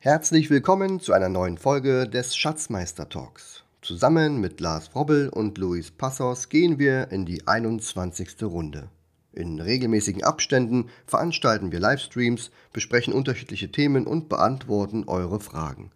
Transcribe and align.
Herzlich 0.00 0.48
willkommen 0.48 1.00
zu 1.00 1.12
einer 1.12 1.28
neuen 1.28 1.58
Folge 1.58 2.08
des 2.08 2.36
Schatzmeister 2.36 3.08
Talks. 3.08 3.64
Zusammen 3.82 4.40
mit 4.40 4.60
Lars 4.60 4.86
Frobbel 4.86 5.28
und 5.28 5.58
Luis 5.58 5.90
Passos 5.90 6.48
gehen 6.48 6.78
wir 6.78 7.10
in 7.10 7.26
die 7.26 7.48
21. 7.48 8.44
Runde. 8.44 8.90
In 9.32 9.58
regelmäßigen 9.58 10.22
Abständen 10.22 10.88
veranstalten 11.04 11.72
wir 11.72 11.80
Livestreams, 11.80 12.52
besprechen 12.72 13.12
unterschiedliche 13.12 13.72
Themen 13.72 14.06
und 14.06 14.28
beantworten 14.28 15.02
eure 15.08 15.40
Fragen. 15.40 15.90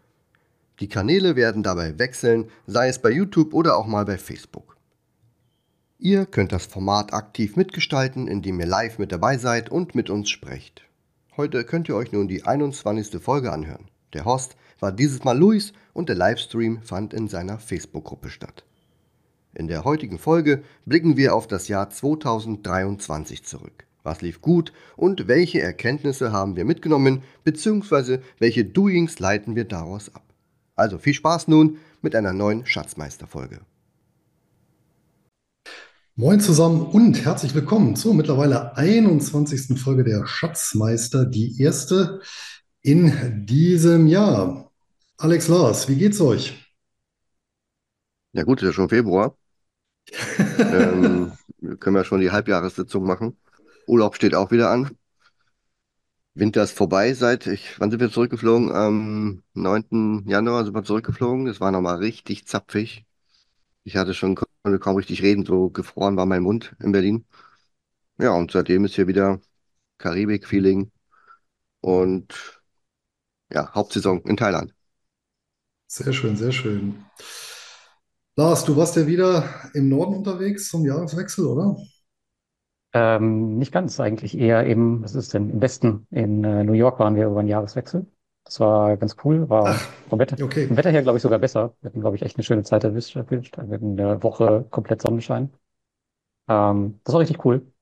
Die 0.81 0.89
Kanäle 0.89 1.37
werden 1.37 1.63
dabei 1.63 1.97
wechseln, 2.01 2.51
sei 2.67 2.89
es 2.89 2.99
bei 2.99 3.11
YouTube 3.11 3.55
oder 3.55 3.77
auch 3.77 3.87
mal 3.87 4.05
bei 4.05 4.19
Facebook. 4.19 4.77
Ihr 6.01 6.27
könnt 6.27 6.51
das 6.51 6.67
Format 6.67 7.15
aktiv 7.15 7.55
mitgestalten, 7.55 8.27
indem 8.27 8.59
ihr 8.59 8.67
live 8.67 8.99
mit 8.99 9.13
dabei 9.13 9.39
seid 9.39 9.71
und 9.71 9.95
mit 9.95 10.11
uns 10.11 10.29
sprecht. 10.29 10.83
Heute 11.37 11.65
könnt 11.65 11.89
ihr 11.89 11.95
euch 11.95 12.11
nun 12.11 12.27
die 12.27 12.45
21. 12.45 13.23
Folge 13.23 13.53
anhören. 13.53 13.92
Der 14.13 14.25
Host 14.25 14.57
war 14.79 14.93
dieses 14.93 15.25
Mal 15.25 15.39
Luis 15.39 15.73
und 15.93 16.09
der 16.09 16.17
Livestream 16.17 16.83
fand 16.83 17.15
in 17.15 17.29
seiner 17.29 17.59
Facebook-Gruppe 17.59 18.29
statt. 18.29 18.65
In 19.55 19.69
der 19.69 19.85
heutigen 19.85 20.19
Folge 20.19 20.63
blicken 20.87 21.17
wir 21.17 21.35
auf 21.35 21.47
das 21.47 21.69
Jahr 21.69 21.89
2023 21.91 23.45
zurück. 23.45 23.87
Was 24.03 24.21
lief 24.21 24.41
gut 24.41 24.73
und 24.97 25.29
welche 25.29 25.61
Erkenntnisse 25.61 26.33
haben 26.33 26.57
wir 26.57 26.65
mitgenommen, 26.65 27.23
beziehungsweise 27.45 28.21
welche 28.39 28.65
Doings 28.65 29.19
leiten 29.19 29.55
wir 29.55 29.65
daraus 29.65 30.15
ab. 30.15 30.25
Also 30.75 30.99
viel 30.99 31.15
Spaß 31.15 31.49
nun 31.49 31.79
mit 32.01 32.17
einer 32.17 32.33
neuen 32.33 32.67
Schatzmeister-Folge. 32.67 33.61
Moin 36.15 36.41
zusammen 36.41 36.83
und 36.83 37.25
herzlich 37.25 37.55
willkommen 37.55 37.97
zur 37.97 38.13
mittlerweile 38.15 38.77
21. 38.77 39.79
Folge 39.79 40.05
der 40.05 40.27
Schatzmeister, 40.27 41.25
die 41.25 41.63
erste 41.63 42.21
in 42.83 43.47
diesem 43.47 44.07
Jahr. 44.07 44.71
Alex 45.17 45.49
Lars, 45.49 45.89
wie 45.89 45.97
geht's 45.97 46.21
euch? 46.21 46.75
Ja 48.33 48.43
gut, 48.45 48.61
ist 48.61 48.67
ja 48.67 48.73
schon 48.73 48.89
Februar. 48.89 49.37
ähm, 50.59 51.33
können 51.79 51.97
wir 51.97 52.05
schon 52.05 52.21
die 52.21 52.31
Halbjahressitzung 52.31 53.05
machen. 53.05 53.39
Urlaub 53.87 54.17
steht 54.17 54.35
auch 54.35 54.51
wieder 54.51 54.71
an. 54.71 54.97
Winter 56.35 56.63
ist 56.63 56.73
vorbei 56.73 57.13
seit, 57.13 57.47
ich, 57.47 57.79
wann 57.79 57.91
sind 57.91 58.01
wir 58.01 58.11
zurückgeflogen? 58.11 58.73
Am 58.73 59.43
9. 59.55 60.25
Januar 60.27 60.65
sind 60.65 60.75
wir 60.75 60.83
zurückgeflogen. 60.83 61.47
Es 61.47 61.61
war 61.61 61.71
nochmal 61.71 61.97
richtig 61.99 62.47
zapfig. 62.47 63.05
Ich 63.85 63.97
hatte 63.97 64.15
schon, 64.15 64.35
konnte 64.37 64.79
kaum 64.79 64.97
richtig 64.97 65.23
reden, 65.23 65.45
so 65.45 65.71
gefroren 65.71 66.17
war 66.17 66.27
mein 66.27 66.43
Mund 66.43 66.75
in 66.81 66.93
Berlin. 66.93 67.27
Ja, 68.19 68.33
und 68.33 68.51
seitdem 68.53 68.85
ist 68.85 68.95
hier 68.95 69.09
wieder 69.09 69.41
Karibik-Feeling 69.99 70.91
und 71.81 72.62
ja, 73.55 73.73
Hauptsaison 73.75 74.21
in 74.23 74.37
Thailand. 74.37 74.73
Sehr 75.87 76.13
schön, 76.13 76.37
sehr 76.37 76.51
schön. 76.53 77.05
Lars, 78.37 78.65
du 78.67 78.77
warst 78.77 78.97
ja 78.97 79.07
wieder 79.07 79.71
im 79.73 79.89
Norden 79.89 80.15
unterwegs 80.17 80.69
zum 80.69 80.85
Jahreswechsel, 80.85 81.47
oder? 81.47 81.77
Ähm, 82.95 83.57
nicht 83.59 83.73
ganz, 83.73 83.99
eigentlich 84.01 84.37
eher 84.37 84.67
im, 84.67 85.03
was 85.03 85.15
ist 85.15 85.33
denn, 85.33 85.49
im 85.51 85.61
Westen. 85.63 86.07
In 86.11 86.45
äh, 86.45 86.63
New 86.65 86.75
York 86.75 86.99
waren 86.99 87.17
wir 87.17 87.27
über 87.27 87.41
einen 87.41 87.49
Jahreswechsel. 87.49 88.07
Das 88.45 88.61
war 88.61 88.97
ganz 88.99 89.17
cool, 89.25 89.49
war 89.49 89.75
Ach, 89.75 89.89
vom 90.09 90.19
Wetter, 90.19 90.39
okay. 90.43 90.69
vom 90.69 90.77
Wetter 90.77 90.91
her, 90.91 91.03
glaube 91.03 91.17
ich, 91.17 91.23
sogar 91.23 91.39
besser. 91.39 91.75
Wir 91.81 91.89
hatten, 91.91 92.01
glaube 92.01 92.17
ich, 92.17 92.23
echt 92.23 92.37
eine 92.37 92.45
schöne 92.45 92.65
Zeit 92.65 92.85
erwischt. 92.85 93.17
erwischt. 93.17 93.57
Wir 93.57 93.75
hatten 93.75 93.99
eine 93.99 94.23
Woche 94.23 94.67
komplett 94.71 95.01
Sonnenschein. 95.01 95.53
Ähm, 96.49 97.01
das 97.05 97.15
war 97.15 97.21
richtig 97.23 97.45
cool. 97.47 97.73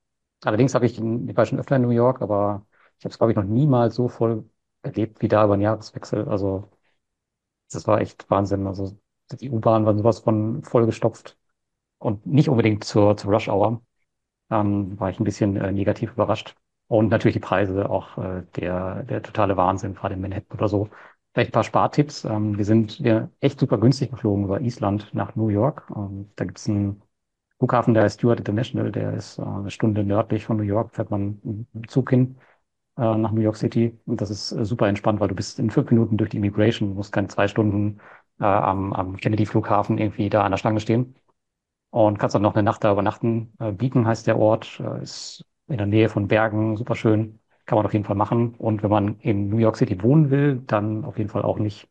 Allerdings 0.44 0.74
habe 0.74 0.86
ich, 0.86 0.98
in- 0.98 1.28
ich 1.28 1.36
war 1.38 1.46
schon 1.46 1.60
öfter 1.60 1.76
in 1.76 1.82
New 1.84 1.90
York, 1.90 2.22
aber 2.22 2.66
ich 2.98 3.06
habe 3.06 3.12
es, 3.12 3.18
glaube 3.18 3.32
ich, 3.32 3.36
noch 3.38 3.44
niemals 3.44 3.96
so 3.96 4.08
voll 4.08 4.49
erlebt 4.82 5.22
wie 5.22 5.28
da 5.28 5.44
über 5.44 5.54
einen 5.54 5.62
Jahreswechsel. 5.62 6.28
Also 6.28 6.68
das 7.72 7.86
war 7.86 8.00
echt 8.00 8.28
Wahnsinn. 8.30 8.66
Also 8.66 8.98
die 9.40 9.50
U-Bahn 9.50 9.86
war 9.86 9.96
sowas 9.96 10.20
von 10.20 10.62
vollgestopft 10.64 11.36
und 11.98 12.26
nicht 12.26 12.48
unbedingt 12.48 12.84
zur, 12.84 13.16
zur 13.16 13.32
Rush 13.32 13.48
Hour. 13.48 13.82
ähm, 14.50 14.98
war 15.00 15.10
ich 15.10 15.20
ein 15.20 15.24
bisschen 15.24 15.56
äh, 15.56 15.72
negativ 15.72 16.12
überrascht. 16.12 16.56
Und 16.88 17.08
natürlich 17.10 17.34
die 17.34 17.40
Preise, 17.40 17.90
auch 17.90 18.18
äh, 18.18 18.44
der, 18.56 19.04
der 19.04 19.22
totale 19.22 19.56
Wahnsinn, 19.56 19.94
gerade 19.94 20.14
in 20.14 20.20
Manhattan 20.22 20.58
oder 20.58 20.68
so. 20.68 20.90
Vielleicht 21.34 21.50
ein 21.50 21.52
paar 21.52 21.64
Spartipps. 21.64 22.24
Ähm, 22.24 22.58
wir 22.58 22.64
sind 22.66 22.98
ja 23.00 23.30
echt 23.40 23.60
super 23.60 23.78
günstig 23.78 24.10
geflogen 24.10 24.44
über 24.44 24.60
Island 24.62 25.14
nach 25.14 25.36
New 25.36 25.48
York. 25.48 25.90
Ähm, 25.96 26.30
da 26.36 26.44
gibt's 26.44 26.68
einen 26.68 27.02
Flughafen, 27.58 27.94
der 27.94 28.04
heißt 28.04 28.18
Stewart 28.20 28.38
International, 28.40 28.92
der 28.92 29.14
ist 29.14 29.38
äh, 29.38 29.42
eine 29.42 29.70
Stunde 29.70 30.04
nördlich 30.04 30.44
von 30.46 30.56
New 30.58 30.64
York, 30.64 30.94
fährt 30.94 31.10
man 31.10 31.40
dem 31.42 31.88
Zug 31.88 32.10
hin 32.10 32.36
äh, 33.00 33.16
nach 33.16 33.32
New 33.32 33.40
York 33.42 33.56
City. 33.56 33.98
Und 34.06 34.20
das 34.20 34.30
ist 34.30 34.52
äh, 34.52 34.64
super 34.64 34.88
entspannt, 34.88 35.20
weil 35.20 35.28
du 35.28 35.34
bist 35.34 35.58
in 35.58 35.70
fünf 35.70 35.90
Minuten 35.90 36.16
durch 36.18 36.30
die 36.30 36.38
Immigration, 36.38 36.94
musst 36.94 37.12
keine 37.12 37.28
zwei 37.28 37.48
Stunden 37.48 38.00
äh, 38.40 38.44
am, 38.44 38.92
am 38.92 39.16
Kennedy-Flughafen 39.16 39.98
irgendwie 39.98 40.30
da 40.30 40.44
an 40.44 40.52
der 40.52 40.58
Schlange 40.58 40.80
stehen 40.80 41.14
und 41.90 42.18
kannst 42.18 42.34
dann 42.34 42.42
noch 42.42 42.54
eine 42.54 42.62
Nacht 42.62 42.84
da 42.84 42.92
übernachten. 42.92 43.52
Äh, 43.58 43.72
Beacon 43.72 44.06
heißt 44.06 44.26
der 44.26 44.38
Ort, 44.38 44.80
ist 45.02 45.44
in 45.68 45.78
der 45.78 45.86
Nähe 45.86 46.08
von 46.08 46.28
Bergen, 46.28 46.76
super 46.76 46.94
schön, 46.96 47.40
kann 47.66 47.76
man 47.76 47.86
auf 47.86 47.92
jeden 47.92 48.04
Fall 48.04 48.16
machen. 48.16 48.54
Und 48.56 48.82
wenn 48.82 48.90
man 48.90 49.18
in 49.20 49.48
New 49.48 49.58
York 49.58 49.76
City 49.76 50.02
wohnen 50.02 50.30
will, 50.30 50.62
dann 50.66 51.04
auf 51.04 51.18
jeden 51.18 51.30
Fall 51.30 51.42
auch 51.42 51.58
nicht 51.58 51.88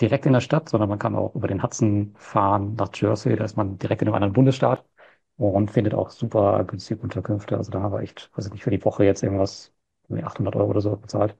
direkt 0.00 0.26
in 0.26 0.32
der 0.32 0.40
Stadt, 0.40 0.68
sondern 0.68 0.88
man 0.88 0.98
kann 0.98 1.14
auch 1.16 1.34
über 1.34 1.48
den 1.48 1.62
Hudson 1.62 2.14
fahren 2.16 2.74
nach 2.76 2.90
Jersey, 2.94 3.36
da 3.36 3.44
ist 3.44 3.56
man 3.56 3.78
direkt 3.78 4.02
in 4.02 4.08
einem 4.08 4.14
anderen 4.16 4.32
Bundesstaat 4.32 4.84
und 5.36 5.70
findet 5.70 5.94
auch 5.94 6.10
super 6.10 6.64
günstige 6.64 7.00
Unterkünfte. 7.02 7.56
Also 7.56 7.70
da 7.70 7.90
wir 7.92 8.00
echt, 8.00 8.30
weiß 8.36 8.46
ich 8.46 8.52
nicht, 8.52 8.64
für 8.64 8.70
die 8.70 8.84
Woche 8.84 9.04
jetzt 9.04 9.22
irgendwas, 9.22 9.71
irgendwie 10.12 10.24
800 10.24 10.56
Euro 10.56 10.70
oder 10.70 10.80
so 10.80 10.96
bezahlt. 10.96 11.36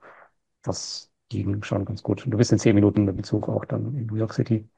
Das 0.63 1.13
ging 1.29 1.63
schon 1.65 1.85
ganz 1.85 2.03
gut. 2.03 2.25
Und 2.25 2.33
du 2.33 2.39
bist 2.39 2.53
in 2.53 2.59
zehn 2.59 2.75
Minuten 2.75 3.05
mit 3.05 3.17
dem 3.17 3.25
Zug 3.25 3.49
auch 3.49 3.65
dann 3.67 3.97
in 3.97 4.07
New 4.07 4.17
York 4.17 4.35
City. 4.35 4.69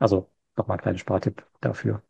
Also 0.00 0.30
nochmal 0.56 0.78
ein 0.78 0.82
kleiner 0.82 0.98
Spartipp 0.98 1.46
dafür. 1.60 2.02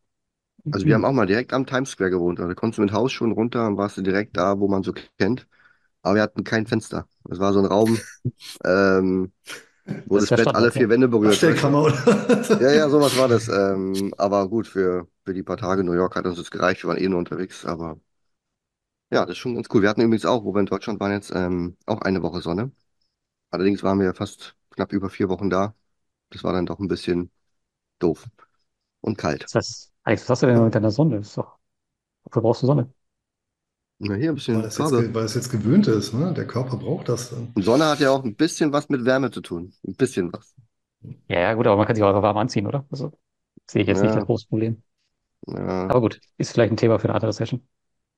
Also 0.70 0.86
wir 0.86 0.94
haben 0.94 1.04
auch 1.04 1.12
mal 1.12 1.26
direkt 1.26 1.52
am 1.52 1.66
Times 1.66 1.90
Square 1.90 2.10
gewohnt. 2.10 2.38
Also 2.40 2.48
da 2.48 2.54
konntest 2.54 2.78
du 2.78 2.82
mit 2.82 2.92
Haus 2.92 3.12
schon 3.12 3.32
runter 3.32 3.66
und 3.66 3.76
warst 3.76 3.96
du 3.96 4.02
direkt 4.02 4.36
da, 4.36 4.58
wo 4.58 4.68
man 4.68 4.82
so 4.82 4.92
kennt. 5.18 5.46
Aber 6.02 6.16
wir 6.16 6.22
hatten 6.22 6.44
kein 6.44 6.66
Fenster. 6.66 7.08
Es 7.30 7.38
war 7.40 7.52
so 7.52 7.60
ein 7.60 7.66
Raum, 7.66 7.98
ähm, 8.64 9.32
wo 10.06 10.18
Das 10.18 10.26
das 10.26 10.34
Bett 10.34 10.54
alle 10.54 10.72
vier. 10.72 10.88
Wände 10.88 11.08
berührt. 11.08 11.44
Abstellkammer, 11.44 11.82
oder? 11.82 11.96
Ja, 12.60 12.72
ja, 12.72 12.88
sowas 12.90 13.16
war 13.16 13.28
das. 13.28 13.46
Ähm, 13.48 14.12
aber 14.18 14.48
gut, 14.48 14.66
für, 14.66 15.08
für 15.24 15.32
die 15.32 15.44
paar 15.44 15.56
Tage 15.56 15.84
New 15.84 15.92
York 15.92 16.16
hat 16.16 16.26
uns 16.26 16.36
das 16.38 16.50
gereicht. 16.50 16.82
Wir 16.82 16.88
waren 16.88 16.98
eh 16.98 17.08
nur 17.08 17.18
unterwegs. 17.20 17.64
Aber 17.64 18.00
ja, 19.10 19.22
das 19.24 19.32
ist 19.32 19.38
schon 19.38 19.54
ganz 19.54 19.68
cool. 19.72 19.82
Wir 19.82 19.88
hatten 19.88 20.00
übrigens 20.02 20.24
auch, 20.26 20.44
wo 20.44 20.54
wir 20.54 20.60
in 20.60 20.66
Deutschland 20.66 21.00
waren 21.00 21.12
jetzt, 21.12 21.30
ähm, 21.34 21.76
auch 21.86 22.00
eine 22.02 22.22
Woche 22.22 22.40
Sonne. 22.42 22.72
Allerdings 23.50 23.82
waren 23.82 24.00
wir 24.00 24.14
fast 24.14 24.56
knapp 24.70 24.92
über 24.92 25.10
vier 25.10 25.28
Wochen 25.28 25.50
da. 25.50 25.74
Das 26.30 26.44
war 26.44 26.52
dann 26.54 26.66
doch 26.66 26.80
ein 26.80 26.88
bisschen 26.88 27.30
doof 28.00 28.26
und 29.02 29.18
kalt. 29.18 29.50
Das 29.50 29.54
heißt, 29.54 29.92
Alex, 30.04 30.22
was 30.24 30.28
hast 30.30 30.42
du 30.42 30.46
denn 30.46 30.62
mit 30.64 30.74
deiner 30.74 30.90
Sonne? 30.90 31.16
Ist 31.18 31.36
doch, 31.36 31.58
wofür 32.24 32.42
brauchst 32.42 32.62
du 32.62 32.66
Sonne? 32.68 32.92
Na, 34.00 34.14
hier 34.16 34.30
ein 34.30 34.34
Weil 34.50 34.64
bisschen 34.64 34.66
es 34.66 34.76
jetzt, 34.76 34.94
Farbe. 34.94 34.94
ge- 34.94 35.14
weil 35.14 35.24
es 35.24 35.32
jetzt 35.34 35.48
gewöhnt 35.50 35.86
ist, 35.88 36.12
ne? 36.12 36.34
Der 36.34 36.46
Körper 36.46 36.76
braucht 36.76 37.08
das 37.08 37.30
dann. 37.30 37.54
Und 37.54 37.62
Sonne 37.64 37.84
hat 37.86 38.00
ja 38.00 38.10
auch 38.10 38.24
ein 38.24 38.36
bisschen 38.36 38.72
was 38.72 38.88
mit 38.88 39.04
Wärme 39.04 39.30
zu 39.30 39.40
tun. 39.42 39.74
Ein 39.86 39.96
bisschen 39.96 40.32
was. 40.32 40.54
Ja, 41.28 41.40
ja, 41.40 41.54
gut, 41.54 41.66
aber 41.66 41.76
man 41.76 41.86
kann 41.86 41.94
sich 41.96 42.04
auch 42.04 42.22
warm 42.22 42.36
anziehen, 42.38 42.66
oder? 42.66 42.86
Also 42.90 43.12
sehe 43.66 43.82
ich 43.82 43.88
jetzt 43.88 44.02
nicht 44.02 44.16
das 44.16 44.24
Ja, 44.24 44.26
große 44.26 44.46
Problem. 44.48 44.82
ja, 45.46 45.88
Aber 45.88 46.00
gut, 46.00 46.20
ist 46.38 46.52
vielleicht 46.52 46.72
ein 46.72 46.76
Thema 46.76 46.98
für 46.98 47.06
eine 47.08 47.14
andere 47.14 47.32
Session. 47.32 47.66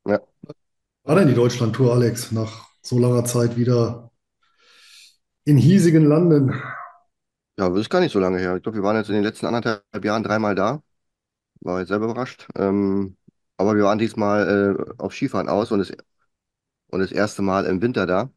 ja. 0.05 0.21
War 1.11 1.17
denn 1.17 1.27
die 1.27 1.35
Deutschlandtour, 1.35 1.93
Alex, 1.93 2.31
nach 2.31 2.69
so 2.83 2.97
langer 2.97 3.25
Zeit 3.25 3.57
wieder 3.57 4.13
in 5.45 5.57
hiesigen 5.57 6.05
Landen? 6.05 6.51
Ja, 7.59 7.69
das 7.69 7.81
ist 7.81 7.91
gar 7.91 7.99
nicht 7.99 8.13
so 8.13 8.21
lange 8.21 8.39
her. 8.39 8.55
Ich 8.55 8.63
glaube, 8.63 8.79
wir 8.79 8.85
waren 8.85 8.95
jetzt 8.95 9.09
in 9.09 9.17
den 9.17 9.25
letzten 9.25 9.47
anderthalb 9.47 10.05
Jahren 10.05 10.23
dreimal 10.23 10.55
da. 10.55 10.85
War 11.63 11.81
jetzt 11.81 11.89
selber 11.89 12.05
überrascht. 12.05 12.47
Ähm, 12.55 13.17
aber 13.57 13.75
wir 13.75 13.83
waren 13.83 13.99
diesmal 13.99 14.77
äh, 14.79 15.03
auf 15.03 15.13
Skifahren 15.13 15.49
aus 15.49 15.73
und 15.73 15.81
das, 15.81 15.91
und 16.93 17.01
das 17.01 17.11
erste 17.11 17.43
Mal 17.43 17.67
im 17.67 17.83
Winter 17.83 18.07
da. 18.07 18.31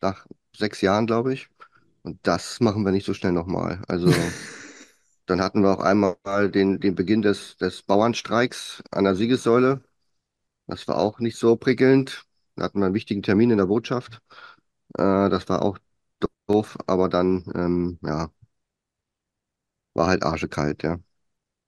Nach 0.00 0.26
sechs 0.56 0.80
Jahren, 0.80 1.06
glaube 1.06 1.34
ich. 1.34 1.50
Und 2.04 2.26
das 2.26 2.58
machen 2.58 2.86
wir 2.86 2.92
nicht 2.92 3.04
so 3.04 3.12
schnell 3.12 3.32
nochmal. 3.32 3.82
Also, 3.86 4.10
dann 5.26 5.42
hatten 5.42 5.60
wir 5.60 5.72
auch 5.72 5.80
einmal 5.80 6.16
den, 6.50 6.80
den 6.80 6.94
Beginn 6.94 7.20
des, 7.20 7.58
des 7.58 7.82
Bauernstreiks 7.82 8.82
an 8.90 9.04
der 9.04 9.14
Siegessäule. 9.14 9.82
Das 10.66 10.88
war 10.88 10.98
auch 10.98 11.20
nicht 11.20 11.36
so 11.38 11.56
prickelnd. 11.56 12.26
Da 12.56 12.64
hatten 12.64 12.78
wir 12.80 12.86
einen 12.86 12.94
wichtigen 12.94 13.22
Termin 13.22 13.50
in 13.50 13.58
der 13.58 13.66
Botschaft. 13.66 14.22
Äh, 14.98 15.30
das 15.30 15.48
war 15.48 15.62
auch 15.62 15.78
doof, 16.48 16.78
aber 16.86 17.08
dann, 17.08 17.44
ähm, 17.54 17.98
ja, 18.02 18.30
war 19.94 20.06
halt 20.08 20.22
arschekalt, 20.22 20.82
ja. 20.82 20.98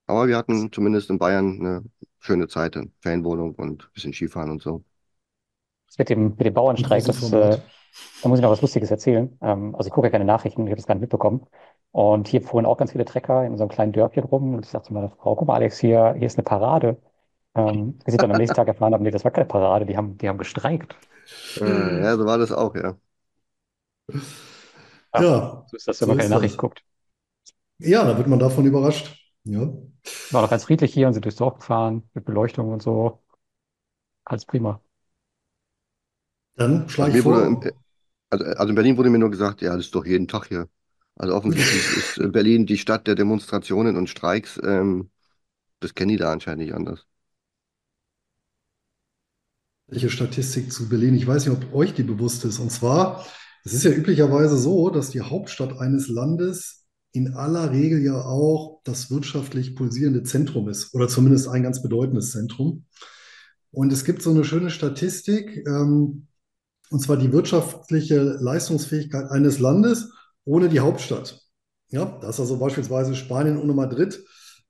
Aber 0.06 0.28
wir 0.28 0.36
hatten 0.38 0.72
zumindest 0.72 1.10
in 1.10 1.18
Bayern 1.18 1.60
eine 1.60 1.84
schöne 2.20 2.48
Zeit, 2.48 2.76
eine 2.76 2.90
Ferienwohnung 3.00 3.54
und 3.56 3.84
ein 3.84 3.92
bisschen 3.94 4.12
Skifahren 4.14 4.50
und 4.52 4.62
so. 4.62 4.84
Das 5.88 5.98
mit 5.98 6.10
dem, 6.10 6.28
mit 6.30 6.40
dem 6.40 6.54
Bauernstreik, 6.54 7.04
das, 7.04 7.32
äh, 7.32 7.58
da 8.22 8.28
muss 8.28 8.38
ich 8.38 8.42
noch 8.42 8.50
was 8.50 8.62
Lustiges 8.62 8.90
erzählen. 8.90 9.38
Ähm, 9.42 9.74
also 9.74 9.88
ich 9.88 9.92
gucke 9.94 10.08
ja 10.08 10.10
keine 10.10 10.24
Nachrichten, 10.24 10.62
ich 10.66 10.70
habe 10.70 10.76
das 10.76 10.86
gar 10.86 10.94
nicht 10.94 11.02
mitbekommen. 11.02 11.46
Und 11.92 12.28
hier 12.28 12.42
fuhren 12.42 12.66
auch 12.66 12.76
ganz 12.76 12.92
viele 12.92 13.04
Trecker 13.04 13.44
in 13.46 13.56
so 13.56 13.64
einem 13.64 13.70
kleinen 13.70 13.92
Dörfchen 13.92 14.24
rum. 14.24 14.54
Und 14.54 14.64
ich 14.66 14.70
sagte 14.70 14.88
zu 14.88 14.94
meiner 14.94 15.10
Frau, 15.10 15.36
guck 15.36 15.48
mal, 15.48 15.54
Alex, 15.54 15.78
hier, 15.78 16.14
hier 16.14 16.26
ist 16.26 16.36
eine 16.38 16.44
Parade. 16.44 16.98
Ähm, 17.56 17.98
bis 18.04 18.14
ich 18.14 18.20
dann 18.20 18.30
am 18.30 18.36
nächsten 18.36 18.54
Tag 18.56 18.68
erfahren 18.68 18.92
habe, 18.94 19.02
nee, 19.04 19.10
das 19.10 19.24
war 19.24 19.32
keine 19.32 19.46
Parade, 19.48 19.86
die 19.86 19.96
haben, 19.96 20.16
die 20.18 20.28
haben 20.28 20.38
gestreikt. 20.38 20.96
Äh, 21.60 22.02
ja, 22.02 22.16
so 22.16 22.24
war 22.26 22.38
das 22.38 22.52
auch, 22.52 22.74
ja. 22.74 22.98
Ja, 25.14 25.24
Ja, 25.24 25.66
so 25.66 25.76
ist 25.76 25.88
das, 25.88 26.00
wenn 26.00 26.08
so 26.08 26.10
man 26.10 26.16
keine 26.16 26.28
ist 26.28 26.30
Nachrichten 26.30 26.56
das. 26.56 26.58
guckt. 26.58 26.84
Ja, 27.78 28.04
da 28.04 28.16
wird 28.18 28.26
man 28.28 28.38
davon 28.38 28.66
überrascht. 28.66 29.16
Ja. 29.44 29.72
War 30.30 30.42
doch 30.42 30.50
ganz 30.50 30.62
friedlich 30.64 30.92
hier 30.94 31.06
und 31.08 31.14
sind 31.14 31.24
durchs 31.24 31.36
Dorf 31.38 31.56
gefahren 31.58 32.08
mit 32.14 32.24
Beleuchtung 32.24 32.72
und 32.72 32.80
so. 32.82 33.22
Alles 34.24 34.44
prima. 34.44 34.80
Dann 36.56 36.88
Also 36.98 37.12
schlage 37.12 37.12
ich 37.12 37.20
vor, 37.22 37.56
also, 38.30 38.44
also 38.44 38.68
in 38.70 38.74
Berlin 38.74 38.96
wurde 38.96 39.10
mir 39.10 39.18
nur 39.18 39.30
gesagt, 39.30 39.62
ja, 39.62 39.76
das 39.76 39.86
ist 39.86 39.94
doch 39.94 40.06
jeden 40.06 40.28
Tag 40.28 40.48
hier. 40.48 40.68
Also 41.16 41.34
offensichtlich 41.34 41.90
ist 41.92 42.18
äh, 42.18 42.28
Berlin 42.28 42.66
die 42.66 42.78
Stadt 42.78 43.06
der 43.06 43.14
Demonstrationen 43.14 43.96
und 43.96 44.08
Streiks. 44.10 44.60
Ähm, 44.64 45.10
das 45.80 45.94
kennen 45.94 46.10
die 46.10 46.16
da 46.18 46.32
anscheinend 46.32 46.64
nicht 46.64 46.74
anders. 46.74 47.06
Welche 49.88 50.10
Statistik 50.10 50.72
zu 50.72 50.88
Berlin. 50.88 51.14
Ich 51.14 51.26
weiß 51.26 51.46
nicht, 51.46 51.56
ob 51.56 51.74
euch 51.74 51.94
die 51.94 52.02
bewusst 52.02 52.44
ist. 52.44 52.58
Und 52.58 52.70
zwar, 52.70 53.24
es 53.64 53.72
ist 53.72 53.84
ja 53.84 53.90
üblicherweise 53.90 54.56
so, 54.56 54.90
dass 54.90 55.10
die 55.10 55.20
Hauptstadt 55.20 55.78
eines 55.78 56.08
Landes 56.08 56.86
in 57.12 57.34
aller 57.34 57.72
Regel 57.72 58.02
ja 58.02 58.20
auch 58.20 58.80
das 58.84 59.10
wirtschaftlich 59.10 59.74
pulsierende 59.74 60.22
Zentrum 60.22 60.68
ist 60.68 60.94
oder 60.94 61.08
zumindest 61.08 61.48
ein 61.48 61.62
ganz 61.62 61.82
bedeutendes 61.82 62.32
Zentrum. 62.32 62.84
Und 63.70 63.92
es 63.92 64.04
gibt 64.04 64.22
so 64.22 64.30
eine 64.30 64.44
schöne 64.44 64.70
Statistik, 64.70 65.64
ähm, 65.66 66.26
und 66.90 67.00
zwar 67.00 67.16
die 67.16 67.32
wirtschaftliche 67.32 68.22
Leistungsfähigkeit 68.40 69.30
eines 69.30 69.58
Landes 69.58 70.12
ohne 70.44 70.68
die 70.68 70.80
Hauptstadt. 70.80 71.40
Ja, 71.88 72.18
das 72.20 72.36
ist 72.36 72.40
also 72.40 72.58
beispielsweise 72.58 73.14
Spanien 73.14 73.58
ohne 73.58 73.72
Madrid 73.72 74.22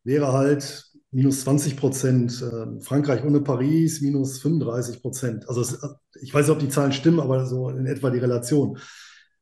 wäre 0.05 0.33
halt 0.33 0.85
minus 1.17 1.41
20 1.41 1.79
Prozent, 1.79 2.43
äh, 2.43 2.79
Frankreich 2.83 3.25
ohne 3.25 3.41
Paris 3.41 4.03
minus 4.03 4.39
35 4.39 5.01
Prozent. 5.01 5.49
Also 5.49 5.63
es, 5.63 5.79
ich 6.21 6.35
weiß 6.35 6.47
nicht, 6.47 6.55
ob 6.55 6.59
die 6.59 6.69
Zahlen 6.69 6.93
stimmen, 6.93 7.21
aber 7.21 7.47
so 7.47 7.71
in 7.71 7.87
etwa 7.87 8.11
die 8.11 8.19
Relation. 8.19 8.79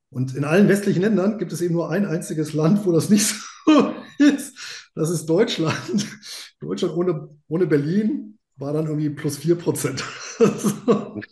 Und 0.08 0.36
in 0.36 0.44
allen 0.44 0.68
westlichen 0.68 1.02
Ländern 1.02 1.36
gibt 1.36 1.52
es 1.52 1.60
eben 1.60 1.74
nur 1.74 1.90
ein 1.90 2.06
einziges 2.06 2.52
Land, 2.52 2.86
wo 2.86 2.92
das 2.92 3.10
nicht 3.10 3.26
so 3.66 3.92
ist. 4.18 4.56
Das 4.94 5.10
ist 5.10 5.26
Deutschland. 5.26 6.06
Deutschland 6.60 6.94
ohne, 6.96 7.28
ohne 7.48 7.66
Berlin 7.66 8.38
war 8.54 8.72
dann 8.72 8.86
irgendwie 8.86 9.10
plus 9.10 9.38
4 9.38 9.56
Prozent. 9.56 10.04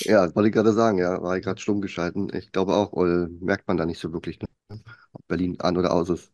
Ja, 0.00 0.34
wollte 0.34 0.48
ich 0.48 0.54
gerade 0.54 0.72
sagen, 0.72 0.98
ja, 0.98 1.20
war 1.22 1.36
ich 1.36 1.44
gerade 1.44 1.60
stumm 1.60 1.80
geschalten. 1.82 2.30
Ich 2.34 2.50
glaube 2.50 2.74
auch, 2.74 2.92
äh, 3.04 3.26
merkt 3.40 3.68
man 3.68 3.76
da 3.76 3.84
nicht 3.84 4.00
so 4.00 4.12
wirklich, 4.12 4.40
ne? 4.40 4.46
ob 5.12 5.26
Berlin 5.26 5.60
an 5.60 5.76
oder 5.76 5.92
aus 5.92 6.08
ist. 6.08 6.32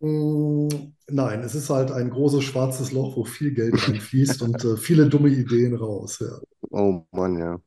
Mm, 0.00 0.68
Nein, 1.08 1.40
es 1.42 1.54
ist 1.54 1.70
halt 1.70 1.92
ein 1.92 2.10
großes 2.10 2.42
schwarzes 2.42 2.90
Loch, 2.90 3.16
wo 3.16 3.24
viel 3.24 3.54
Geld 3.54 3.74
reinfließt 3.88 4.42
und 4.42 4.64
äh, 4.64 4.76
viele 4.76 5.08
dumme 5.08 5.28
Ideen 5.28 5.76
raus. 5.76 6.18
Ja. 6.20 6.40
Oh 6.70 7.02
Mann, 7.12 7.38
ja. 7.38 7.60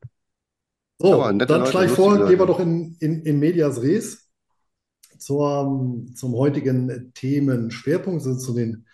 So, 0.98 1.22
dann 1.22 1.38
Leute, 1.38 1.66
schlage 1.66 1.86
ich 1.86 1.92
vor, 1.92 2.26
gehen 2.26 2.38
wir 2.38 2.44
doch 2.44 2.60
in, 2.60 2.96
in, 3.00 3.22
in 3.22 3.38
Medias 3.38 3.80
Res 3.80 4.28
zur, 5.16 6.04
zum 6.14 6.34
heutigen 6.34 7.12
Themenschwerpunkt, 7.14 8.26
also 8.26 8.38
zu 8.38 8.52
den 8.52 8.86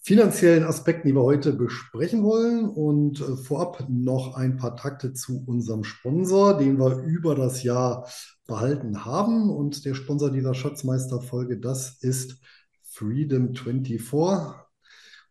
finanziellen 0.00 0.64
Aspekten, 0.64 1.06
die 1.06 1.14
wir 1.14 1.22
heute 1.22 1.52
besprechen 1.52 2.24
wollen. 2.24 2.68
Und 2.68 3.20
äh, 3.20 3.36
vorab 3.36 3.86
noch 3.88 4.34
ein 4.34 4.56
paar 4.56 4.74
Takte 4.74 5.12
zu 5.12 5.44
unserem 5.46 5.84
Sponsor, 5.84 6.58
den 6.58 6.80
wir 6.80 6.98
über 6.98 7.36
das 7.36 7.62
Jahr 7.62 8.08
behalten 8.48 9.04
haben. 9.04 9.50
Und 9.50 9.84
der 9.84 9.94
Sponsor 9.94 10.32
dieser 10.32 10.54
Schatzmeister-Folge, 10.54 11.60
das 11.60 11.98
ist 12.00 12.40
Freedom24. 12.94 14.54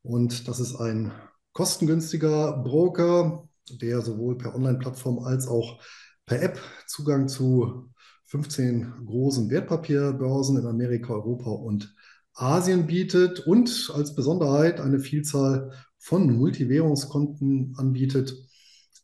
Und 0.01 0.47
das 0.47 0.59
ist 0.59 0.75
ein 0.75 1.11
kostengünstiger 1.53 2.57
Broker, 2.63 3.47
der 3.69 4.01
sowohl 4.01 4.37
per 4.37 4.55
Online-Plattform 4.55 5.19
als 5.19 5.47
auch 5.47 5.81
per 6.25 6.41
App 6.41 6.59
Zugang 6.87 7.27
zu 7.27 7.89
15 8.25 9.05
großen 9.05 9.49
Wertpapierbörsen 9.49 10.57
in 10.57 10.65
Amerika, 10.65 11.13
Europa 11.13 11.51
und 11.51 11.95
Asien 12.33 12.87
bietet 12.87 13.41
und 13.41 13.91
als 13.93 14.15
Besonderheit 14.15 14.81
eine 14.81 14.99
Vielzahl 14.99 15.71
von 15.99 16.35
Multiwährungskonten 16.35 17.75
anbietet, 17.77 18.35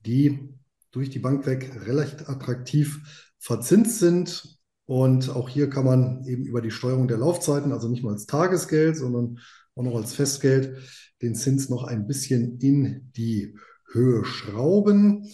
die 0.06 0.50
durch 0.92 1.10
die 1.10 1.20
Bank 1.20 1.46
weg 1.46 1.72
recht 1.86 2.28
attraktiv 2.28 3.32
verzinst 3.38 4.00
sind. 4.00 4.59
Und 4.90 5.30
auch 5.30 5.50
hier 5.50 5.70
kann 5.70 5.86
man 5.86 6.26
eben 6.26 6.46
über 6.46 6.64
die 6.64 6.72
Steuerung 6.72 7.08
der 7.08 7.20
Laufzeiten, 7.20 7.72
also 7.74 7.88
nicht 7.88 8.02
nur 8.02 8.12
als 8.12 8.26
Tagesgeld, 8.26 8.98
sondern 8.98 9.38
auch 9.76 9.84
noch 9.84 9.96
als 9.96 10.16
Festgeld, 10.16 10.80
den 11.22 11.36
Zins 11.36 11.70
noch 11.70 11.84
ein 11.84 12.08
bisschen 12.08 12.58
in 12.58 13.12
die 13.16 13.56
Höhe 13.92 14.26
schrauben. 14.26 15.30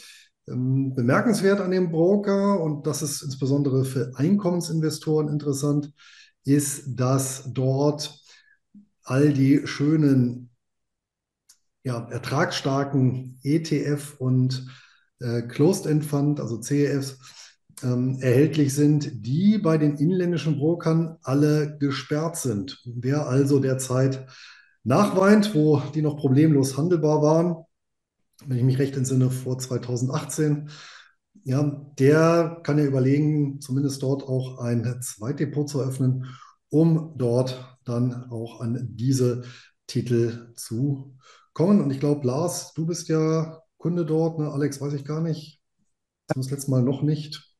Ähm, 0.45 0.93
Bemerkenswert 0.93 1.61
an 1.61 1.71
dem 1.71 1.89
Broker, 1.89 2.59
und 2.59 2.85
das 2.85 3.01
ist 3.01 3.21
insbesondere 3.21 3.85
für 3.85 4.11
Einkommensinvestoren 4.15 5.29
interessant, 5.29 5.93
ist, 6.43 6.87
dass 6.87 7.45
dort 7.53 8.19
all 9.03 9.31
die 9.31 9.65
schönen, 9.65 10.49
ja, 11.85 12.05
ertragsstarken 12.09 13.39
ETF 13.41 14.15
und 14.19 14.67
äh, 15.21 15.43
Closed-End 15.43 16.03
Fund, 16.03 16.41
also 16.41 16.57
CEFs, 16.57 17.19
ähm, 17.83 18.17
erhältlich 18.21 18.73
sind, 18.73 19.25
die 19.25 19.57
bei 19.57 19.77
den 19.77 19.97
inländischen 19.97 20.57
Brokern 20.57 21.17
alle 21.23 21.77
gesperrt 21.77 22.37
sind. 22.37 22.81
Wer 22.85 23.27
also 23.27 23.59
derzeit 23.59 24.27
nachweint, 24.83 25.53
wo 25.55 25.81
die 25.93 26.01
noch 26.01 26.17
problemlos 26.17 26.77
handelbar 26.77 27.21
waren, 27.21 27.65
wenn 28.45 28.57
ich 28.57 28.63
mich 28.63 28.79
recht 28.79 28.95
entsinne, 28.95 29.29
vor 29.31 29.57
2018, 29.57 30.69
ja, 31.43 31.63
der 31.99 32.59
kann 32.63 32.77
ja 32.77 32.85
überlegen, 32.85 33.61
zumindest 33.61 34.01
dort 34.01 34.23
auch 34.23 34.59
ein 34.59 34.99
Zweitdepot 35.01 35.69
zu 35.69 35.81
öffnen, 35.81 36.25
um 36.69 37.13
dort 37.17 37.77
dann 37.85 38.29
auch 38.31 38.61
an 38.61 38.89
diese 38.91 39.43
Titel 39.87 40.53
zu 40.55 41.15
kommen. 41.53 41.81
Und 41.81 41.91
ich 41.91 41.99
glaube, 41.99 42.25
Lars, 42.25 42.73
du 42.73 42.85
bist 42.85 43.07
ja 43.09 43.61
Kunde 43.77 44.05
dort, 44.05 44.39
ne? 44.39 44.51
Alex, 44.51 44.81
weiß 44.81 44.93
ich 44.93 45.05
gar 45.05 45.21
nicht. 45.21 45.61
Das 46.27 46.49
letzte 46.49 46.71
Mal 46.71 46.81
noch 46.81 47.03
nicht. 47.03 47.54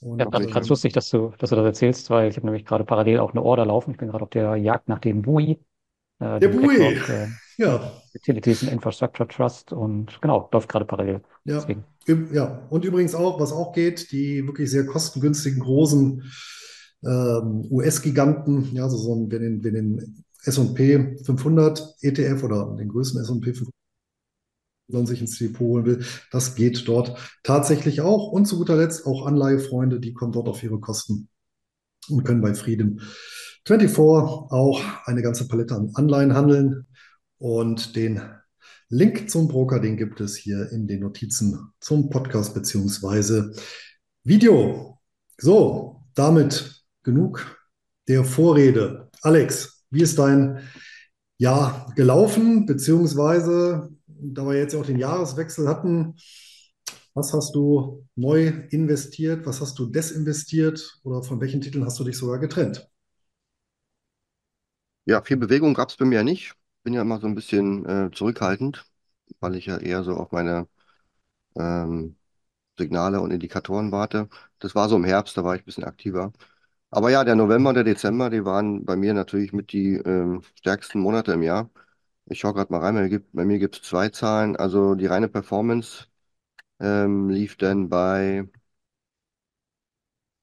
Ja, 0.00 0.08
Und 0.08 0.18
gerade 0.18 0.44
nicht, 0.44 0.54
ganz 0.54 0.66
ja. 0.66 0.70
lustig, 0.70 0.92
dass 0.92 1.10
du, 1.10 1.32
dass 1.38 1.50
du 1.50 1.56
das 1.56 1.64
erzählst, 1.64 2.08
weil 2.10 2.30
ich 2.30 2.36
habe 2.36 2.46
nämlich 2.46 2.64
gerade 2.64 2.84
parallel 2.84 3.18
auch 3.18 3.32
eine 3.32 3.42
Order 3.42 3.66
laufen. 3.66 3.90
Ich 3.90 3.98
bin 3.98 4.08
gerade 4.08 4.24
auf 4.24 4.30
der 4.30 4.56
Jagd 4.56 4.88
nach 4.88 4.98
dem 4.98 5.22
BUI, 5.22 5.58
äh, 6.20 6.38
der 6.38 6.48
Bui, 6.48 6.76
äh, 6.76 7.28
ja, 7.58 7.92
Utilities 8.14 8.62
and 8.62 8.72
Infrastructure 8.72 9.28
Trust 9.28 9.72
und 9.72 10.20
genau, 10.20 10.48
läuft 10.52 10.68
gerade 10.68 10.84
parallel. 10.84 11.20
ja, 11.44 11.56
Deswegen. 11.56 11.84
Ja. 12.32 12.66
Und 12.70 12.84
übrigens 12.84 13.14
auch, 13.14 13.38
was 13.38 13.52
auch 13.52 13.72
geht, 13.72 14.10
die 14.10 14.46
wirklich 14.46 14.70
sehr 14.70 14.86
kostengünstigen 14.86 15.60
großen 15.60 16.22
ähm, 17.04 17.66
US-Giganten, 17.70 18.74
ja, 18.74 18.84
also 18.84 18.96
so 18.96 19.14
ein, 19.14 19.30
wer 19.30 19.38
den, 19.38 19.62
wer 19.62 19.72
den 19.72 20.24
S&P 20.44 21.16
500 21.24 21.96
ETF 22.00 22.42
oder 22.44 22.76
den 22.78 22.88
größten 22.88 23.20
S&P 23.20 23.52
500 23.52 23.79
sich 25.06 25.20
ins 25.20 25.38
Depot 25.38 25.60
holen 25.60 25.86
will, 25.86 26.04
das 26.30 26.54
geht 26.54 26.86
dort 26.86 27.16
tatsächlich 27.42 28.00
auch. 28.00 28.32
Und 28.32 28.46
zu 28.46 28.58
guter 28.58 28.76
Letzt 28.76 29.06
auch 29.06 29.26
Anleihefreunde, 29.26 30.00
die 30.00 30.12
kommen 30.12 30.32
dort 30.32 30.48
auf 30.48 30.62
ihre 30.62 30.80
Kosten 30.80 31.28
und 32.08 32.24
können 32.24 32.40
bei 32.40 32.54
Freedom 32.54 33.00
24 33.66 33.98
auch 33.98 34.82
eine 35.04 35.22
ganze 35.22 35.46
Palette 35.48 35.74
an 35.74 35.90
Anleihen 35.94 36.34
handeln. 36.34 36.86
Und 37.38 37.96
den 37.96 38.20
Link 38.88 39.30
zum 39.30 39.48
Broker, 39.48 39.80
den 39.80 39.96
gibt 39.96 40.20
es 40.20 40.36
hier 40.36 40.70
in 40.72 40.86
den 40.86 41.00
Notizen 41.00 41.72
zum 41.80 42.10
Podcast 42.10 42.54
beziehungsweise 42.54 43.54
Video. 44.24 44.98
So, 45.38 46.02
damit 46.14 46.84
genug 47.02 47.58
der 48.08 48.24
Vorrede. 48.24 49.08
Alex, 49.22 49.84
wie 49.90 50.02
ist 50.02 50.18
dein 50.18 50.58
Jahr 51.38 51.92
gelaufen? 51.96 52.66
Beziehungsweise, 52.66 53.89
da 54.22 54.44
wir 54.46 54.56
jetzt 54.58 54.74
auch 54.74 54.86
den 54.86 54.98
Jahreswechsel 54.98 55.68
hatten, 55.68 56.14
was 57.14 57.32
hast 57.32 57.54
du 57.54 58.06
neu 58.16 58.48
investiert? 58.70 59.46
Was 59.46 59.60
hast 59.60 59.78
du 59.78 59.86
desinvestiert? 59.86 60.98
Oder 61.04 61.22
von 61.22 61.40
welchen 61.40 61.60
Titeln 61.60 61.84
hast 61.84 61.98
du 62.00 62.04
dich 62.04 62.16
sogar 62.16 62.38
getrennt? 62.38 62.88
Ja, 65.04 65.22
viel 65.22 65.36
Bewegung 65.36 65.74
gab 65.74 65.88
es 65.88 65.96
bei 65.96 66.04
mir 66.04 66.16
ja 66.16 66.22
nicht. 66.24 66.54
Bin 66.82 66.94
ja 66.94 67.02
immer 67.02 67.20
so 67.20 67.26
ein 67.26 67.34
bisschen 67.34 67.84
äh, 67.86 68.10
zurückhaltend, 68.12 68.84
weil 69.40 69.56
ich 69.56 69.66
ja 69.66 69.78
eher 69.78 70.04
so 70.04 70.14
auf 70.16 70.32
meine 70.32 70.68
ähm, 71.56 72.16
Signale 72.78 73.20
und 73.20 73.30
Indikatoren 73.32 73.92
warte. 73.92 74.28
Das 74.60 74.74
war 74.74 74.88
so 74.88 74.96
im 74.96 75.04
Herbst, 75.04 75.36
da 75.36 75.44
war 75.44 75.56
ich 75.56 75.62
ein 75.62 75.66
bisschen 75.66 75.84
aktiver. 75.84 76.32
Aber 76.90 77.10
ja, 77.10 77.24
der 77.24 77.36
November 77.36 77.70
und 77.70 77.76
der 77.76 77.84
Dezember, 77.84 78.30
die 78.30 78.44
waren 78.44 78.84
bei 78.86 78.96
mir 78.96 79.14
natürlich 79.14 79.52
mit 79.52 79.72
die 79.72 79.94
ähm, 79.96 80.42
stärksten 80.56 81.00
Monate 81.00 81.32
im 81.32 81.42
Jahr. 81.42 81.70
Ich 82.30 82.38
schaue 82.40 82.54
gerade 82.54 82.72
mal 82.72 82.78
rein, 82.80 82.94
bei 82.94 83.02
mir 83.02 83.08
gibt, 83.10 83.32
bei 83.32 83.44
mir 83.44 83.58
es 83.70 83.82
zwei 83.82 84.08
Zahlen. 84.08 84.56
Also 84.56 84.94
die 84.94 85.04
reine 85.06 85.28
Performance 85.28 86.06
ähm, 86.80 87.30
lief 87.30 87.56
dann 87.58 87.88
bei 87.90 88.48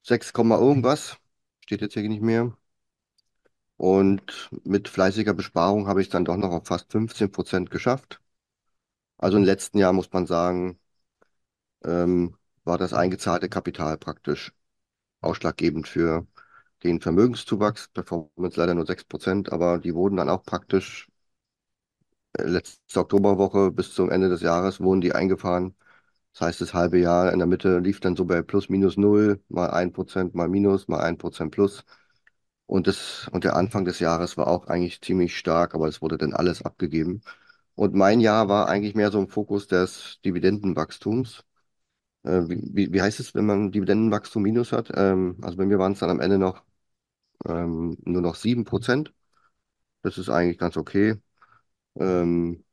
6, 0.04 0.34
Komma 0.34 0.58
irgendwas. 0.58 1.18
Steht 1.64 1.82
jetzt 1.82 1.94
hier 1.94 2.08
nicht 2.10 2.22
mehr. 2.24 2.58
Und 3.78 4.50
mit 4.64 4.88
fleißiger 4.88 5.34
Besparung 5.34 5.88
habe 5.88 6.02
ich 6.02 6.08
es 6.08 6.12
dann 6.12 6.26
doch 6.26 6.38
noch 6.38 6.52
auf 6.52 6.68
fast 6.68 6.92
15 6.92 7.32
Prozent 7.32 7.72
geschafft. 7.72 8.22
Also 9.18 9.38
im 9.38 9.44
letzten 9.46 9.78
Jahr 9.80 9.94
muss 9.94 10.12
man 10.14 10.28
sagen, 10.28 10.80
ähm, 11.84 12.36
war 12.64 12.78
das 12.78 12.94
eingezahlte 12.94 13.50
Kapital 13.50 13.98
praktisch 13.98 14.54
ausschlaggebend 15.22 15.88
für 15.88 16.28
den 16.84 17.02
Vermögenszuwachs. 17.02 17.90
Performance 17.90 18.60
leider 18.60 18.76
nur 18.76 18.86
6%, 18.88 19.52
aber 19.54 19.80
die 19.80 19.96
wurden 19.96 20.18
dann 20.18 20.30
auch 20.30 20.44
praktisch 20.44 21.10
letzte 22.44 23.00
Oktoberwoche 23.00 23.72
bis 23.72 23.94
zum 23.94 24.10
Ende 24.10 24.30
des 24.30 24.42
Jahres 24.42 24.80
wurden 24.82 25.02
die 25.02 25.14
eingefahren. 25.14 25.76
Das 26.34 26.42
heißt, 26.42 26.62
das 26.62 26.74
halbe 26.74 27.00
Jahr 27.00 27.34
in 27.34 27.40
der 27.40 27.48
Mitte 27.48 27.80
lief 27.80 28.00
dann 28.00 28.16
so 28.16 28.26
bei 28.26 28.42
plus 28.44 28.70
minus 28.70 28.98
null, 28.98 29.42
mal 29.50 29.70
ein 29.72 29.92
Prozent, 29.94 30.36
mal 30.36 30.50
minus, 30.50 30.88
mal 30.88 31.02
ein 31.02 31.18
Prozent 31.18 31.52
plus. 31.52 31.84
Und, 32.66 32.88
das, 32.88 33.30
und 33.32 33.44
der 33.44 33.56
Anfang 33.56 33.86
des 33.86 34.00
Jahres 34.00 34.38
war 34.38 34.48
auch 34.48 34.68
eigentlich 34.68 35.02
ziemlich 35.02 35.38
stark, 35.38 35.76
aber 35.76 35.88
es 35.88 36.02
wurde 36.02 36.18
dann 36.18 36.34
alles 36.34 36.64
abgegeben. 36.64 37.22
Und 37.76 37.96
mein 37.96 38.20
Jahr 38.22 38.50
war 38.50 38.68
eigentlich 38.70 38.96
mehr 38.96 39.12
so 39.12 39.20
im 39.20 39.30
Fokus 39.30 39.68
des 39.68 40.20
Dividendenwachstums. 40.26 41.44
Äh, 42.24 42.44
wie, 42.50 42.94
wie, 42.94 43.02
heißt 43.02 43.20
es, 43.20 43.36
wenn 43.36 43.46
man 43.46 43.72
Dividendenwachstum 43.72 44.44
minus 44.44 44.72
hat? 44.74 44.92
Ähm, 44.96 45.38
also 45.42 45.58
bei 45.58 45.66
mir 45.66 45.80
waren 45.80 45.94
es 45.94 46.00
dann 46.00 46.10
am 46.12 46.20
Ende 46.22 46.38
noch 46.38 46.64
ähm, 47.48 47.98
nur 48.06 48.22
noch 48.22 48.36
7%. 48.36 49.14
Das 50.04 50.18
ist 50.18 50.30
eigentlich 50.30 50.58
ganz 50.60 50.78
okay. 50.78 51.18
Ähm, 52.00 52.64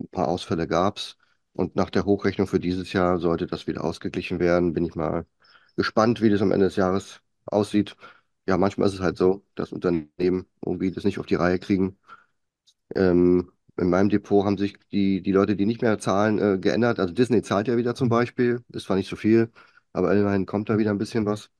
ein 0.00 0.08
paar 0.10 0.28
Ausfälle 0.28 0.66
gab 0.68 0.98
es. 0.98 1.16
Und 1.52 1.76
nach 1.76 1.90
der 1.90 2.04
Hochrechnung 2.04 2.46
für 2.48 2.60
dieses 2.60 2.92
Jahr 2.92 3.18
sollte 3.18 3.46
das 3.46 3.66
wieder 3.66 3.84
ausgeglichen 3.84 4.40
werden. 4.40 4.72
Bin 4.74 4.84
ich 4.86 4.94
mal 4.94 5.26
gespannt, 5.76 6.20
wie 6.22 6.30
das 6.30 6.42
am 6.42 6.52
Ende 6.52 6.66
des 6.66 6.76
Jahres 6.76 7.20
aussieht. 7.46 7.96
Ja, 8.46 8.56
manchmal 8.58 8.88
ist 8.88 8.94
es 8.94 9.00
halt 9.00 9.16
so, 9.18 9.44
dass 9.54 9.72
Unternehmen 9.72 10.46
irgendwie 10.64 10.92
das 10.92 11.04
nicht 11.04 11.18
auf 11.18 11.26
die 11.26 11.34
Reihe 11.36 11.58
kriegen. 11.58 11.98
Ähm, 12.94 13.52
in 13.76 13.88
meinem 13.90 14.08
Depot 14.08 14.44
haben 14.44 14.58
sich 14.58 14.74
die, 14.92 15.22
die 15.22 15.32
Leute, 15.32 15.56
die 15.56 15.66
nicht 15.66 15.82
mehr 15.82 15.98
zahlen, 15.98 16.38
äh, 16.38 16.58
geändert. 16.58 16.98
Also 17.00 17.14
Disney 17.14 17.42
zahlt 17.42 17.68
ja 17.68 17.76
wieder 17.76 17.94
zum 17.94 18.08
Beispiel. 18.08 18.62
Ist 18.72 18.84
zwar 18.86 18.96
nicht 18.96 19.08
so 19.08 19.16
viel, 19.16 19.50
aber 19.92 20.14
immerhin 20.14 20.46
kommt 20.46 20.68
da 20.68 20.78
wieder 20.78 20.90
ein 20.90 20.98
bisschen 20.98 21.26
was. 21.26 21.50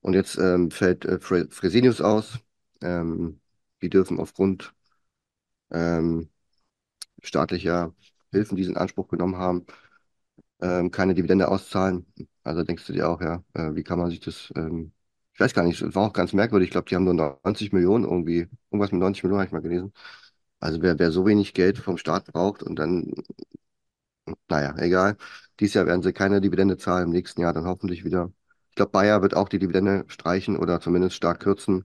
Und 0.00 0.14
jetzt 0.14 0.38
ähm, 0.38 0.70
fällt 0.70 1.04
äh, 1.06 1.20
Fre 1.20 1.48
Fresenius 1.50 2.00
aus. 2.00 2.38
Ähm, 2.82 3.40
die 3.82 3.90
dürfen 3.90 4.20
aufgrund 4.20 4.74
ähm, 5.72 6.30
staatlicher 7.22 7.94
Hilfen, 8.32 8.56
die 8.56 8.64
sie 8.64 8.70
in 8.70 8.76
Anspruch 8.76 9.08
genommen 9.08 9.36
haben, 9.36 9.66
ähm, 10.60 10.90
keine 10.90 11.14
Dividende 11.14 11.48
auszahlen. 11.48 12.06
Also 12.44 12.62
denkst 12.64 12.86
du 12.86 12.92
dir 12.92 13.08
auch, 13.08 13.20
ja, 13.20 13.42
äh, 13.54 13.74
wie 13.74 13.82
kann 13.84 13.98
man 13.98 14.10
sich 14.10 14.20
das, 14.20 14.52
ähm, 14.56 14.92
ich 15.34 15.40
weiß 15.40 15.54
gar 15.54 15.64
nicht, 15.64 15.80
es 15.80 15.94
war 15.94 16.08
auch 16.08 16.12
ganz 16.12 16.32
merkwürdig. 16.32 16.68
Ich 16.68 16.72
glaube, 16.72 16.88
die 16.88 16.94
haben 16.96 17.04
nur 17.04 17.14
90 17.14 17.72
Millionen 17.72 18.04
irgendwie, 18.04 18.48
irgendwas 18.70 18.92
mit 18.92 19.00
90 19.00 19.22
Millionen 19.24 19.40
habe 19.40 19.46
ich 19.48 19.52
mal 19.52 19.62
gelesen. 19.62 19.92
Also 20.60 20.82
wer, 20.82 20.98
wer 20.98 21.10
so 21.12 21.26
wenig 21.26 21.54
Geld 21.54 21.78
vom 21.78 21.98
Staat 21.98 22.26
braucht 22.32 22.62
und 22.62 22.76
dann, 22.78 23.12
naja, 24.48 24.74
egal. 24.78 25.16
Dieses 25.60 25.74
Jahr 25.74 25.86
werden 25.86 26.02
sie 26.02 26.12
keine 26.12 26.40
Dividende 26.40 26.76
zahlen, 26.76 27.04
im 27.06 27.10
nächsten 27.10 27.40
Jahr 27.40 27.52
dann 27.52 27.66
hoffentlich 27.66 28.04
wieder. 28.04 28.32
Ich 28.70 28.76
glaube, 28.76 28.92
Bayer 28.92 29.22
wird 29.22 29.34
auch 29.34 29.48
die 29.48 29.58
Dividende 29.58 30.04
streichen 30.08 30.56
oder 30.56 30.80
zumindest 30.80 31.16
stark 31.16 31.40
kürzen. 31.40 31.84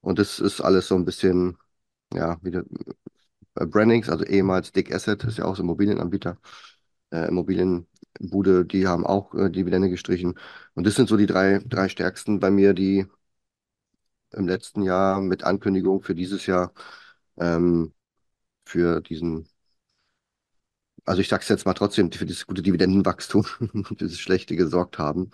Und 0.00 0.18
das 0.18 0.40
ist 0.40 0.60
alles 0.60 0.88
so 0.88 0.96
ein 0.96 1.04
bisschen, 1.04 1.58
ja, 2.14 2.38
wieder 2.42 2.64
äh, 3.56 3.66
Brandings, 3.66 4.08
also 4.08 4.24
ehemals 4.24 4.72
Dick 4.72 4.94
Asset, 4.94 5.24
ist 5.24 5.38
ja 5.38 5.44
auch 5.44 5.56
so 5.56 5.62
ein 5.62 5.66
Immobilienanbieter, 5.66 6.38
äh, 7.12 7.28
Immobilienbude, 7.28 8.64
die 8.66 8.86
haben 8.88 9.06
auch 9.06 9.34
äh, 9.34 9.50
Dividende 9.50 9.90
gestrichen. 9.90 10.38
Und 10.74 10.86
das 10.86 10.94
sind 10.96 11.08
so 11.08 11.16
die 11.16 11.26
drei, 11.26 11.60
drei 11.66 11.88
stärksten 11.88 12.40
bei 12.40 12.50
mir, 12.50 12.74
die 12.74 13.06
im 14.32 14.46
letzten 14.48 14.82
Jahr 14.82 15.20
mit 15.20 15.44
Ankündigung 15.44 16.02
für 16.02 16.14
dieses 16.14 16.46
Jahr 16.46 16.72
ähm, 17.38 17.94
für 18.66 19.00
diesen, 19.02 19.48
also 21.04 21.20
ich 21.20 21.28
sag's 21.28 21.48
jetzt 21.48 21.66
mal 21.66 21.74
trotzdem, 21.74 22.10
für 22.12 22.26
dieses 22.26 22.46
gute 22.46 22.62
Dividendenwachstum, 22.62 23.44
dieses 24.00 24.18
schlechte 24.20 24.56
gesorgt 24.56 24.98
haben. 24.98 25.30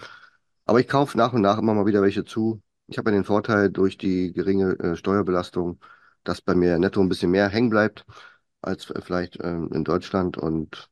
Aber 0.66 0.80
ich 0.80 0.88
kaufe 0.88 1.18
nach 1.18 1.32
und 1.32 1.42
nach 1.42 1.58
immer 1.58 1.74
mal 1.74 1.86
wieder 1.86 2.02
welche 2.02 2.24
zu. 2.24 2.62
Ich 2.88 2.98
habe 2.98 3.10
ja 3.10 3.16
den 3.16 3.24
Vorteil 3.24 3.70
durch 3.70 3.98
die 3.98 4.32
geringe 4.32 4.78
äh, 4.80 4.96
Steuerbelastung, 4.96 5.80
dass 6.24 6.40
bei 6.42 6.54
mir 6.54 6.78
netto 6.78 7.00
ein 7.00 7.08
bisschen 7.08 7.30
mehr 7.30 7.48
hängen 7.48 7.70
bleibt 7.70 8.04
als 8.62 8.86
vielleicht 9.04 9.38
ähm, 9.42 9.70
in 9.72 9.84
Deutschland. 9.84 10.38
Und 10.38 10.90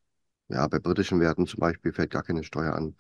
ja, 0.49 0.66
bei 0.68 0.78
britischen 0.78 1.20
Werten 1.20 1.46
zum 1.46 1.60
Beispiel 1.60 1.92
fällt 1.92 2.10
gar 2.10 2.22
keine 2.25 2.44
Steuer 2.44 2.75
an. 2.75 2.96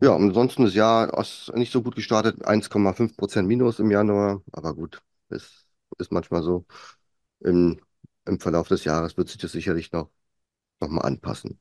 Ja, 0.00 0.14
ansonsten 0.14 0.64
das 0.64 0.74
Jahr 0.74 1.12
ist 1.18 1.50
nicht 1.54 1.72
so 1.72 1.82
gut 1.82 1.96
gestartet, 1.96 2.44
1,5 2.46 3.16
Prozent 3.16 3.48
Minus 3.48 3.80
im 3.80 3.90
Januar, 3.90 4.42
aber 4.52 4.74
gut, 4.74 5.02
ist, 5.28 5.66
ist 5.98 6.12
manchmal 6.12 6.42
so. 6.42 6.66
Im, 7.40 7.80
Im 8.26 8.40
Verlauf 8.40 8.68
des 8.68 8.84
Jahres 8.84 9.16
wird 9.16 9.28
sich 9.28 9.38
das 9.38 9.52
sicherlich 9.52 9.92
noch, 9.92 10.10
noch 10.80 10.88
mal 10.90 11.02
anpassen. 11.02 11.60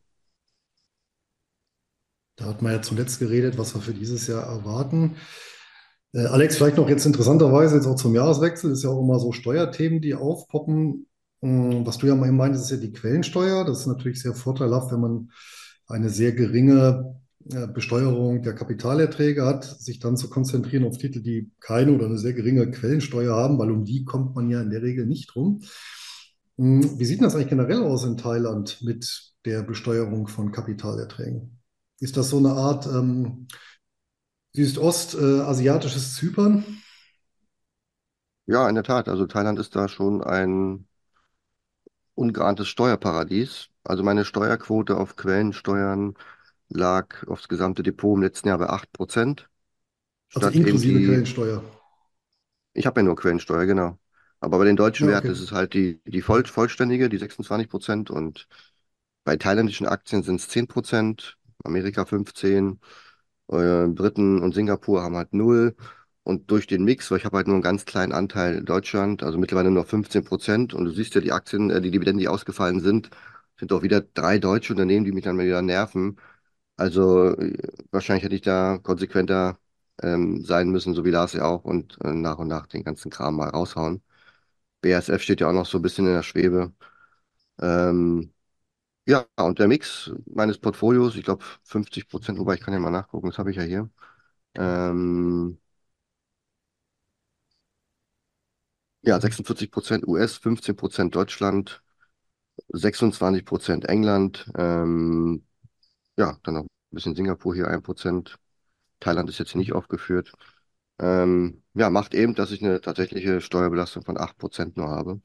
Da 2.35 2.45
hat 2.45 2.61
man 2.61 2.71
ja 2.73 2.81
zuletzt 2.81 3.19
geredet, 3.19 3.57
was 3.57 3.73
wir 3.73 3.81
für 3.81 3.93
dieses 3.93 4.27
Jahr 4.27 4.43
erwarten. 4.43 5.15
Äh, 6.13 6.25
Alex, 6.25 6.57
vielleicht 6.57 6.77
noch 6.77 6.89
jetzt 6.89 7.05
interessanterweise 7.05 7.75
jetzt 7.75 7.87
auch 7.87 7.95
zum 7.95 8.15
Jahreswechsel, 8.15 8.71
ist 8.71 8.83
ja 8.83 8.89
auch 8.89 9.01
immer 9.01 9.19
so 9.19 9.31
Steuerthemen, 9.31 10.01
die 10.01 10.15
aufpoppen. 10.15 11.07
Ähm, 11.41 11.85
was 11.85 11.97
du 11.97 12.07
ja 12.07 12.15
mal 12.15 12.31
meintest, 12.31 12.65
ist 12.65 12.71
ja 12.71 12.77
die 12.77 12.93
Quellensteuer. 12.93 13.65
Das 13.65 13.81
ist 13.81 13.87
natürlich 13.87 14.21
sehr 14.21 14.33
vorteilhaft, 14.33 14.91
wenn 14.91 15.01
man 15.01 15.31
eine 15.87 16.09
sehr 16.09 16.31
geringe 16.31 17.17
äh, 17.51 17.67
Besteuerung 17.67 18.41
der 18.41 18.55
Kapitalerträge 18.55 19.45
hat, 19.45 19.63
sich 19.63 19.99
dann 19.99 20.17
zu 20.17 20.29
konzentrieren 20.29 20.85
auf 20.85 20.97
Titel, 20.97 21.21
die 21.21 21.51
keine 21.59 21.93
oder 21.93 22.07
eine 22.07 22.17
sehr 22.17 22.33
geringe 22.33 22.69
Quellensteuer 22.71 23.35
haben, 23.35 23.57
weil 23.57 23.71
um 23.71 23.85
die 23.85 24.03
kommt 24.03 24.35
man 24.35 24.49
ja 24.49 24.61
in 24.61 24.69
der 24.69 24.81
Regel 24.81 25.05
nicht 25.05 25.35
rum. 25.35 25.61
Ähm, 26.57 26.99
wie 26.99 27.05
sieht 27.05 27.21
das 27.21 27.35
eigentlich 27.35 27.49
generell 27.49 27.83
aus 27.83 28.03
in 28.03 28.17
Thailand 28.17 28.81
mit 28.81 29.33
der 29.45 29.63
Besteuerung 29.63 30.27
von 30.27 30.51
Kapitalerträgen? 30.51 31.59
Ist 31.99 32.17
das 32.17 32.29
so 32.29 32.37
eine 32.37 32.51
Art 32.51 32.85
ähm, 32.87 33.47
südostasiatisches 34.65 36.13
äh, 36.13 36.19
Zypern? 36.19 36.63
Ja, 38.45 38.67
in 38.69 38.75
der 38.75 38.83
Tat. 38.83 39.07
Also 39.09 39.25
Thailand 39.27 39.57
ist 39.59 39.75
da 39.75 39.87
schon 39.87 40.21
ein 40.23 40.87
ungeahntes 42.15 42.67
Steuerparadies. 42.67 43.69
Also 43.83 44.03
meine 44.03 44.25
Steuerquote 44.25 44.97
auf 44.97 45.15
Quellensteuern 45.15 46.15
lag 46.69 47.27
aufs 47.27 47.47
gesamte 47.47 47.83
Depot 47.83 48.15
im 48.17 48.23
letzten 48.23 48.49
Jahr 48.49 48.57
bei 48.59 48.69
8%. 48.69 49.49
Also 50.33 50.49
inklusive 50.49 51.01
die, 51.01 51.01
Quellensteuer. 51.01 51.61
Ich 52.73 52.85
habe 52.85 52.99
ja 53.01 53.03
nur 53.05 53.15
Quellensteuer, 53.15 53.65
genau. 53.65 53.97
Aber 54.39 54.59
bei 54.59 54.65
den 54.65 54.75
deutschen 54.75 55.07
Ja, 55.07 55.07
Werten 55.07 55.31
ist 55.31 55.39
es 55.41 55.51
halt 55.51 55.73
die, 55.73 55.99
die 56.05 56.21
voll, 56.21 56.45
vollständige, 56.45 57.09
die 57.09 57.17
26% 57.17 58.11
und 58.11 58.47
bei 59.23 59.35
thailändischen 59.37 59.87
Aktien 59.87 60.23
sind 60.23 60.35
es 60.39 60.47
10%, 60.49 61.37
Amerika 61.63 62.05
15%, 62.05 62.79
äh, 63.49 63.87
Briten 63.87 64.39
und 64.41 64.53
Singapur 64.53 65.01
haben 65.03 65.15
halt 65.15 65.33
null. 65.33 65.75
Und 66.23 66.51
durch 66.51 66.67
den 66.67 66.83
Mix, 66.83 67.09
weil 67.09 67.19
ich 67.19 67.25
habe 67.25 67.37
halt 67.37 67.47
nur 67.47 67.55
einen 67.55 67.63
ganz 67.63 67.85
kleinen 67.85 68.11
Anteil 68.11 68.55
in 68.55 68.65
Deutschland, 68.65 69.23
also 69.23 69.37
mittlerweile 69.37 69.71
nur 69.71 69.85
15 69.85 70.25
Prozent. 70.25 70.73
Und 70.73 70.85
du 70.85 70.91
siehst 70.91 71.15
ja 71.15 71.21
die 71.21 71.31
Aktien, 71.31 71.69
äh, 71.71 71.81
die 71.81 71.91
Dividenden, 71.91 72.19
die 72.19 72.27
ausgefallen 72.27 72.81
sind, 72.81 73.09
sind 73.57 73.71
auch 73.73 73.81
wieder 73.83 74.01
drei 74.01 74.37
deutsche 74.39 74.73
Unternehmen, 74.73 75.05
die 75.05 75.11
mich 75.13 75.23
dann 75.23 75.39
wieder 75.39 75.61
nerven. 75.61 76.17
Also 76.75 77.35
äh, 77.37 77.57
wahrscheinlich 77.91 78.23
hätte 78.23 78.35
ich 78.35 78.41
da 78.41 78.77
konsequenter 78.79 79.59
ähm, 80.01 80.43
sein 80.45 80.69
müssen, 80.69 80.93
so 80.93 81.05
wie 81.05 81.11
Lars 81.11 81.33
ja 81.33 81.45
auch, 81.45 81.63
und 81.65 81.97
äh, 82.03 82.13
nach 82.13 82.37
und 82.39 82.47
nach 82.47 82.67
den 82.67 82.83
ganzen 82.83 83.09
Kram 83.11 83.35
mal 83.37 83.49
raushauen. 83.49 84.01
BASF 84.81 85.21
steht 85.23 85.41
ja 85.41 85.49
auch 85.49 85.53
noch 85.53 85.65
so 85.67 85.79
ein 85.79 85.81
bisschen 85.83 86.07
in 86.07 86.13
der 86.13 86.23
Schwebe. 86.23 86.73
Ähm, 87.61 88.33
ja, 89.07 89.25
und 89.37 89.59
der 89.59 89.67
Mix 89.67 90.11
meines 90.25 90.57
Portfolios, 90.59 91.15
ich 91.15 91.23
glaube 91.23 91.43
50 91.63 92.07
Prozent, 92.09 92.39
wobei 92.39 92.55
ich 92.55 92.61
kann 92.61 92.73
ja 92.73 92.79
mal 92.79 92.91
nachgucken, 92.91 93.27
das 93.29 93.37
habe 93.37 93.51
ich 93.51 93.57
ja 93.57 93.63
hier. 93.63 93.89
Ähm, 94.55 95.59
ja, 99.01 99.19
46 99.19 99.71
Prozent 99.71 100.07
US, 100.07 100.37
15 100.37 100.75
Prozent 100.75 101.15
Deutschland, 101.15 101.81
26 102.69 103.45
Prozent 103.45 103.85
England, 103.85 104.47
ähm, 104.57 105.45
ja, 106.17 106.37
dann 106.43 106.55
noch 106.55 106.63
ein 106.63 106.67
bisschen 106.91 107.15
Singapur 107.15 107.55
hier, 107.55 107.69
1 107.69 107.83
Prozent. 107.83 108.37
Thailand 109.01 109.29
ist 109.29 109.39
jetzt 109.39 109.55
nicht 109.55 109.73
aufgeführt. 109.73 110.33
Ähm, 110.99 111.63
ja, 111.75 111.89
macht 111.91 112.13
eben, 112.15 112.35
dass 112.35 112.51
ich 112.51 112.63
eine 112.63 112.81
tatsächliche 112.81 113.41
Steuerbelastung 113.41 114.03
von 114.05 114.17
8 114.19 114.37
Prozent 114.39 114.77
nur 114.77 114.89
habe. 114.89 115.21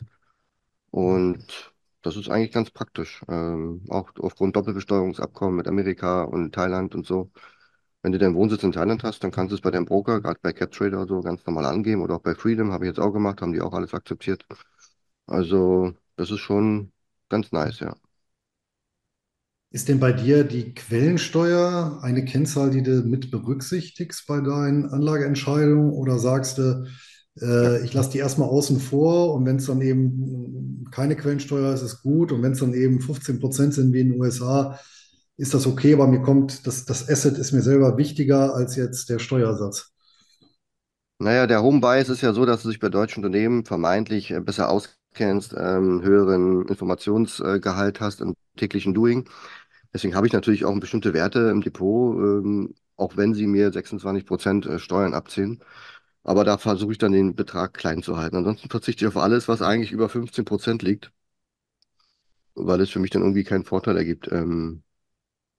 Und 0.91 1.72
das 2.03 2.17
ist 2.17 2.29
eigentlich 2.29 2.53
ganz 2.53 2.71
praktisch. 2.71 3.23
Ähm, 3.29 3.85
auch 3.89 4.11
aufgrund 4.21 4.57
Doppelbesteuerungsabkommen 4.57 5.57
mit 5.57 5.69
Amerika 5.69 6.25
und 6.25 6.55
Thailand 6.55 6.95
und 6.95 7.07
so. 7.07 7.31
Wenn 8.03 8.13
du 8.13 8.19
deinen 8.19 8.35
Wohnsitz 8.37 8.63
in 8.65 8.73
Thailand 8.73 9.05
hast, 9.05 9.25
dann 9.25 9.31
kannst 9.33 9.53
du 9.53 9.57
es 9.57 9.61
bei 9.63 9.71
deinem 9.71 9.87
Broker, 9.87 10.21
gerade 10.21 10.41
bei 10.43 10.53
CapTrader 10.53 10.99
oder 11.03 11.09
so, 11.09 11.21
ganz 11.23 11.47
normal 11.47 11.67
angeben 11.67 12.03
oder 12.03 12.17
auch 12.17 12.23
bei 12.23 12.35
Freedom, 12.35 12.73
habe 12.73 12.85
ich 12.87 12.91
jetzt 12.91 13.01
auch 13.01 13.13
gemacht, 13.13 13.43
haben 13.43 13.53
die 13.53 13.61
auch 13.63 13.75
alles 13.75 13.95
akzeptiert. 13.95 14.47
Also, 15.27 15.95
das 16.17 16.31
ist 16.31 16.41
schon 16.41 16.93
ganz 17.31 17.53
nice, 17.53 17.81
ja. 17.81 17.95
Ist 19.71 19.89
denn 19.89 20.01
bei 20.01 20.13
dir 20.13 20.45
die 20.45 20.75
Quellensteuer 20.75 21.99
eine 22.03 22.25
Kennzahl, 22.27 22.71
die 22.71 22.83
du 22.83 23.03
mit 23.03 23.31
berücksichtigst 23.31 24.27
bei 24.27 24.41
deinen 24.41 24.87
Anlageentscheidungen 24.87 25.91
oder 25.91 26.19
sagst 26.19 26.59
du, 26.59 26.87
äh, 27.41 27.85
ich 27.85 27.95
lasse 27.95 28.11
die 28.11 28.19
erstmal 28.19 28.49
außen 28.49 28.81
vor 28.81 29.35
und 29.35 29.47
wenn 29.47 29.57
es 29.57 29.67
dann 29.67 29.81
eben 29.81 30.87
keine 30.91 31.17
Quellensteuer 31.17 31.73
ist, 31.73 31.83
ist 31.83 32.03
gut 32.03 32.33
und 32.33 32.43
wenn 32.43 32.53
es 32.53 32.61
dann 32.61 32.75
eben 32.75 33.01
15 33.01 33.41
Prozent 33.41 33.75
sind 33.75 33.93
wie 33.93 34.01
in 34.01 34.13
den 34.13 34.21
USA, 34.21 34.79
ist 35.37 35.55
das 35.55 35.67
okay, 35.67 35.95
aber 35.95 36.07
mir 36.07 36.23
kommt, 36.23 36.67
das, 36.67 36.85
das 36.85 37.09
Asset 37.09 37.39
ist 37.39 37.53
mir 37.53 37.63
selber 37.63 37.97
wichtiger 37.97 38.55
als 38.55 38.77
jetzt 38.77 39.09
der 39.09 39.19
Steuersatz. 39.19 39.93
Naja, 41.19 41.47
der 41.47 41.63
Home 41.63 41.81
Bias 41.81 42.09
ist 42.09 42.21
ja 42.21 42.33
so, 42.33 42.45
dass 42.47 42.63
du 42.63 42.69
dich 42.69 42.81
bei 42.81 42.89
deutschen 42.89 43.25
Unternehmen 43.25 43.65
vermeintlich 43.65 44.31
äh, 44.33 44.41
besser 44.41 44.69
auskennst, 44.69 45.55
ähm, 45.57 46.03
höheren 46.03 46.67
Informationsgehalt 46.67 48.01
hast 48.01 48.21
im 48.21 48.35
täglichen 48.57 48.93
Doing. 48.93 49.29
Deswegen 49.95 50.15
habe 50.15 50.27
ich 50.27 50.33
natürlich 50.33 50.65
auch 50.65 50.79
bestimmte 50.81 51.15
Werte 51.15 51.51
im 51.51 51.61
Depot, 51.63 52.17
ähm, 52.17 52.75
auch 52.97 53.17
wenn 53.17 53.35
sie 53.35 53.47
mir 53.47 53.73
26 53.73 54.27
Prozent 54.27 54.67
äh, 54.67 54.79
Steuern 54.79 55.15
abziehen. 55.15 55.63
Aber 56.25 56.45
da 56.45 56.59
versuche 56.59 56.93
ich 56.93 56.99
dann 56.99 57.13
den 57.13 57.35
Betrag 57.37 57.75
klein 57.75 58.03
zu 58.03 58.17
halten. 58.17 58.37
Ansonsten 58.37 58.69
verzichte 58.71 59.05
ich 59.05 59.09
auf 59.09 59.17
alles, 59.17 59.49
was 59.49 59.63
eigentlich 59.63 59.93
über 59.93 60.09
15 60.09 60.45
Prozent 60.45 60.83
liegt, 60.83 61.13
weil 62.55 62.81
es 62.81 62.91
für 62.91 62.99
mich 62.99 63.11
dann 63.11 63.23
irgendwie 63.23 63.45
keinen 63.45 63.65
Vorteil 63.65 63.97
ergibt. 63.97 64.29
Ähm, 64.31 64.83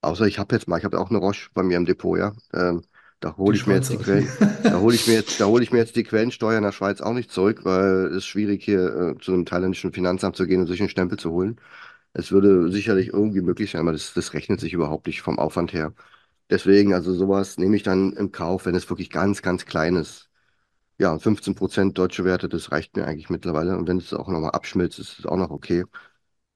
außer 0.01 0.27
ich 0.27 0.39
habe 0.39 0.55
jetzt 0.55 0.67
mal, 0.69 0.79
ich 0.79 0.85
habe 0.85 0.97
ja 0.97 1.03
auch 1.03 1.09
eine 1.09 1.19
Roche 1.19 1.49
bei 1.53 1.63
mir 1.63 1.77
im 1.77 1.85
Depot, 1.85 2.17
ja. 2.19 2.33
Ähm, 2.53 2.83
da 3.19 3.37
hole 3.37 3.55
ich 3.57 3.67
mir 3.67 3.75
jetzt 3.75 3.91
die 3.93 3.97
Schweizer. 3.97 3.99
Quellen, 3.99 4.29
da 4.69 4.79
hole 4.79 4.95
ich 4.95 5.07
mir 5.07 5.13
jetzt, 5.15 5.39
da 5.39 5.45
hole 5.47 5.63
ich 5.63 5.71
mir 5.71 5.79
jetzt 5.79 5.95
die 5.95 6.03
Quellensteuer 6.03 6.57
in 6.57 6.63
der 6.63 6.73
Schweiz 6.73 7.01
auch 7.01 7.13
nicht 7.13 7.31
zurück, 7.31 7.65
weil 7.65 8.07
es 8.07 8.17
ist 8.17 8.25
schwierig 8.27 8.63
hier 8.65 9.15
äh, 9.17 9.19
zu 9.21 9.33
einem 9.33 9.45
thailändischen 9.45 9.93
Finanzamt 9.93 10.35
zu 10.37 10.47
gehen 10.47 10.61
und 10.61 10.67
sich 10.67 10.81
einen 10.81 10.89
Stempel 10.89 11.19
zu 11.19 11.31
holen. 11.31 11.59
Es 12.13 12.31
würde 12.31 12.71
sicherlich 12.71 13.09
irgendwie 13.09 13.41
möglich 13.41 13.71
sein, 13.71 13.81
aber 13.81 13.93
das, 13.93 14.13
das 14.13 14.33
rechnet 14.33 14.59
sich 14.61 14.73
überhaupt 14.73 15.07
nicht 15.07 15.21
vom 15.21 15.39
Aufwand 15.39 15.73
her. 15.73 15.93
Deswegen, 16.49 16.93
also 16.93 17.13
sowas 17.13 17.57
nehme 17.59 17.75
ich 17.77 17.83
dann 17.83 18.13
im 18.13 18.31
Kauf, 18.31 18.65
wenn 18.67 18.75
es 18.75 18.89
wirklich 18.89 19.09
ganz, 19.11 19.41
ganz 19.43 19.65
klein 19.65 19.95
ist. 19.97 20.29
Ja, 20.99 21.11
und 21.11 21.21
15 21.21 21.55
Prozent 21.55 21.97
deutsche 21.97 22.23
Werte, 22.25 22.47
das 22.49 22.71
reicht 22.71 22.95
mir 22.95 23.05
eigentlich 23.05 23.29
mittlerweile. 23.29 23.77
Und 23.77 23.87
wenn 23.87 23.97
es 23.97 24.13
auch 24.13 24.27
nochmal 24.27 24.51
abschmilzt, 24.51 24.99
ist 24.99 25.19
es 25.19 25.25
auch 25.25 25.37
noch 25.37 25.49
okay. 25.49 25.85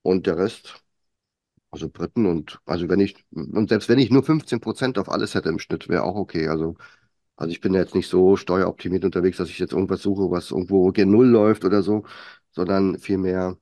Und 0.03 0.27
der 0.27 0.38
Rest, 0.38 0.84
also 1.72 1.89
Briten 1.89 2.25
und, 2.27 2.60
also 2.65 2.89
wenn 2.89 3.00
ich, 3.01 3.25
und 3.32 3.70
selbst 3.70 3.89
wenn 3.89 4.00
ich 4.00 4.12
nur 4.12 4.24
15 4.24 4.62
Prozent 4.62 5.00
auf 5.00 5.10
alles 5.10 5.36
hätte 5.36 5.50
im 5.50 5.60
Schnitt, 5.60 5.89
wäre 5.89 6.03
auch 6.03 6.15
okay. 6.15 6.48
Also, 6.50 6.77
also 7.38 7.51
ich 7.51 7.62
bin 7.62 7.74
ja 7.74 7.82
jetzt 7.82 7.96
nicht 7.96 8.10
so 8.10 8.38
steueroptimiert 8.38 9.06
unterwegs, 9.06 9.38
dass 9.38 9.50
ich 9.50 9.60
jetzt 9.60 9.74
irgendwas 9.74 10.01
suche, 10.03 10.32
was 10.32 10.51
irgendwo 10.51 10.91
gen 10.91 11.12
Null 11.12 11.27
läuft 11.27 11.65
oder 11.65 11.84
so, 11.84 12.06
sondern 12.51 13.00
vielmehr 13.00 13.58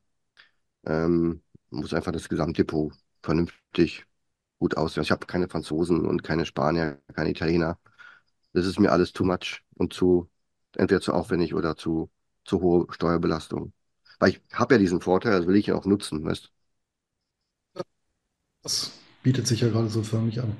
ähm, 0.85 1.41
muss 1.69 1.93
einfach 1.93 2.11
das 2.11 2.29
Gesamtdepot 2.29 2.93
vernünftig 3.21 4.05
gut 4.59 4.77
aussehen. 4.77 5.03
Ich 5.03 5.11
habe 5.11 5.25
keine 5.27 5.49
Franzosen 5.49 6.05
und 6.05 6.23
keine 6.23 6.45
Spanier, 6.45 7.01
keine 7.13 7.31
Italiener. 7.31 7.79
Das 8.53 8.65
ist 8.65 8.79
mir 8.79 8.91
alles 8.91 9.13
too 9.13 9.25
much 9.25 9.63
und 9.75 9.93
zu, 9.93 10.29
entweder 10.77 11.01
zu 11.01 11.13
aufwendig 11.13 11.53
oder 11.55 11.75
zu, 11.77 12.11
zu 12.45 12.61
hohe 12.61 12.87
Steuerbelastung. 12.91 13.73
Weil 14.19 14.31
ich 14.31 14.41
habe 14.53 14.75
ja 14.75 14.79
diesen 14.79 15.01
Vorteil, 15.01 15.33
das 15.39 15.47
will 15.47 15.55
ich 15.55 15.67
ja 15.67 15.75
auch 15.75 15.85
nutzen, 15.85 16.23
weißt 16.25 16.51
Das 18.63 18.91
bietet 19.23 19.47
sich 19.47 19.61
ja 19.61 19.69
gerade 19.69 19.89
so 19.89 20.03
förmlich 20.03 20.41
an. 20.41 20.55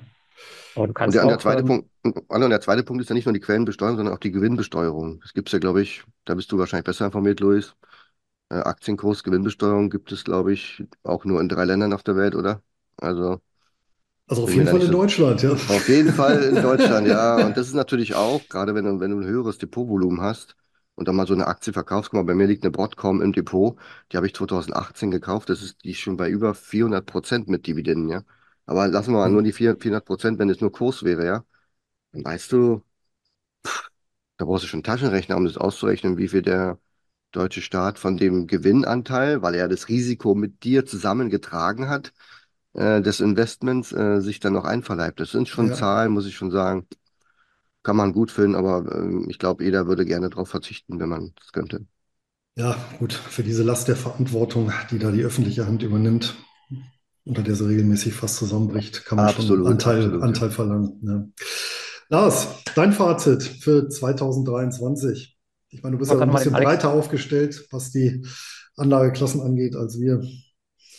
Aber 0.75 0.87
du 0.87 0.93
Und 1.03 1.13
kannst 1.13 1.13
der, 1.13 1.23
und 1.23 1.29
der 1.29 1.37
auch, 1.37 1.39
zweite 1.39 1.63
ähm, 1.63 1.63
Punkt, 1.63 1.89
und 2.03 2.49
der 2.49 2.61
zweite 2.61 2.83
Punkt 2.83 3.01
ist 3.01 3.09
ja 3.09 3.15
nicht 3.15 3.25
nur 3.25 3.33
die 3.33 3.39
Quellenbesteuerung, 3.39 3.97
sondern 3.97 4.13
auch 4.15 4.19
die 4.19 4.31
Gewinnbesteuerung. 4.31 5.19
Das 5.21 5.33
gibt 5.33 5.49
es 5.49 5.53
ja, 5.53 5.59
glaube 5.59 5.81
ich, 5.81 6.03
da 6.25 6.35
bist 6.35 6.51
du 6.51 6.57
wahrscheinlich 6.57 6.85
besser 6.85 7.05
informiert, 7.05 7.39
Luis. 7.39 7.75
Äh, 8.49 8.55
Aktienkurs, 8.57 9.23
Gewinnbesteuerung 9.23 9.89
gibt 9.89 10.11
es, 10.11 10.23
glaube 10.25 10.53
ich, 10.53 10.83
auch 11.03 11.25
nur 11.25 11.41
in 11.41 11.49
drei 11.49 11.65
Ländern 11.65 11.93
auf 11.93 12.03
der 12.03 12.17
Welt, 12.17 12.35
oder? 12.35 12.63
Also 12.97 13.41
Also 14.27 14.43
auf 14.43 14.53
jeden 14.53 14.67
Fall 14.67 14.81
in 14.81 14.87
so. 14.87 14.91
Deutschland, 14.91 15.41
ja. 15.43 15.51
Auf 15.51 15.87
jeden 15.87 16.13
Fall 16.13 16.43
in 16.43 16.55
Deutschland, 16.55 17.07
ja. 17.07 17.35
Und 17.45 17.57
das 17.57 17.67
ist 17.67 17.73
natürlich 17.73 18.15
auch, 18.15 18.41
gerade 18.49 18.73
wenn 18.73 18.85
du, 18.85 18.99
wenn 18.99 19.11
du 19.11 19.19
ein 19.19 19.25
höheres 19.25 19.57
Depotvolumen 19.57 20.21
hast 20.21 20.55
und 20.95 21.07
dann 21.07 21.15
mal 21.15 21.27
so 21.27 21.33
eine 21.33 21.47
Aktie 21.47 21.73
verkaufst, 21.73 22.11
guck 22.11 22.17
mal, 22.17 22.23
bei 22.23 22.33
mir 22.33 22.47
liegt 22.47 22.63
eine 22.63 22.71
Broadcom 22.71 23.21
im 23.21 23.33
Depot, 23.33 23.77
die 24.11 24.17
habe 24.17 24.25
ich 24.27 24.33
2018 24.33 25.11
gekauft, 25.11 25.49
das 25.49 25.61
ist 25.61 25.83
die 25.83 25.91
ist 25.91 25.99
schon 25.99 26.17
bei 26.17 26.29
über 26.29 26.55
400 26.55 27.05
Prozent 27.05 27.47
mit 27.49 27.67
Dividenden, 27.67 28.09
ja. 28.09 28.23
Aber 28.65 28.87
lassen 28.87 29.11
wir 29.13 29.19
mal 29.19 29.29
nur 29.29 29.43
die 29.43 29.51
400 29.53 29.81
400 29.83 30.05
Prozent, 30.05 30.39
wenn 30.39 30.49
es 30.49 30.61
nur 30.61 30.71
Kurs 30.71 31.03
wäre, 31.03 31.25
ja. 31.25 31.45
Dann 32.13 32.25
weißt 32.25 32.51
du, 32.53 32.83
da 34.37 34.45
brauchst 34.45 34.63
du 34.63 34.67
schon 34.67 34.79
einen 34.79 34.83
Taschenrechner, 34.83 35.37
um 35.37 35.45
das 35.45 35.57
auszurechnen, 35.57 36.17
wie 36.17 36.27
viel 36.27 36.41
der 36.41 36.79
deutsche 37.31 37.61
Staat 37.61 37.99
von 37.99 38.17
dem 38.17 38.47
Gewinnanteil, 38.47 39.41
weil 39.41 39.55
er 39.55 39.67
das 39.67 39.89
Risiko 39.89 40.35
mit 40.35 40.63
dir 40.63 40.85
zusammengetragen 40.85 41.89
hat, 41.89 42.13
äh, 42.75 43.01
des 43.01 43.19
Investments, 43.21 43.91
äh, 43.93 44.21
sich 44.21 44.39
dann 44.39 44.53
noch 44.53 44.65
einverleibt. 44.65 45.19
Das 45.19 45.31
sind 45.31 45.49
schon 45.49 45.71
Ja, 45.71 45.73
Zahlen, 45.73 46.11
muss 46.13 46.27
ich 46.27 46.35
schon 46.37 46.51
sagen. 46.51 46.87
Kann 47.83 47.95
man 47.97 48.13
gut 48.13 48.31
finden, 48.31 48.55
aber 48.55 48.79
ähm, 48.95 49.27
ich 49.29 49.39
glaube, 49.39 49.63
jeder 49.63 49.87
würde 49.87 50.05
gerne 50.05 50.29
darauf 50.29 50.49
verzichten, 50.49 50.99
wenn 50.99 51.09
man 51.09 51.33
es 51.41 51.51
könnte. 51.53 51.85
ja, 52.55 52.77
gut, 52.99 53.13
für 53.13 53.43
diese 53.43 53.63
Last 53.63 53.87
der 53.87 53.95
Verantwortung, 53.95 54.71
die 54.91 54.99
da 54.99 55.11
die 55.11 55.23
öffentliche 55.23 55.67
Hand 55.67 55.83
übernimmt, 55.83 56.35
unter 57.25 57.43
der 57.43 57.55
sie 57.55 57.67
regelmäßig 57.67 58.13
fast 58.13 58.37
zusammenbricht, 58.37 59.05
kann 59.05 59.19
man 59.19 59.29
schon 59.29 59.45
Absolut, 59.45 59.67
Anteil, 59.67 59.97
absolut, 59.97 60.21
ja. 60.21 60.27
Anteil 60.27 60.51
verlangen. 60.51 60.99
Ja. 61.03 61.27
Lars, 62.09 62.47
dein 62.75 62.93
Fazit 62.93 63.43
für 63.43 63.89
2023. 63.89 65.37
Ich 65.69 65.83
meine, 65.83 65.95
du 65.95 65.99
bist 65.99 66.11
ja 66.11 66.19
ein 66.19 66.31
bisschen 66.31 66.53
breiter 66.53 66.91
aufgestellt, 66.91 67.67
was 67.71 67.91
die 67.91 68.25
Anlageklassen 68.77 69.41
angeht, 69.41 69.75
als 69.75 69.99
wir. 69.99 70.21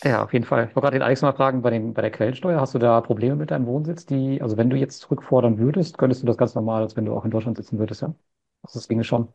Ja, 0.03 0.23
auf 0.23 0.33
jeden 0.33 0.45
Fall. 0.45 0.67
Ich 0.69 0.75
wollte 0.75 0.81
gerade 0.85 0.95
den 0.97 1.01
Alex 1.03 1.21
mal 1.21 1.33
fragen, 1.33 1.61
bei 1.61 1.69
den, 1.71 1.93
bei 1.93 2.01
der 2.01 2.11
Quellensteuer, 2.11 2.59
hast 2.61 2.73
du 2.75 2.79
da 2.79 3.01
Probleme 3.01 3.35
mit 3.35 3.51
deinem 3.51 3.65
Wohnsitz, 3.65 4.05
die, 4.05 4.41
also 4.41 4.55
wenn 4.57 4.69
du 4.69 4.77
jetzt 4.77 4.99
zurückfordern 5.01 5.57
würdest, 5.57 5.97
könntest 5.97 6.21
du 6.21 6.27
das 6.27 6.37
ganz 6.37 6.55
normal, 6.55 6.83
als 6.83 6.95
wenn 6.95 7.05
du 7.05 7.15
auch 7.15 7.25
in 7.25 7.31
Deutschland 7.31 7.57
sitzen 7.57 7.79
würdest, 7.79 8.01
ja? 8.01 8.13
Also 8.63 8.79
das 8.79 8.87
ginge 8.87 9.03
schon. 9.03 9.33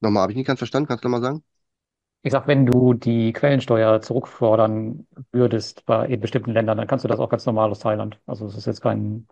Nochmal, 0.00 0.22
habe 0.22 0.32
ich 0.32 0.36
nicht 0.36 0.46
ganz 0.46 0.58
verstanden, 0.58 0.88
kannst 0.88 1.04
du 1.04 1.08
nochmal 1.08 1.22
sagen? 1.22 1.44
Ich 2.22 2.32
sag, 2.32 2.46
wenn 2.48 2.66
du 2.66 2.94
die 2.94 3.32
Quellensteuer 3.32 4.00
zurückfordern 4.02 5.06
würdest 5.32 5.86
bei 5.86 6.06
in 6.08 6.20
bestimmten 6.20 6.52
Ländern, 6.52 6.76
dann 6.78 6.86
kannst 6.86 7.04
du 7.04 7.08
das 7.08 7.20
auch 7.20 7.28
ganz 7.30 7.46
normal 7.46 7.70
aus 7.70 7.78
Thailand. 7.80 8.18
Also 8.26 8.46
es 8.46 8.56
ist 8.56 8.66
jetzt 8.66 8.80
kein, 8.82 9.28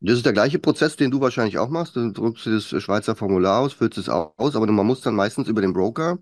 Das 0.00 0.16
ist 0.16 0.26
der 0.26 0.32
gleiche 0.32 0.58
Prozess, 0.58 0.96
den 0.96 1.10
du 1.10 1.20
wahrscheinlich 1.20 1.58
auch 1.58 1.68
machst. 1.68 1.96
Du 1.96 2.10
drückst 2.12 2.46
dir 2.46 2.54
das 2.54 2.64
Schweizer 2.82 3.14
Formular 3.16 3.60
aus, 3.60 3.72
füllst 3.72 3.98
es 3.98 4.08
aus, 4.08 4.56
aber 4.56 4.66
man 4.66 4.86
muss 4.86 5.00
dann 5.00 5.14
meistens 5.14 5.48
über 5.48 5.60
den 5.60 5.72
Broker, 5.72 6.18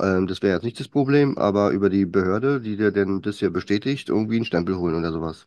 ähm, 0.00 0.26
das 0.26 0.42
wäre 0.42 0.54
jetzt 0.54 0.64
nicht 0.64 0.80
das 0.80 0.88
Problem, 0.88 1.38
aber 1.38 1.70
über 1.70 1.90
die 1.90 2.06
Behörde, 2.06 2.60
die 2.60 2.76
dir 2.76 2.92
denn 2.92 3.22
das 3.22 3.38
hier 3.38 3.50
bestätigt, 3.50 4.08
irgendwie 4.08 4.36
einen 4.36 4.44
Stempel 4.44 4.76
holen 4.78 4.94
oder 4.96 5.12
sowas. 5.12 5.46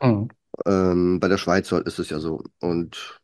Hm. 0.00 0.26
Ähm, 0.66 1.18
bei 1.20 1.28
der 1.28 1.38
Schweiz 1.38 1.68
soll- 1.68 1.82
ist 1.86 1.98
es 1.98 2.10
ja 2.10 2.18
so. 2.20 2.42
Und 2.60 3.20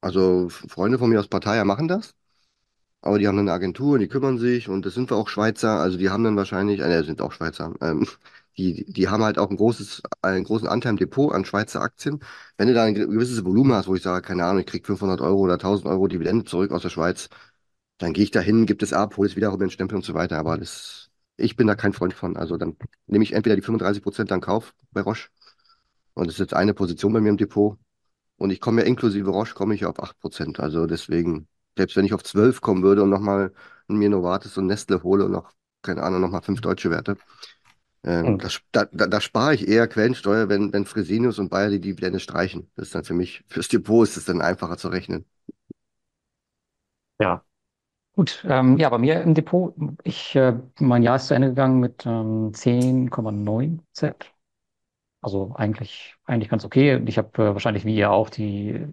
also 0.00 0.48
Freunde 0.48 0.98
von 0.98 1.10
mir 1.10 1.20
aus 1.20 1.28
Partei 1.28 1.62
machen 1.64 1.88
das. 1.88 2.14
Aber 3.02 3.18
die 3.18 3.28
haben 3.28 3.36
dann 3.36 3.48
eine 3.48 3.54
Agentur, 3.56 3.98
die 3.98 4.08
kümmern 4.08 4.38
sich 4.38 4.68
und 4.68 4.86
das 4.86 4.94
sind 4.94 5.10
wir 5.10 5.16
auch 5.16 5.28
Schweizer, 5.28 5.80
also 5.80 5.98
die 5.98 6.10
haben 6.10 6.24
dann 6.24 6.36
wahrscheinlich, 6.36 6.80
äh, 6.80 7.04
sind 7.04 7.22
auch 7.22 7.32
Schweizer, 7.32 7.74
ähm, 7.82 8.06
die, 8.58 8.84
die 8.86 9.08
haben 9.08 9.22
halt 9.24 9.38
auch 9.38 9.50
ein 9.50 9.56
großes, 9.56 10.02
einen 10.22 10.44
großen 10.44 10.68
Anteil 10.68 10.92
im 10.92 10.96
Depot 10.98 11.32
an 11.34 11.44
Schweizer 11.44 11.80
Aktien. 11.82 12.20
Wenn 12.58 12.68
du 12.68 12.74
da 12.74 12.84
ein 12.84 12.94
gewisses 12.94 13.44
Volumen 13.44 13.72
hast, 13.74 13.88
wo 13.88 13.94
ich 13.96 14.02
sage, 14.02 14.22
keine 14.26 14.44
Ahnung, 14.46 14.60
ich 14.60 14.66
krieg 14.66 14.86
500 14.86 15.20
Euro 15.22 15.40
oder 15.40 15.58
1000 15.58 15.88
Euro 15.88 16.08
Dividende 16.08 16.44
zurück 16.44 16.72
aus 16.72 16.82
der 16.82 16.90
Schweiz, 16.90 17.28
dann 17.98 18.12
gehe 18.12 18.24
ich 18.24 18.30
da 18.30 18.40
hin, 18.40 18.66
gebe 18.66 18.84
es 18.84 18.92
ab, 18.92 19.16
hole 19.16 19.28
es 19.28 19.36
wieder 19.36 19.48
rüber, 19.52 19.64
den 19.66 19.70
Stempel 19.70 19.96
und 19.96 20.04
so 20.04 20.14
weiter. 20.14 20.38
Aber 20.38 20.58
das, 20.58 21.10
ich 21.36 21.56
bin 21.56 21.66
da 21.66 21.74
kein 21.74 21.92
Freund 21.92 22.14
von. 22.14 22.36
Also 22.36 22.56
dann 22.56 22.76
nehme 23.06 23.24
ich 23.24 23.32
entweder 23.32 23.56
die 23.56 23.62
35 23.62 24.02
Prozent 24.02 24.30
dann 24.30 24.40
Kauf 24.40 24.74
bei 24.92 25.00
Roche 25.02 25.28
und 26.14 26.26
das 26.28 26.34
ist 26.36 26.40
jetzt 26.40 26.54
eine 26.54 26.74
Position 26.74 27.12
bei 27.12 27.20
mir 27.20 27.30
im 27.30 27.36
Depot 27.36 27.78
und 28.38 28.50
ich 28.50 28.60
komme 28.60 28.82
ja 28.82 28.88
inklusive 28.88 29.30
Roche, 29.30 29.54
komme 29.54 29.74
ich 29.74 29.82
ja 29.82 29.90
auf 29.90 30.00
8%. 30.00 30.60
Also 30.60 30.86
deswegen, 30.86 31.48
selbst 31.76 31.96
wenn 31.96 32.04
ich 32.06 32.14
auf 32.14 32.24
12 32.24 32.60
kommen 32.62 32.82
würde 32.84 33.02
und 33.02 33.10
nochmal 33.10 33.52
mir 33.88 34.10
Novartis 34.10 34.56
und 34.58 34.66
Nestle 34.66 35.02
hole 35.02 35.26
und 35.26 35.32
noch, 35.32 35.52
keine 35.82 36.02
Ahnung, 36.02 36.20
nochmal 36.22 36.42
fünf 36.42 36.60
deutsche 36.62 36.90
Werte, 36.90 37.18
ähm, 38.04 38.36
Hm. 38.36 38.38
das, 38.38 38.60
da, 38.72 38.86
da, 38.92 39.06
da 39.06 39.20
spare 39.20 39.54
ich 39.54 39.68
eher 39.68 39.88
Quellensteuer, 39.88 40.48
wenn, 40.48 40.72
wenn 40.72 40.86
Fresenius 40.86 41.38
und 41.38 41.50
Bayer 41.50 41.70
die 41.70 41.80
Dividende 41.80 42.20
streichen. 42.20 42.70
Das 42.76 42.86
ist 42.88 42.94
dann 42.94 43.04
für 43.04 43.14
mich, 43.14 43.44
fürs 43.48 43.68
Depot 43.68 44.06
ist 44.08 44.16
es 44.16 44.24
dann 44.26 44.40
einfacher 44.42 44.78
zu 44.78 44.88
rechnen. 44.88 45.26
Ja, 47.18 47.44
gut. 48.16 48.44
Ähm, 48.48 48.78
ja, 48.78 48.88
bei 48.90 48.98
mir 48.98 49.22
im 49.22 49.34
Depot, 49.34 49.74
ich, 50.04 50.34
äh, 50.36 50.54
mein 50.80 51.02
Jahr 51.02 51.16
ist 51.16 51.28
zu 51.28 51.34
Ende 51.34 51.48
gegangen 51.50 51.80
mit 51.80 52.04
ähm, 52.06 52.52
10,9 52.54 53.82
Z. 53.92 54.32
Also 55.22 55.54
eigentlich, 55.56 56.16
eigentlich 56.26 56.50
ganz 56.50 56.64
okay. 56.64 57.02
Ich 57.06 57.18
habe 57.18 57.30
äh, 57.44 57.54
wahrscheinlich 57.54 57.84
wie 57.84 57.96
ihr 57.96 58.12
auch 58.12 58.30
die, 58.30 58.86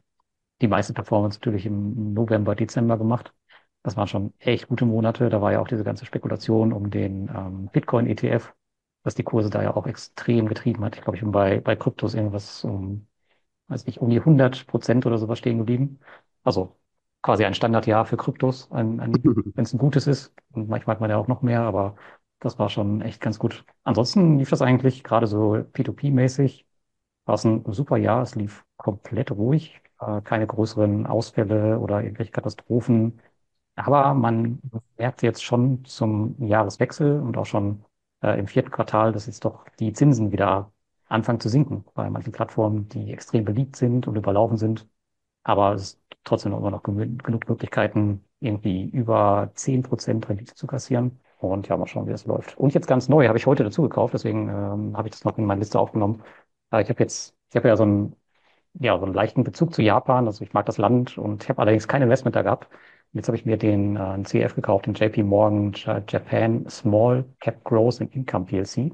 die 0.62 0.68
meiste 0.70 0.94
Performance 0.94 1.40
natürlich 1.40 1.66
im 1.68 2.14
November, 2.14 2.56
Dezember 2.56 2.98
gemacht. 3.00 3.34
Das 3.84 3.98
waren 3.98 4.08
schon 4.08 4.34
echt 4.40 4.68
gute 4.70 4.86
Monate. 4.86 5.30
Da 5.30 5.42
war 5.42 5.52
ja 5.54 5.62
auch 5.62 5.68
diese 5.70 5.84
ganze 5.86 6.06
Spekulation 6.06 6.74
um 6.74 6.92
den 6.92 7.30
ähm, 7.30 7.70
Bitcoin-ETF, 7.74 8.54
was 9.04 9.16
die 9.16 9.24
Kurse 9.24 9.50
da 9.52 9.64
ja 9.64 9.76
auch 9.76 9.88
extrem 9.88 10.48
getrieben 10.48 10.84
hat. 10.86 10.96
Ich 10.98 11.04
glaube, 11.04 11.18
ich 11.18 11.24
bin 11.24 11.32
bei, 11.34 11.62
bei 11.62 11.76
Kryptos 11.78 12.16
irgendwas 12.16 12.64
um, 12.66 13.08
weiß 13.70 13.86
nicht, 13.88 14.00
um 14.02 14.10
die 14.10 14.22
100 14.24 14.68
Prozent 14.68 15.06
oder 15.06 15.18
sowas 15.20 15.40
stehen 15.40 15.60
geblieben. 15.60 16.00
Also 16.44 16.78
quasi 17.24 17.46
ein 17.46 17.56
Standardjahr 17.56 18.06
für 18.08 18.18
Kryptos, 18.18 18.72
ein, 18.72 19.02
ein, 19.02 19.14
wenn 19.56 19.66
es 19.66 19.74
ein 19.74 19.80
gutes 19.80 20.08
ist. 20.08 20.34
Und 20.54 20.70
manchmal 20.70 20.96
hat 20.98 21.02
man 21.02 21.12
ja 21.12 21.18
auch 21.18 21.30
noch 21.30 21.44
mehr, 21.44 21.62
aber 21.64 21.96
das 22.42 22.60
war 22.60 22.70
schon 22.70 23.02
echt 23.02 23.22
ganz 23.22 23.40
gut. 23.40 23.66
Ansonsten 23.86 24.40
lief 24.40 24.52
das 24.52 24.62
eigentlich 24.64 25.04
gerade 25.04 25.28
so 25.28 25.64
P2P-mäßig. 25.74 26.66
War 27.26 27.36
es 27.36 27.46
ein 27.46 27.64
super 27.74 27.98
Jahr. 27.98 28.22
Es 28.24 28.36
lief 28.36 28.66
komplett 28.78 29.32
ruhig. 29.32 29.82
Äh, 30.00 30.22
keine 30.24 30.48
größeren 30.48 31.08
Ausfälle 31.08 31.80
oder 31.80 32.04
irgendwelche 32.04 32.32
Katastrophen. 32.34 33.20
Aber 33.76 34.14
man 34.14 34.62
merkt 34.98 35.24
jetzt 35.24 35.44
schon 35.44 35.84
zum 35.86 36.36
Jahreswechsel 36.46 37.20
und 37.22 37.38
auch 37.38 37.46
schon 37.46 37.86
äh, 38.22 38.38
im 38.40 38.48
vierten 38.48 38.72
Quartal, 38.72 39.12
dass 39.12 39.26
jetzt 39.28 39.46
doch 39.46 39.66
die 39.80 39.94
Zinsen 39.94 40.32
wieder 40.32 40.72
anfangen 41.08 41.40
zu 41.40 41.50
sinken 41.50 41.86
bei 41.96 42.10
manchen 42.10 42.32
Plattformen, 42.34 42.88
die 42.90 43.12
extrem 43.12 43.46
beliebt 43.46 43.76
sind 43.76 44.08
und 44.08 44.16
überlaufen 44.16 44.58
sind. 44.58 44.88
Aber 45.44 45.74
es 45.76 45.84
ist 45.84 46.02
trotzdem 46.24 46.54
immer 46.54 46.72
noch 46.72 46.84
genug 46.84 47.50
Möglichkeiten, 47.50 48.24
irgendwie 48.40 48.86
über 48.86 49.52
10% 49.56 50.28
Rendite 50.30 50.56
zu 50.56 50.68
kassieren. 50.68 51.20
Und 51.40 51.68
ja, 51.68 51.76
mal 51.78 51.88
schauen, 51.88 52.08
wie 52.08 52.12
das 52.12 52.26
läuft. 52.26 52.58
Und 52.58 52.74
jetzt 52.74 52.88
ganz 52.88 53.10
neu, 53.10 53.28
habe 53.28 53.38
ich 53.38 53.46
heute 53.46 53.64
dazu 53.64 53.82
gekauft, 53.82 54.14
deswegen 54.14 54.48
ähm, 54.50 54.98
habe 54.98 55.08
ich 55.10 55.12
das 55.12 55.26
noch 55.26 55.38
in 55.38 55.46
meine 55.46 55.60
Liste 55.60 55.78
aufgenommen. 55.80 56.24
Äh, 56.72 56.82
ich 56.82 56.90
habe 56.90 57.00
jetzt, 57.02 57.36
ich 57.50 57.56
habe 57.58 57.68
ja 57.68 57.76
so 57.76 57.84
einen, 57.84 58.16
ja, 58.76 58.98
so 58.98 59.06
einen 59.06 59.14
leichten 59.14 59.44
Bezug 59.44 59.74
zu 59.74 59.82
Japan. 59.82 60.28
Also 60.28 60.44
ich 60.44 60.54
mag 60.54 60.66
das 60.66 60.78
Land 60.78 61.18
und 61.18 61.44
ich 61.44 61.50
habe 61.50 61.62
allerdings 61.62 61.88
kein 61.88 62.02
Investment 62.02 62.36
da 62.36 62.42
gehabt. 62.44 62.70
Jetzt 63.14 63.28
habe 63.28 63.38
ich 63.38 63.46
mir 63.46 63.58
den 63.58 63.96
äh, 63.98 64.24
CF 64.24 64.56
gekauft, 64.56 64.86
den 64.88 64.94
JP 64.96 65.24
Morgan 65.24 65.74
Japan 66.08 66.68
Small 66.70 67.26
Cap 67.40 67.64
Growth 67.64 68.02
and 68.02 68.14
Income 68.16 68.46
PLC. 68.46 68.92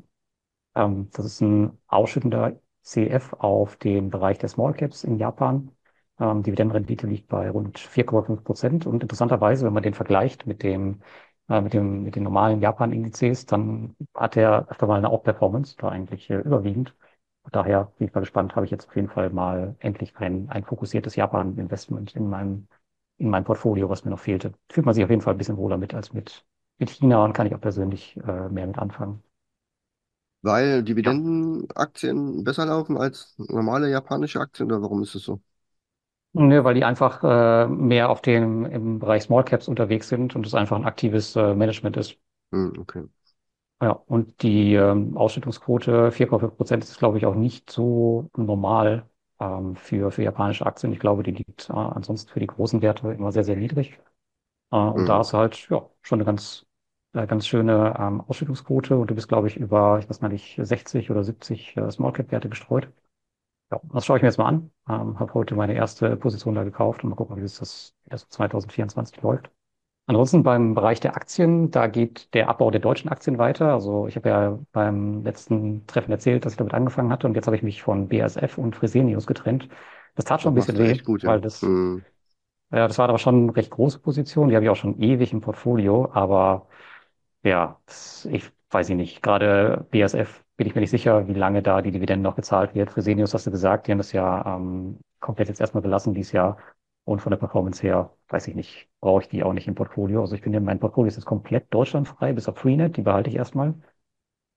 Ähm, 0.76 1.10
das 1.13 1.26
ist 1.26 1.42
ein 1.42 1.78
ausschüttender 1.88 2.60
CF 2.84 3.34
auf 3.39 3.78
den 3.78 4.10
Bereich 4.10 4.38
der 4.39 4.50
Small 4.50 4.74
Caps 4.74 5.04
in 5.04 5.18
Japan. 5.18 5.72
Ähm, 6.19 6.43
Dividendenrendite 6.43 7.08
liegt 7.08 7.27
bei 7.29 7.49
rund 7.49 7.79
4,5 7.79 8.43
Prozent. 8.43 8.86
Und 8.86 9.01
interessanterweise, 9.03 9.65
wenn 9.65 9.73
man 9.73 9.84
den 9.84 9.93
vergleicht 9.93 10.45
mit 10.47 10.63
dem 10.63 11.01
äh, 11.49 11.62
mit 11.62 11.73
dem, 11.73 12.03
mit 12.03 12.15
den 12.15 12.23
normalen 12.23 12.62
Japan-Indizes, 12.62 13.45
dann 13.45 13.95
hat 14.13 14.38
er 14.38 14.67
öfter 14.69 14.88
mal 14.88 14.97
eine 14.97 15.10
Outperformance, 15.10 15.75
da 15.77 15.89
eigentlich 15.89 16.29
äh, 16.29 16.36
überwiegend. 16.39 16.95
Daher 17.51 17.86
bin 17.97 18.08
ich 18.08 18.13
mal 18.13 18.19
gespannt, 18.21 18.55
habe 18.55 18.65
ich 18.65 18.71
jetzt 18.71 18.88
auf 18.88 18.95
jeden 18.95 19.10
Fall 19.10 19.29
mal 19.32 19.75
endlich 19.79 20.15
ein, 20.17 20.49
ein 20.49 20.63
fokussiertes 20.63 21.15
Japan-Investment 21.15 22.15
in 22.15 22.29
meinem, 22.29 22.67
in 23.17 23.29
meinem 23.29 23.43
Portfolio, 23.43 23.89
was 23.89 24.05
mir 24.05 24.12
noch 24.12 24.19
fehlte. 24.19 24.53
Fühlt 24.71 24.86
man 24.86 24.93
sich 24.95 25.03
auf 25.03 25.10
jeden 25.10 25.21
Fall 25.21 25.34
ein 25.34 25.38
bisschen 25.38 25.58
wohler 25.58 25.77
mit 25.77 25.93
als 25.95 26.13
mit, 26.13 26.45
mit 26.77 26.89
China 26.91 27.23
und 27.25 27.34
kann 27.34 27.47
ich 27.47 27.55
auch 27.55 27.62
persönlich 27.62 28.15
äh, 28.17 28.49
mehr 28.49 28.67
mit 28.67 28.77
anfangen. 28.77 29.23
Weil 30.41 30.84
Dividendenaktien 30.84 32.43
besser 32.43 32.65
laufen 32.65 32.97
als 32.97 33.36
normale 33.38 33.89
japanische 33.89 34.39
Aktien 34.39 34.67
oder 34.71 34.82
warum 34.82 35.01
ist 35.03 35.15
es 35.15 35.23
so? 35.23 35.41
Nö, 36.34 36.63
weil 36.63 36.74
die 36.76 36.84
einfach 36.86 37.24
äh, 37.24 37.68
mehr 37.68 38.10
auf 38.10 38.22
dem 38.22 38.65
im 38.65 39.00
Bereich 39.00 39.24
Small 39.24 39.44
Caps 39.44 39.68
unterwegs 39.68 40.10
sind 40.10 40.36
und 40.36 40.46
es 40.46 40.54
einfach 40.56 40.76
ein 40.78 40.86
aktives 40.86 41.36
äh, 41.36 41.54
Management 41.56 41.98
ist. 41.98 42.18
Hm, 42.52 42.74
okay. 42.80 43.10
Ja, 43.82 43.92
und 43.92 44.42
die 44.44 44.74
ähm, 44.74 45.15
Ausschüttungsquote 45.15 46.12
4,5 46.12 46.58
Prozent 46.58 46.84
ist, 46.84 46.98
glaube 47.00 47.18
ich, 47.18 47.26
auch 47.26 47.36
nicht 47.36 47.70
so 47.72 48.30
normal 48.36 49.10
ähm, 49.39 49.76
für, 49.78 50.12
für 50.12 50.22
japanische 50.24 50.65
Aktien. 50.65 50.92
Ich 50.92 51.00
glaube, 51.00 51.24
die 51.24 51.32
liegt 51.32 51.70
äh, 51.70 51.74
ansonsten 51.74 52.30
für 52.30 52.42
die 52.42 52.48
großen 52.48 52.82
Werte 52.82 53.13
immer 53.13 53.32
sehr, 53.32 53.46
sehr 53.46 53.56
niedrig. 53.56 53.98
Äh, 54.72 54.78
und 54.78 55.10
Hm. 55.10 55.10
da 55.10 55.22
ist 55.22 55.34
halt 55.34 55.70
ja 55.70 55.89
schon 56.02 56.20
eine 56.20 56.26
ganz, 56.26 56.65
äh, 57.13 57.28
ganz 57.28 57.48
schöne 57.48 57.96
ähm, 58.00 58.22
Ausschüttungsquote 58.22 58.98
und 58.98 59.10
du 59.12 59.15
bist, 59.15 59.30
glaube 59.30 59.48
ich, 59.48 59.58
über, 59.58 60.00
ich 60.00 60.10
weiß 60.10 60.22
mal 60.22 60.30
nicht, 60.30 60.60
60 60.62 61.12
oder 61.12 61.24
70 61.24 61.78
äh, 61.78 61.92
Small 61.92 62.13
Cap 62.13 62.32
Werte 62.32 62.50
gestreut. 62.50 62.89
Ja, 63.71 63.79
das 63.93 64.05
schaue 64.05 64.17
ich 64.17 64.23
mir 64.23 64.29
jetzt 64.29 64.38
mal 64.38 64.47
an. 64.47 64.71
Ähm, 64.88 65.19
habe 65.19 65.34
heute 65.34 65.55
meine 65.55 65.73
erste 65.75 66.15
Position 66.15 66.55
da 66.55 66.63
gekauft 66.63 67.03
und 67.03 67.10
mal 67.12 67.15
gucken, 67.15 67.38
wie 67.38 67.41
es 67.43 67.60
das, 67.60 67.95
wie 68.05 68.10
das 68.10 68.27
2024 68.29 69.21
läuft. 69.21 69.51
Ansonsten 70.08 70.43
beim 70.43 70.75
Bereich 70.75 70.99
der 71.01 71.15
Aktien, 71.15 71.71
da 71.71 71.88
geht 71.88 72.34
der 72.36 72.49
Abbau 72.49 72.71
der 72.71 72.82
deutschen 72.82 73.10
Aktien 73.10 73.39
weiter. 73.39 73.73
Also 73.73 74.08
ich 74.08 74.15
habe 74.17 74.29
ja 74.29 74.60
beim 74.73 75.23
letzten 75.23 75.88
Treffen 75.88 76.12
erzählt, 76.12 76.45
dass 76.45 76.53
ich 76.53 76.58
damit 76.58 76.73
angefangen 76.75 77.12
hatte 77.12 77.27
und 77.27 77.36
jetzt 77.36 77.47
habe 77.47 77.58
ich 77.58 77.63
mich 77.63 77.82
von 77.84 78.10
BASF 78.10 78.58
und 78.60 78.75
Fresenius 78.75 79.27
getrennt. 79.27 79.69
Das 80.15 80.25
tat 80.25 80.41
schon 80.41 80.53
Das 80.53 80.53
ein 80.53 80.55
bisschen 80.55 80.77
weh, 80.77 81.01
gut, 81.03 81.23
ja. 81.23 81.34
weil 81.34 81.41
das, 81.41 81.62
Hm. 81.62 82.05
ja, 82.71 82.88
das 82.88 82.97
war 82.97 83.10
aber 83.10 83.17
schon 83.19 83.43
eine 83.43 83.55
recht 83.55 83.71
große 83.71 83.99
Position. 83.99 84.49
Die 84.49 84.55
habe 84.55 84.65
ich 84.65 84.69
auch 84.69 84.75
schon 84.75 84.99
ewig 85.01 85.34
im 85.34 85.41
Portfolio, 85.41 86.12
aber 86.13 86.67
ja, 87.43 87.82
das, 87.88 88.25
ich 88.27 88.51
weiß 88.71 88.89
ich 88.91 88.95
nicht. 88.97 89.23
Gerade 89.23 89.88
BASF 89.91 90.45
bin 90.60 90.67
ich 90.67 90.76
mir 90.76 90.82
nicht 90.84 90.91
sicher, 90.91 91.28
wie 91.28 91.34
lange 91.36 91.63
da 91.63 91.82
die 91.82 91.91
Dividende 91.91 92.24
noch 92.24 92.38
gezahlt 92.38 92.76
wird. 92.76 92.91
Fresenius 92.91 93.34
hast 93.36 93.48
du 93.48 93.52
gesagt, 93.52 93.88
die 93.88 93.93
haben 93.93 94.00
das 94.00 94.13
ja 94.13 94.58
ähm, 94.58 95.00
komplett 95.22 95.50
jetzt 95.50 95.62
erstmal 95.62 95.84
gelassen 95.84 96.13
dieses 96.15 96.34
Jahr. 96.34 96.60
Und 97.06 97.22
von 97.22 97.32
der 97.32 97.38
Performance 97.39 97.82
her, 97.84 98.13
weiß 98.30 98.48
ich 98.50 98.56
nicht, 98.56 98.89
brauche 99.02 99.24
ich 99.24 99.30
die 99.30 99.43
auch 99.43 99.54
nicht 99.54 99.67
im 99.67 99.76
Portfolio. 99.76 100.22
Also 100.22 100.36
ich 100.36 100.43
finde, 100.43 100.62
mein 100.62 100.80
Portfolio 100.80 101.10
ist 101.10 101.17
jetzt 101.17 101.26
komplett 101.26 101.74
deutschlandfrei, 101.74 102.34
bis 102.34 102.50
auf 102.50 102.58
Freenet, 102.60 102.98
die 102.98 103.04
behalte 103.04 103.30
ich 103.32 103.38
erstmal. 103.38 103.76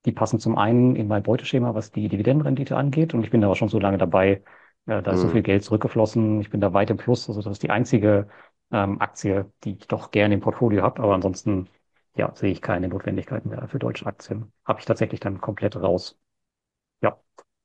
Die 0.06 0.12
passen 0.12 0.40
zum 0.40 0.58
einen 0.58 0.96
in 0.96 1.08
mein 1.08 1.22
Beuteschema, 1.22 1.74
was 1.74 1.92
die 1.92 2.08
Dividendenrendite 2.08 2.76
angeht. 2.76 3.14
Und 3.14 3.24
ich 3.24 3.30
bin 3.30 3.40
da 3.40 3.48
auch 3.48 3.54
schon 3.56 3.68
so 3.68 3.78
lange 3.80 3.98
dabei. 3.98 4.42
Ja, 4.86 5.00
da 5.00 5.12
ist 5.12 5.20
so 5.20 5.28
Hm. 5.28 5.28
viel 5.28 5.42
Geld 5.42 5.62
zurückgeflossen. 5.64 6.40
Ich 6.40 6.50
bin 6.50 6.60
da 6.60 6.72
weit 6.74 6.90
im 6.90 6.96
Plus. 6.96 7.28
Also 7.28 7.40
das 7.42 7.52
ist 7.52 7.62
die 7.62 7.70
einzige 7.70 8.28
ähm, 8.72 9.00
Aktie, 9.00 9.50
die 9.64 9.74
ich 9.76 9.86
doch 9.88 10.10
gerne 10.10 10.34
im 10.34 10.40
Portfolio 10.40 10.82
habe. 10.82 11.02
Aber 11.02 11.14
ansonsten, 11.14 11.68
ja, 12.16 12.34
sehe 12.34 12.52
ich 12.52 12.62
keine 12.62 12.88
Notwendigkeiten 12.88 13.48
mehr 13.50 13.66
für 13.68 13.78
deutsche 13.78 14.06
Aktien. 14.06 14.52
Habe 14.64 14.80
ich 14.80 14.86
tatsächlich 14.86 15.20
dann 15.20 15.40
komplett 15.40 15.76
raus. 15.76 16.18
Ja. 17.02 17.18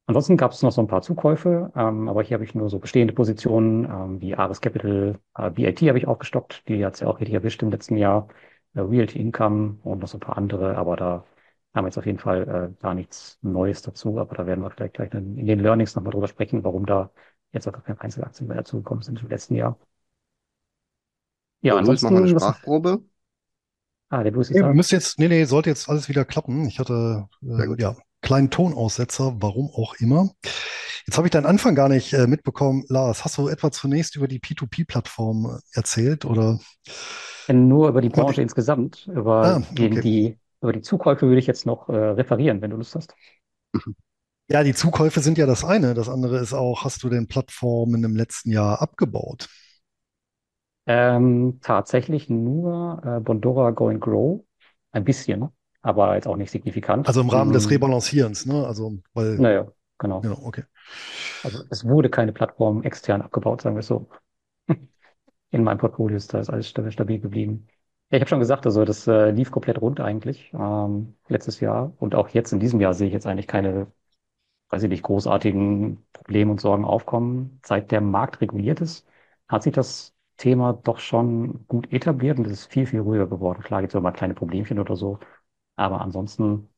Ansonsten 0.07 0.37
gab 0.37 0.51
es 0.53 0.61
noch 0.63 0.71
so 0.71 0.81
ein 0.81 0.87
paar 0.87 1.01
Zukäufe, 1.01 1.71
ähm, 1.75 2.09
aber 2.09 2.23
hier 2.23 2.35
habe 2.35 2.45
ich 2.45 2.55
nur 2.55 2.69
so 2.69 2.79
bestehende 2.79 3.13
Positionen, 3.13 3.85
ähm, 3.85 4.21
wie 4.21 4.35
Ares 4.35 4.61
Capital, 4.61 5.19
äh, 5.37 5.49
BIT 5.51 5.89
habe 5.89 5.99
ich 5.99 6.07
aufgestockt, 6.07 6.67
die 6.69 6.85
hat 6.85 6.95
es 6.95 7.01
ja 7.01 7.07
auch 7.07 7.19
richtig 7.19 7.35
erwischt 7.35 7.63
im 7.63 7.71
letzten 7.71 7.97
Jahr, 7.97 8.27
äh, 8.75 8.81
Realty 8.81 9.19
Income 9.19 9.79
und 9.83 9.99
noch 9.99 10.07
so 10.07 10.17
ein 10.17 10.21
paar 10.21 10.37
andere, 10.37 10.77
aber 10.77 10.95
da 10.97 11.25
haben 11.73 11.85
wir 11.85 11.89
jetzt 11.89 11.97
auf 11.97 12.05
jeden 12.05 12.19
Fall 12.19 12.73
äh, 12.77 12.81
gar 12.81 12.93
nichts 12.95 13.37
Neues 13.41 13.81
dazu, 13.81 14.19
aber 14.19 14.35
da 14.35 14.45
werden 14.45 14.61
wir 14.63 14.71
vielleicht 14.71 14.95
gleich 14.95 15.13
in, 15.13 15.37
in 15.37 15.45
den 15.47 15.59
Learnings 15.59 15.95
nochmal 15.95 16.11
drüber 16.13 16.27
sprechen, 16.27 16.63
warum 16.63 16.85
da 16.85 17.11
jetzt 17.51 17.67
auch 17.67 17.73
gar 17.73 17.83
keine 17.83 18.01
Einzelaktien 18.01 18.47
mehr 18.47 18.57
dazugekommen 18.57 19.03
sind 19.03 19.21
im 19.21 19.29
letzten 19.29 19.55
Jahr. 19.55 19.77
Ja, 21.61 21.75
So, 21.75 21.79
Luis, 21.79 22.01
mach 22.01 22.11
mal 22.11 22.19
eine 22.19 22.27
ansonsten, 22.27 22.35
was, 22.35 22.51
Sprachprobe. 22.51 23.03
Ah, 24.09 24.23
der 24.23 24.31
Luis 24.31 24.49
ist 24.49 24.55
Nee, 24.55 24.73
müsste 24.73 24.95
jetzt, 24.95 25.19
nee, 25.19 25.27
nee, 25.27 25.43
sollte 25.45 25.69
jetzt 25.69 25.89
alles 25.89 26.09
wieder 26.09 26.25
klappen. 26.25 26.65
Ich 26.67 26.79
hatte 26.79 27.27
äh, 27.43 27.81
ja 27.81 27.95
kleinen 28.21 28.49
Tonaussetzer, 28.49 29.35
warum 29.39 29.69
auch 29.73 29.93
immer. 29.95 30.31
Jetzt 31.05 31.17
habe 31.17 31.27
ich 31.27 31.31
deinen 31.31 31.45
Anfang 31.45 31.75
gar 31.75 31.89
nicht 31.89 32.13
äh, 32.13 32.27
mitbekommen. 32.27 32.83
Lars, 32.89 33.23
hast 33.25 33.37
du 33.37 33.47
etwa 33.47 33.71
zunächst 33.71 34.15
über 34.15 34.27
die 34.27 34.39
P2P-Plattform 34.39 35.59
erzählt 35.73 36.25
oder? 36.25 36.59
Nur 37.49 37.89
über 37.89 38.01
die 38.01 38.09
Branche 38.09 38.41
ich- 38.41 38.43
insgesamt, 38.43 39.07
Ah, 39.41 39.59
über 39.59 39.61
den, 39.69 39.91
okay. 39.93 40.01
die, 40.01 40.37
über 40.61 40.73
die 40.73 40.81
Zukäufe 40.81 41.27
würde 41.27 41.39
ich 41.39 41.47
jetzt 41.47 41.65
noch 41.65 41.87
äh, 41.89 41.95
referieren, 41.95 42.61
wenn 42.61 42.71
du 42.71 42.77
Lust 42.77 42.95
hast. 42.95 43.15
Ja, 44.49 44.63
die 44.63 44.73
Zukäufe 44.73 45.19
sind 45.19 45.37
ja 45.37 45.45
das 45.45 45.65
eine. 45.65 45.93
Das 45.93 46.07
andere 46.09 46.39
ist 46.39 46.53
auch, 46.53 46.83
hast 46.85 47.03
du 47.03 47.09
denn 47.09 47.27
Plattformen 47.27 48.03
im 48.03 48.15
letzten 48.15 48.51
Jahr 48.51 48.81
abgebaut? 48.81 49.49
Ähm, 50.87 51.59
tatsächlich 51.61 52.29
nur 52.29 53.01
äh, 53.05 53.19
Bondora 53.19 53.71
Go 53.71 53.89
and 53.89 54.01
Grow. 54.01 54.43
Ein 54.91 55.03
bisschen, 55.03 55.49
aber 55.81 56.15
jetzt 56.15 56.27
auch 56.27 56.37
nicht 56.37 56.51
signifikant. 56.51 57.07
Also 57.07 57.21
im 57.21 57.29
Rahmen 57.29 57.53
des 57.53 57.69
Mm, 57.69 57.71
Rebalancierens, 57.71 58.45
ne? 58.45 58.65
Also, 58.67 58.99
weil, 59.13 59.43
Naja, 59.43 59.71
genau. 59.99 60.21
genau, 60.21 60.39
okay. 60.43 60.63
Also 61.43 61.63
es 61.69 61.85
wurde 61.85 62.09
keine 62.09 62.33
Plattform 62.33 62.83
extern 62.83 63.21
abgebaut, 63.21 63.61
sagen 63.61 63.75
wir 63.75 63.79
es 63.81 63.87
so. 63.87 64.09
In 65.51 65.63
meinem 65.63 65.79
Portfolio 65.79 66.17
ist 66.17 66.33
das 66.33 66.49
alles 66.49 66.69
stabil, 66.69 66.91
stabil 66.91 67.19
geblieben. 67.19 67.67
Ja, 68.11 68.17
ich 68.17 68.21
habe 68.21 68.29
schon 68.29 68.39
gesagt, 68.39 68.65
also 68.67 68.85
das 68.85 69.07
äh, 69.07 69.31
lief 69.31 69.51
komplett 69.51 69.81
rund 69.81 69.99
eigentlich 70.01 70.51
ähm, 70.53 71.15
letztes 71.29 71.59
Jahr 71.61 71.93
und 71.99 72.15
auch 72.15 72.29
jetzt 72.29 72.53
in 72.53 72.59
diesem 72.59 72.81
Jahr 72.81 72.93
sehe 72.93 73.07
ich 73.07 73.13
jetzt 73.13 73.27
eigentlich 73.27 73.47
keine, 73.47 73.91
weiß 74.71 74.83
ich 74.83 74.89
nicht, 74.89 75.03
großartigen 75.03 76.05
Probleme 76.13 76.51
und 76.51 76.61
Sorgen 76.61 76.85
aufkommen. 76.85 77.61
Seit 77.65 77.91
der 77.91 78.01
Markt 78.01 78.41
reguliert 78.41 78.81
ist, 78.81 79.07
hat 79.49 79.63
sich 79.63 79.73
das 79.73 80.15
Thema 80.37 80.73
doch 80.73 80.99
schon 80.99 81.65
gut 81.67 81.91
etabliert 81.91 82.37
und 82.39 82.45
es 82.47 82.53
ist 82.53 82.71
viel, 82.71 82.85
viel 82.85 82.99
ruhiger 83.01 83.27
geworden. 83.27 83.61
Klar 83.63 83.81
gibt 83.81 83.93
es 83.93 84.01
mal 84.01 84.11
kleine 84.11 84.33
Problemchen 84.35 84.79
oder 84.79 84.95
so, 84.95 85.19
aber 85.75 86.01
ansonsten 86.01 86.69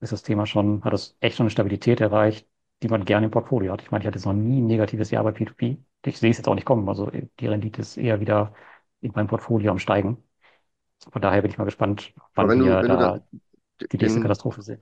ist 0.00 0.12
das 0.12 0.22
Thema 0.22 0.46
schon, 0.46 0.84
hat 0.84 0.94
es 0.94 1.16
echt 1.20 1.36
schon 1.36 1.44
eine 1.44 1.50
Stabilität 1.50 2.00
erreicht, 2.00 2.48
die 2.82 2.88
man 2.88 3.04
gerne 3.04 3.26
im 3.26 3.32
Portfolio 3.32 3.72
hat. 3.72 3.82
Ich 3.82 3.90
meine, 3.90 4.02
ich 4.04 4.06
hatte 4.08 4.18
jetzt 4.18 4.26
noch 4.26 4.32
nie 4.34 4.60
ein 4.60 4.66
negatives 4.66 5.10
Jahr 5.10 5.24
bei 5.24 5.32
P2P. 5.32 5.78
Ich 6.04 6.18
sehe 6.18 6.30
es 6.30 6.38
jetzt 6.38 6.48
auch 6.48 6.54
nicht 6.54 6.66
kommen. 6.66 6.88
Also 6.88 7.10
die 7.40 7.46
Rendite 7.46 7.82
ist 7.82 7.96
eher 7.98 8.20
wieder 8.20 8.54
in 9.00 9.12
meinem 9.12 9.28
Portfolio 9.28 9.70
am 9.72 9.78
Steigen. 9.78 10.22
Von 11.12 11.22
daher 11.22 11.42
bin 11.42 11.50
ich 11.50 11.58
mal 11.58 11.64
gespannt, 11.64 12.14
wann 12.34 12.48
wenn 12.48 12.58
du, 12.58 12.78
wir 12.78 12.88
du 12.88 12.96
da 12.96 12.96
da 12.96 13.20
die 13.92 13.98
nächste 13.98 14.20
den, 14.20 14.22
Katastrophe 14.22 14.62
sehen. 14.62 14.80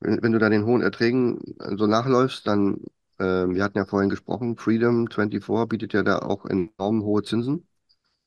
wenn, 0.00 0.22
wenn 0.22 0.32
du 0.32 0.38
da 0.38 0.48
den 0.48 0.64
hohen 0.64 0.82
Erträgen 0.82 1.40
so 1.76 1.86
nachläufst, 1.86 2.46
dann, 2.46 2.80
wir 3.24 3.64
hatten 3.64 3.78
ja 3.78 3.86
vorhin 3.86 4.10
gesprochen, 4.10 4.56
Freedom 4.56 5.08
24 5.08 5.68
bietet 5.68 5.92
ja 5.94 6.02
da 6.02 6.18
auch 6.20 6.44
enorm 6.46 7.02
hohe 7.02 7.22
Zinsen. 7.22 7.66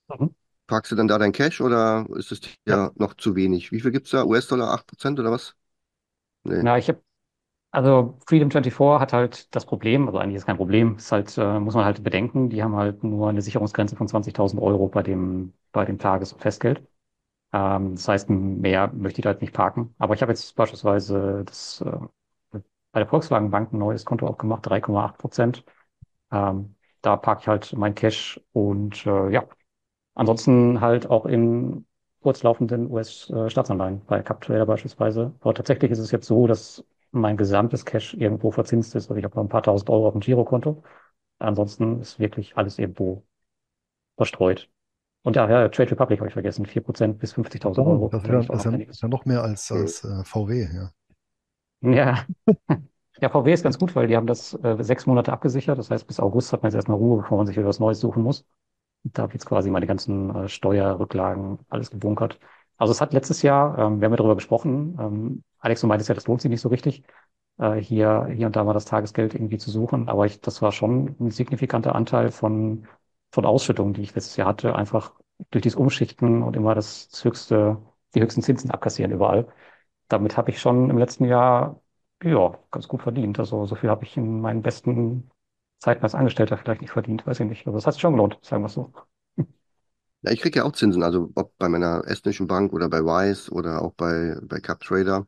Mhm. 0.09 0.29
Parkst 0.67 0.91
du 0.91 0.95
dann 0.95 1.07
da 1.07 1.17
dein 1.17 1.31
Cash 1.33 1.59
oder 1.61 2.05
ist 2.15 2.31
es 2.31 2.39
dir 2.41 2.53
Ja. 2.65 2.91
noch 2.95 3.15
zu 3.15 3.35
wenig? 3.35 3.71
Wie 3.71 3.81
viel 3.81 3.91
gibt's 3.91 4.11
da? 4.11 4.23
US-Dollar 4.25 4.71
8% 4.71 5.19
oder 5.19 5.31
was? 5.31 5.55
Nee. 6.43 6.65
Na, 6.65 6.77
ich 6.77 6.89
habe, 6.89 7.01
also 7.71 8.19
Freedom 8.27 8.51
24 8.51 8.79
hat 9.01 9.13
halt 9.13 9.55
das 9.55 9.65
Problem, 9.67 10.07
also 10.07 10.19
eigentlich 10.19 10.37
ist 10.37 10.45
kein 10.47 10.57
Problem, 10.57 10.97
ist 10.97 11.11
halt, 11.11 11.37
äh, 11.37 11.59
muss 11.59 11.75
man 11.75 11.85
halt 11.85 12.03
bedenken, 12.03 12.49
die 12.49 12.63
haben 12.63 12.75
halt 12.75 13.03
nur 13.03 13.29
eine 13.29 13.41
Sicherungsgrenze 13.43 13.95
von 13.97 14.07
20.000 14.07 14.61
Euro 14.61 14.87
bei 14.89 15.03
dem, 15.03 15.53
bei 15.71 15.85
dem 15.85 15.99
Tages- 15.99 16.33
und 16.33 16.41
Festgeld. 16.41 16.83
Ähm, 17.53 17.95
das 17.95 18.07
heißt, 18.07 18.29
mehr 18.29 18.91
möchte 18.93 19.21
ich 19.21 19.23
da 19.23 19.29
halt 19.31 19.41
nicht 19.41 19.53
parken. 19.53 19.95
Aber 19.99 20.15
ich 20.15 20.21
habe 20.23 20.31
jetzt 20.33 20.55
beispielsweise 20.55 21.43
das, 21.45 21.81
äh, 21.81 21.99
bei 22.99 23.03
der 23.05 23.07
Volkswagen 23.09 23.51
Bank 23.51 23.73
ein 23.73 23.79
neues 23.79 24.05
Konto 24.05 24.27
aufgemacht, 24.27 24.65
3,8 24.67 25.17
Prozent. 25.17 25.63
Ähm, 26.31 26.75
da 27.01 27.17
parke 27.17 27.41
ich 27.43 27.47
halt 27.47 27.73
mein 27.73 27.95
Cash 27.95 28.41
und 28.53 29.05
äh, 29.05 29.29
ja, 29.31 29.47
ansonsten 30.15 30.81
halt 30.81 31.09
auch 31.09 31.25
in 31.25 31.85
kurzlaufenden 32.21 32.91
US-Staatsanleihen, 32.91 34.05
bei 34.05 34.21
CapTrader 34.23 34.65
beispielsweise. 34.65 35.33
Aber 35.41 35.53
tatsächlich 35.53 35.91
ist 35.91 35.99
es 35.99 36.11
jetzt 36.11 36.27
so, 36.27 36.47
dass 36.47 36.85
mein 37.11 37.37
gesamtes 37.37 37.85
Cash 37.85 38.13
irgendwo 38.15 38.51
verzinst 38.51 38.95
ist. 38.95 39.05
Also 39.09 39.15
ich 39.17 39.23
habe 39.25 39.35
noch 39.35 39.43
ein 39.43 39.49
paar 39.49 39.63
tausend 39.63 39.89
Euro 39.89 40.07
auf 40.07 40.13
dem 40.13 40.21
Girokonto. 40.21 40.83
Ansonsten 41.39 42.01
ist 42.01 42.19
wirklich 42.19 42.57
alles 42.57 42.79
irgendwo 42.79 43.25
verstreut. 44.17 44.69
Und 45.23 45.35
ja, 45.37 45.49
ja, 45.49 45.69
Trade 45.69 45.91
Republic 45.91 46.19
habe 46.19 46.29
ich 46.29 46.33
vergessen. 46.33 46.65
4% 46.67 47.19
bis 47.19 47.33
50.000 47.33 47.87
Oh, 47.87 47.87
Euro. 47.87 48.11
das 48.11 48.49
auch 48.49 48.63
das 48.63 48.65
ist 48.89 49.01
ja 49.01 49.07
noch 49.07 49.25
mehr 49.25 49.43
als, 49.43 49.71
als 49.71 50.03
äh, 50.03 50.23
VW, 50.23 50.67
ja. 50.73 50.91
Ja. 51.81 52.25
Ja, 53.21 53.27
VW 53.29 53.51
ist 53.51 53.63
ganz 53.63 53.77
gut, 53.77 53.95
weil 53.97 54.07
die 54.07 54.15
haben 54.15 54.27
das 54.27 54.53
äh, 54.63 54.77
sechs 54.81 55.05
Monate 55.05 55.33
abgesichert. 55.33 55.77
Das 55.77 55.91
heißt, 55.91 56.07
bis 56.07 56.21
August 56.21 56.53
hat 56.53 56.63
man 56.63 56.69
jetzt 56.71 56.75
erstmal 56.77 56.97
Ruhe, 56.97 57.17
bevor 57.21 57.37
man 57.37 57.47
sich 57.47 57.57
wieder 57.57 57.67
was 57.67 57.79
Neues 57.79 57.99
suchen 57.99 58.23
muss. 58.23 58.45
Und 59.03 59.17
da 59.17 59.23
habe 59.23 59.31
ich 59.31 59.35
jetzt 59.35 59.45
quasi 59.47 59.71
meine 59.71 59.87
ganzen 59.87 60.35
äh, 60.35 60.49
Steuerrücklagen, 60.49 61.59
alles 61.69 61.91
gebunkert. 61.91 62.39
Also 62.77 62.91
es 62.91 63.01
hat 63.01 63.13
letztes 63.13 63.41
Jahr, 63.43 63.77
ähm, 63.79 64.01
wir 64.01 64.05
haben 64.05 64.13
ja 64.13 64.17
darüber 64.17 64.35
gesprochen, 64.35 64.97
ähm, 64.99 65.43
Alex, 65.59 65.81
du 65.81 65.87
meintest 65.87 66.09
ja, 66.09 66.15
das 66.15 66.27
lohnt 66.27 66.41
sich 66.41 66.49
nicht 66.51 66.61
so 66.61 66.69
richtig, 66.69 67.03
äh, 67.59 67.75
hier, 67.75 68.27
hier 68.33 68.47
und 68.47 68.55
da 68.55 68.63
mal 68.63 68.73
das 68.73 68.85
Tagesgeld 68.85 69.33
irgendwie 69.35 69.57
zu 69.57 69.71
suchen. 69.71 70.09
Aber 70.09 70.25
ich, 70.25 70.41
das 70.41 70.61
war 70.61 70.71
schon 70.71 71.15
ein 71.19 71.31
signifikanter 71.31 71.95
Anteil 71.95 72.31
von, 72.31 72.87
von 73.31 73.45
Ausschüttungen, 73.45 73.93
die 73.93 74.01
ich 74.03 74.15
letztes 74.15 74.35
Jahr 74.37 74.47
hatte, 74.49 74.75
einfach 74.75 75.13
durch 75.51 75.63
dieses 75.63 75.77
Umschichten 75.77 76.43
und 76.43 76.55
immer 76.55 76.75
das 76.75 77.09
höchste, 77.23 77.77
die 78.15 78.21
höchsten 78.21 78.41
Zinsen 78.41 78.71
abkassieren 78.71 79.11
überall. 79.11 79.47
Damit 80.09 80.37
habe 80.37 80.51
ich 80.51 80.59
schon 80.61 80.89
im 80.91 80.97
letzten 80.97 81.25
Jahr, 81.25 81.81
ja, 82.23 82.57
ganz 82.71 82.87
gut 82.89 83.03
verdient. 83.03 83.39
Also 83.39 83.65
so 83.65 83.75
viel 83.75 83.89
habe 83.89 84.05
ich 84.05 84.17
in 84.17 84.41
meinen 84.41 84.61
besten 84.63 85.31
Zeiten 85.79 86.03
als 86.03 86.15
Angestellter 86.15 86.57
vielleicht 86.57 86.81
nicht 86.81 86.91
verdient, 86.93 87.25
weiß 87.27 87.39
ich 87.41 87.47
nicht. 87.47 87.67
Also 87.67 87.77
das 87.77 87.87
hat 87.87 87.93
sich 87.95 88.01
schon 88.01 88.13
gelohnt, 88.13 88.39
sagen 88.43 88.63
wir 88.63 88.67
es 88.67 88.73
so. 88.73 88.93
Ja, 90.21 90.31
ich 90.31 90.41
kriege 90.41 90.59
ja 90.59 90.65
auch 90.65 90.73
Zinsen, 90.73 91.01
also 91.03 91.31
ob 91.35 91.57
bei 91.57 91.69
meiner 91.69 92.03
estnischen 92.05 92.47
Bank 92.47 92.73
oder 92.73 92.89
bei 92.89 93.01
Wise 93.03 93.51
oder 93.51 93.81
auch 93.81 93.93
bei, 93.93 94.37
bei 94.41 94.59
CapTrader. 94.59 95.27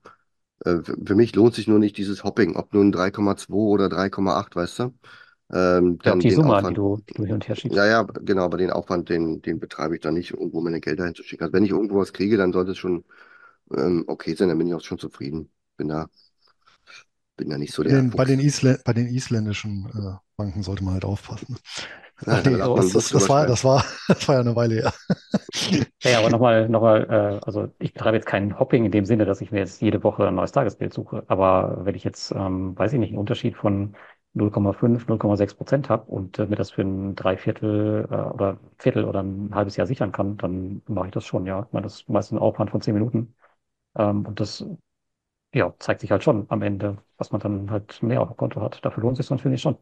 Äh, 0.66 0.80
für, 1.06 1.16
mich 1.16 1.36
lohnt 1.36 1.56
sich 1.56 1.68
nur 1.68 1.80
nicht 1.80 1.98
dieses 1.98 2.24
Hopping, 2.24 2.56
ob 2.58 2.74
nun 2.74 2.92
3,2 2.92 3.56
oder 3.56 3.90
3,8, 3.90 4.56
weißt 4.56 4.80
du? 4.80 4.94
Ähm, 5.54 6.00
Ja, 6.04 6.16
die 6.16 6.30
Summe, 6.32 6.64
die 6.64 6.74
Aufwand, 6.74 6.76
du, 6.76 6.98
die 7.10 7.14
du 7.16 7.26
hin 7.26 7.34
und 7.34 7.48
her 7.48 7.56
ja, 7.70 7.86
schiebst. 7.86 7.88
ja, 7.88 8.04
genau, 8.04 8.44
aber 8.46 8.58
den 8.58 8.72
Aufwand, 8.72 9.10
den, 9.10 9.42
den 9.42 9.60
betreibe 9.60 9.96
ich 9.96 10.02
dann 10.02 10.16
nicht, 10.16 10.32
irgendwo 10.34 10.62
meine 10.62 10.82
Gelder 10.82 11.06
hinzuschicken. 11.06 11.46
Also 11.46 11.54
wenn 11.54 11.66
ich 11.66 11.72
irgendwo 11.72 12.00
was 12.00 12.14
kriege, 12.14 12.38
dann 12.38 12.54
sollte 12.54 12.72
es 12.72 12.78
schon 12.80 13.06
ähm, 13.78 14.04
okay 14.08 14.36
sein, 14.36 14.50
dann 14.50 14.58
bin 14.58 14.68
ich 14.68 14.74
auch 14.74 14.82
schon 14.82 15.00
zufrieden. 15.00 15.52
Bin 15.78 15.90
da, 15.90 16.08
bin 17.38 17.50
da 17.50 17.58
nicht 17.58 17.74
so 17.74 17.84
Bei 17.84 17.90
der 17.94 18.04
den, 18.04 18.12
bei 18.12 18.26
den, 18.26 18.40
bei 18.86 18.94
den 18.94 19.08
isländischen 19.08 19.86
äh, 19.96 20.18
Banken 20.38 20.64
sollte 20.64 20.84
man 20.84 20.94
halt 20.96 21.06
aufpassen. 21.06 21.58
Ja, 22.28 22.38
Ach 22.38 22.44
nee, 22.44 22.56
das, 22.76 22.92
das, 22.92 23.10
das 23.10 23.28
war, 23.30 23.48
das 23.48 23.64
war, 23.64 23.84
das 24.08 24.28
war 24.28 24.36
ja 24.36 24.42
eine 24.42 24.56
Weile 24.56 24.76
her. 24.76 24.94
Ja, 26.04 26.18
aber 26.20 26.30
nochmal, 26.32 26.68
nochmal, 26.68 27.04
äh, 27.42 27.46
also 27.46 27.72
ich 27.78 27.94
betreibe 27.94 28.18
jetzt 28.18 28.26
kein 28.26 28.58
Hopping 28.58 28.86
in 28.86 28.92
dem 28.92 29.06
Sinne, 29.06 29.26
dass 29.26 29.40
ich 29.42 29.52
mir 29.52 29.60
jetzt 29.60 29.82
jede 29.82 30.04
Woche 30.04 30.28
ein 30.28 30.34
neues 30.36 30.52
Tagesgeld 30.52 30.94
suche. 30.94 31.24
Aber 31.28 31.86
wenn 31.86 31.94
ich 31.96 32.04
jetzt, 32.04 32.32
ähm, 32.32 32.78
weiß 32.78 32.94
ich 32.94 33.00
nicht, 33.00 33.10
einen 33.10 33.20
Unterschied 33.20 33.56
von 33.56 33.96
0,5, 34.34 35.08
0,6 35.08 35.54
Prozent 35.54 35.90
habe 35.90 36.10
und 36.10 36.40
äh, 36.40 36.48
mir 36.48 36.56
das 36.56 36.72
für 36.72 36.82
ein 36.82 37.16
Dreiviertel 37.16 38.08
äh, 38.10 38.16
oder 38.16 38.58
Viertel 38.80 39.06
oder 39.06 39.22
ein 39.22 39.54
halbes 39.54 39.76
Jahr 39.76 39.86
sichern 39.86 40.12
kann, 40.12 40.38
dann 40.38 40.82
mache 40.88 41.08
ich 41.08 41.12
das 41.14 41.26
schon, 41.26 41.46
ja. 41.46 41.64
Ich 41.68 41.72
meine, 41.74 41.84
das 41.84 41.96
ist 42.02 42.10
meist 42.10 42.32
ein 42.32 42.40
Aufwand 42.40 42.72
von 42.72 42.82
zehn 42.82 42.96
Minuten. 42.96 43.36
Ähm, 43.98 44.26
und 44.26 44.40
das, 44.40 44.66
ja, 45.54 45.74
zeigt 45.80 46.02
sich 46.02 46.12
halt 46.12 46.24
schon 46.24 46.46
am 46.50 46.62
Ende, 46.62 46.98
was 47.18 47.32
man 47.32 47.42
dann 47.42 47.72
halt 47.72 48.02
mehr 48.04 48.22
auf 48.22 48.30
dem 48.30 48.38
Konto 48.38 48.62
hat. 48.62 48.84
Dafür 48.84 49.04
lohnt 49.04 49.18
sich 49.18 49.28
dann, 49.28 49.40
finde 49.40 49.56
ich 49.56 49.62
schon. 49.62 49.78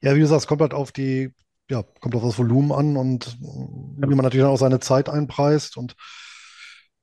Ja, 0.00 0.14
wie 0.14 0.20
du 0.20 0.26
sagst, 0.26 0.46
kommt 0.46 0.60
halt 0.60 0.74
auf 0.74 0.92
die, 0.92 1.32
ja, 1.70 1.82
kommt 2.00 2.14
auf 2.14 2.22
das 2.22 2.38
Volumen 2.38 2.72
an 2.72 2.96
und 2.96 3.36
wie 3.40 4.06
man 4.14 4.24
natürlich 4.24 4.44
dann 4.44 4.52
auch 4.52 4.58
seine 4.58 4.80
Zeit 4.80 5.08
einpreist 5.08 5.76
und 5.76 5.96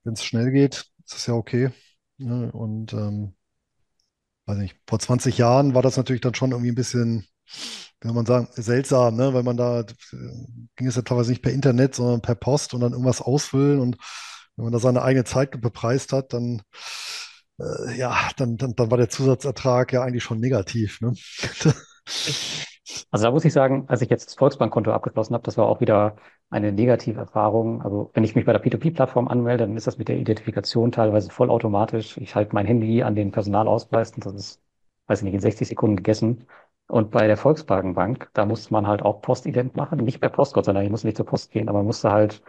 wenn 0.04 0.14
es 0.14 0.24
schnell 0.24 0.50
geht, 0.52 0.86
ist 1.04 1.14
das 1.14 1.26
ja 1.26 1.34
okay. 1.34 1.70
Ne? 2.18 2.50
Und 2.52 2.92
ähm, 2.92 3.34
weiß 4.46 4.58
nicht, 4.58 4.76
vor 4.86 4.98
20 4.98 5.38
Jahren 5.38 5.74
war 5.74 5.82
das 5.82 5.96
natürlich 5.96 6.22
dann 6.22 6.34
schon 6.34 6.52
irgendwie 6.52 6.70
ein 6.70 6.74
bisschen, 6.76 7.26
wie 8.00 8.08
soll 8.08 8.14
man 8.14 8.26
sagen, 8.26 8.48
seltsam, 8.52 9.16
ne? 9.16 9.34
Weil 9.34 9.42
man 9.42 9.56
da 9.56 9.80
äh, 9.80 9.84
ging 10.76 10.86
es 10.86 10.96
ja 10.96 11.02
teilweise 11.02 11.30
nicht 11.30 11.42
per 11.42 11.52
Internet, 11.52 11.94
sondern 11.94 12.22
per 12.22 12.34
Post 12.34 12.74
und 12.74 12.80
dann 12.80 12.92
irgendwas 12.92 13.20
ausfüllen 13.20 13.80
und 13.80 13.98
wenn 14.56 14.64
man 14.64 14.72
da 14.72 14.78
seine 14.78 15.02
eigene 15.02 15.24
Zeit 15.24 15.60
bepreist 15.60 16.12
hat, 16.12 16.32
dann 16.32 16.62
äh, 17.58 17.96
ja, 17.98 18.16
dann, 18.36 18.56
dann, 18.56 18.74
dann 18.74 18.90
war 18.90 18.98
der 18.98 19.08
Zusatzertrag 19.08 19.92
ja 19.92 20.02
eigentlich 20.02 20.24
schon 20.24 20.40
negativ, 20.40 21.00
ne? 21.00 21.14
Also 23.10 23.24
da 23.24 23.30
muss 23.32 23.44
ich 23.44 23.52
sagen, 23.52 23.84
als 23.88 24.02
ich 24.02 24.10
jetzt 24.10 24.26
das 24.26 24.34
Volksbankkonto 24.34 24.92
abgeschlossen 24.92 25.34
habe, 25.34 25.42
das 25.44 25.56
war 25.58 25.66
auch 25.66 25.80
wieder 25.80 26.16
eine 26.50 26.72
negative 26.72 27.18
Erfahrung. 27.20 27.82
Also 27.82 28.10
wenn 28.14 28.24
ich 28.24 28.34
mich 28.34 28.44
bei 28.44 28.52
der 28.52 28.62
P2P-Plattform 28.62 29.28
anmelde, 29.28 29.66
dann 29.66 29.76
ist 29.76 29.86
das 29.86 29.98
mit 29.98 30.08
der 30.08 30.16
Identifikation 30.18 30.92
teilweise 30.92 31.30
vollautomatisch. 31.30 32.16
Ich 32.18 32.34
halte 32.34 32.54
mein 32.54 32.66
Handy 32.66 33.02
an 33.02 33.14
den 33.16 33.32
Personalausweis 33.32 34.12
und 34.12 34.24
das 34.24 34.34
ist, 34.34 34.62
weiß 35.08 35.20
ich 35.20 35.24
nicht, 35.24 35.34
in 35.34 35.40
60 35.40 35.68
Sekunden 35.68 35.96
gegessen. 35.96 36.46
Und 36.88 37.10
bei 37.10 37.26
der 37.26 37.36
Volkswagen 37.36 37.94
Bank, 37.94 38.30
da 38.34 38.46
musste 38.46 38.72
man 38.72 38.86
halt 38.86 39.02
auch 39.02 39.20
Postident 39.20 39.74
machen. 39.76 39.98
Nicht 39.98 40.20
per 40.20 40.28
Post, 40.30 40.56
Dank, 40.56 40.84
ich 40.84 40.90
musste 40.90 41.08
nicht 41.08 41.16
zur 41.16 41.26
Post 41.26 41.50
gehen, 41.50 41.68
aber 41.68 41.78
man 41.78 41.86
musste 41.86 42.12
halt 42.12 42.42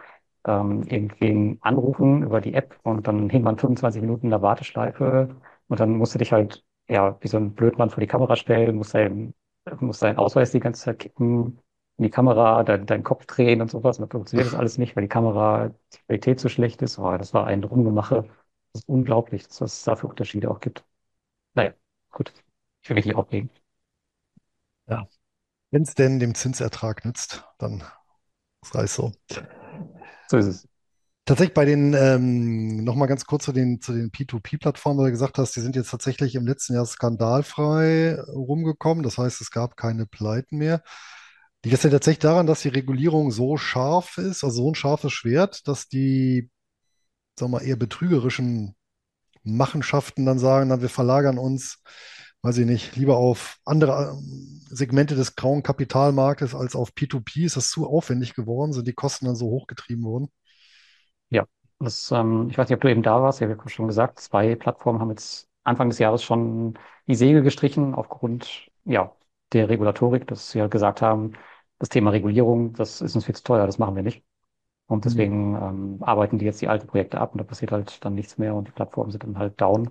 ähm, 0.48 0.82
irgendwen 0.84 1.58
anrufen 1.62 2.22
über 2.24 2.40
die 2.40 2.54
App 2.54 2.78
und 2.82 3.06
dann 3.06 3.30
hing 3.30 3.42
man 3.42 3.58
25 3.58 4.02
Minuten 4.02 4.26
in 4.26 4.30
der 4.30 4.42
Warteschleife 4.42 5.36
und 5.68 5.80
dann 5.80 5.92
musste 5.98 6.18
dich 6.18 6.32
halt, 6.32 6.64
ja, 6.88 7.16
wie 7.20 7.28
so 7.28 7.36
ein 7.38 7.54
Blödmann 7.54 7.90
vor 7.90 8.00
die 8.00 8.06
Kamera 8.06 8.36
stellen, 8.36 8.76
musst 8.76 8.94
deinen 8.94 9.34
musst 9.80 10.02
deinen 10.02 10.18
Ausweis 10.18 10.52
die 10.52 10.60
ganze 10.60 10.82
Zeit 10.84 10.98
kippen, 10.98 11.60
in 11.98 12.04
die 12.04 12.10
Kamera, 12.10 12.62
dein, 12.64 12.86
deinen 12.86 13.02
Kopf 13.02 13.26
drehen 13.26 13.60
und 13.60 13.70
sowas. 13.70 13.98
Und 13.98 14.02
dann 14.02 14.10
funktioniert 14.10 14.46
das 14.46 14.54
alles 14.54 14.78
nicht, 14.78 14.96
weil 14.96 15.02
die 15.02 15.08
Kamera, 15.08 15.68
die 15.92 15.98
Qualität 16.06 16.40
so 16.40 16.48
schlecht 16.48 16.80
ist. 16.82 16.98
Oh, 16.98 17.16
das 17.16 17.34
war 17.34 17.46
ein 17.46 17.64
Rumgemache. 17.64 18.22
Das 18.72 18.82
ist 18.82 18.88
unglaublich, 18.88 19.46
dass 19.48 19.60
es 19.60 19.84
da 19.84 19.96
für 19.96 20.06
Unterschiede 20.06 20.50
auch 20.50 20.60
gibt. 20.60 20.84
Naja, 21.54 21.74
gut. 22.10 22.32
Ich 22.82 22.90
will 22.90 22.94
mich 22.94 23.06
nicht 23.06 23.16
aufregen. 23.16 23.50
Ja. 24.88 25.08
Wenn 25.70 25.82
es 25.82 25.94
denn 25.94 26.20
dem 26.20 26.34
Zinsertrag 26.34 27.04
nützt, 27.04 27.44
dann 27.58 27.82
sei 28.62 28.84
es 28.84 28.94
so. 28.94 29.12
So 30.28 30.36
ist 30.36 30.46
es. 30.46 30.68
Tatsächlich 31.24 31.54
bei 31.54 31.66
den, 31.66 31.92
ähm, 31.92 32.84
nochmal 32.84 33.06
ganz 33.06 33.26
kurz 33.26 33.44
zu 33.44 33.52
den, 33.52 33.82
zu 33.82 33.92
den 33.92 34.10
P2P-Plattformen, 34.10 34.98
weil 34.98 35.06
du 35.06 35.12
gesagt 35.12 35.36
hast, 35.36 35.54
die 35.56 35.60
sind 35.60 35.76
jetzt 35.76 35.90
tatsächlich 35.90 36.34
im 36.34 36.46
letzten 36.46 36.72
Jahr 36.72 36.86
skandalfrei 36.86 38.18
rumgekommen. 38.28 39.02
Das 39.02 39.18
heißt, 39.18 39.42
es 39.42 39.50
gab 39.50 39.76
keine 39.76 40.06
Pleiten 40.06 40.56
mehr. 40.56 40.82
Liegt 41.62 41.74
das 41.74 41.82
denn 41.82 41.90
tatsächlich 41.90 42.20
daran, 42.20 42.46
dass 42.46 42.62
die 42.62 42.68
Regulierung 42.68 43.30
so 43.30 43.58
scharf 43.58 44.16
ist, 44.16 44.42
also 44.42 44.62
so 44.62 44.70
ein 44.70 44.74
scharfes 44.74 45.12
Schwert, 45.12 45.68
dass 45.68 45.88
die, 45.88 46.50
sagen 47.38 47.52
wir 47.52 47.58
mal, 47.58 47.64
eher 47.66 47.76
betrügerischen 47.76 48.74
Machenschaften 49.42 50.24
dann 50.24 50.38
sagen, 50.38 50.68
na, 50.68 50.80
wir 50.80 50.88
verlagern 50.88 51.36
uns, 51.36 51.82
weiß 52.42 52.58
ich 52.58 52.66
nicht, 52.66 52.96
lieber 52.96 53.16
auf 53.16 53.58
andere 53.64 54.12
ähm, 54.18 54.62
Segmente 54.70 55.14
des 55.16 55.36
grauen 55.36 55.62
Kapitalmarktes 55.62 56.54
als 56.54 56.76
auf 56.76 56.94
P2P? 56.94 57.44
Ist 57.44 57.56
das 57.56 57.70
zu 57.70 57.86
aufwendig 57.88 58.34
geworden? 58.34 58.72
Sind 58.72 58.86
die 58.88 58.92
Kosten 58.94 59.26
dann 59.26 59.36
so 59.36 59.46
hochgetrieben 59.48 60.04
worden? 60.04 60.28
Ja, 61.30 61.46
das, 61.78 62.10
ähm, 62.12 62.48
ich 62.50 62.58
weiß 62.58 62.68
nicht, 62.68 62.76
ob 62.76 62.80
du 62.82 62.90
eben 62.90 63.02
da 63.02 63.20
warst. 63.22 63.40
Ja, 63.40 63.48
wir 63.48 63.56
haben 63.58 63.68
schon 63.68 63.86
gesagt, 63.86 64.18
zwei 64.20 64.54
Plattformen 64.54 65.00
haben 65.00 65.10
jetzt 65.10 65.48
Anfang 65.64 65.90
des 65.90 65.98
Jahres 65.98 66.22
schon 66.22 66.78
die 67.06 67.14
Segel 67.14 67.42
gestrichen 67.42 67.94
aufgrund, 67.94 68.70
ja, 68.84 69.14
der 69.52 69.68
Regulatorik, 69.68 70.26
dass 70.26 70.50
sie 70.50 70.60
halt 70.60 70.70
gesagt 70.70 71.02
haben, 71.02 71.32
das 71.78 71.88
Thema 71.88 72.10
Regulierung, 72.10 72.72
das 72.74 73.00
ist 73.00 73.14
uns 73.14 73.24
viel 73.24 73.34
zu 73.34 73.44
teuer, 73.44 73.66
das 73.66 73.78
machen 73.78 73.96
wir 73.96 74.02
nicht. 74.02 74.24
Und 74.86 75.04
Mhm. 75.04 75.28
deswegen 75.28 75.56
ähm, 75.56 75.98
arbeiten 76.02 76.38
die 76.38 76.44
jetzt 76.46 76.60
die 76.62 76.68
alten 76.68 76.86
Projekte 76.88 77.20
ab 77.20 77.32
und 77.32 77.38
da 77.38 77.44
passiert 77.44 77.72
halt 77.72 78.04
dann 78.04 78.14
nichts 78.14 78.38
mehr 78.38 78.54
und 78.54 78.68
die 78.68 78.72
Plattformen 78.72 79.10
sind 79.12 79.24
dann 79.24 79.38
halt 79.38 79.60
down. 79.60 79.90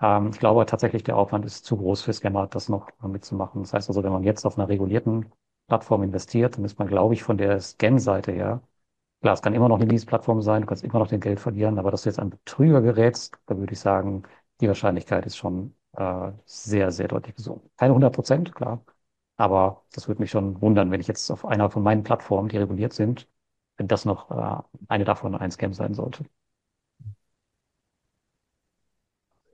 Ähm, 0.00 0.30
ich 0.32 0.38
glaube 0.38 0.66
tatsächlich, 0.66 1.02
der 1.02 1.16
Aufwand 1.16 1.44
ist 1.44 1.64
zu 1.64 1.76
groß 1.76 2.02
für 2.02 2.12
Scammer, 2.12 2.46
das 2.46 2.68
noch 2.68 2.90
mitzumachen. 3.02 3.62
Das 3.62 3.72
heißt 3.72 3.88
also, 3.88 4.02
wenn 4.02 4.12
man 4.12 4.22
jetzt 4.24 4.44
auf 4.46 4.58
einer 4.58 4.68
regulierten 4.68 5.26
Plattform 5.68 6.02
investiert, 6.02 6.56
dann 6.56 6.64
ist 6.64 6.78
man, 6.78 6.88
glaube 6.88 7.14
ich, 7.14 7.22
von 7.22 7.38
der 7.38 7.60
Scam-Seite 7.60 8.32
her, 8.32 8.62
klar, 9.22 9.34
es 9.34 9.42
kann 9.42 9.54
immer 9.54 9.68
noch 9.68 9.76
eine 9.78 9.86
Miese-Plattform 9.86 10.42
sein, 10.42 10.62
du 10.62 10.68
kannst 10.68 10.84
immer 10.84 10.98
noch 11.00 11.08
dein 11.08 11.20
Geld 11.20 11.40
verlieren, 11.40 11.78
aber 11.78 11.90
dass 11.90 12.02
du 12.02 12.08
jetzt 12.10 12.18
an 12.20 12.30
Betrüger 12.30 12.82
gerätst, 12.82 13.38
da 13.46 13.58
würde 13.58 13.72
ich 13.74 13.80
sagen, 13.80 14.24
die 14.60 14.68
Wahrscheinlichkeit 14.68 15.26
ist 15.26 15.36
schon 15.38 15.74
äh, 15.96 16.32
sehr, 16.46 16.92
sehr 16.92 17.08
deutlich 17.08 17.36
gesunken. 17.36 17.70
Keine 17.76 17.94
100 17.94 18.14
Prozent, 18.14 18.54
klar, 18.54 18.84
aber 19.36 19.84
das 19.94 20.08
würde 20.08 20.22
mich 20.22 20.30
schon 20.30 20.60
wundern, 20.62 20.90
wenn 20.90 21.00
ich 21.00 21.08
jetzt 21.08 21.30
auf 21.30 21.44
einer 21.46 21.70
von 21.70 21.82
meinen 21.82 22.02
Plattformen, 22.04 22.48
die 22.48 22.58
reguliert 22.58 22.92
sind, 22.94 23.28
wenn 23.78 23.88
das 23.88 24.04
noch 24.04 24.30
äh, 24.30 24.62
eine 24.88 25.04
davon 25.04 25.34
ein 25.36 25.50
Scam 25.52 25.74
sein 25.74 25.94
sollte. 25.94 26.24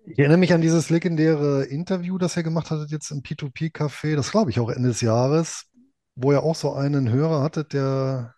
Ich 0.09 0.21
erinnere 0.21 0.39
mich 0.39 0.53
an 0.53 0.61
dieses 0.61 0.89
legendäre 0.89 1.65
Interview, 1.65 2.17
das 2.17 2.37
ihr 2.37 2.45
gemacht 2.45 2.71
hattet 2.71 2.93
jetzt 2.93 3.11
im 3.11 3.23
P2P-Café, 3.23 4.15
das 4.15 4.31
glaube 4.31 4.51
ich 4.51 4.61
auch 4.61 4.71
Ende 4.71 4.89
des 4.89 5.01
Jahres, 5.01 5.67
wo 6.15 6.31
ihr 6.31 6.45
auch 6.45 6.55
so 6.55 6.75
einen 6.75 7.11
Hörer 7.11 7.43
hattet, 7.43 7.73
der 7.73 8.35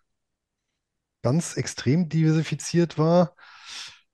ganz 1.21 1.57
extrem 1.57 2.09
diversifiziert 2.09 2.97
war. 2.97 3.35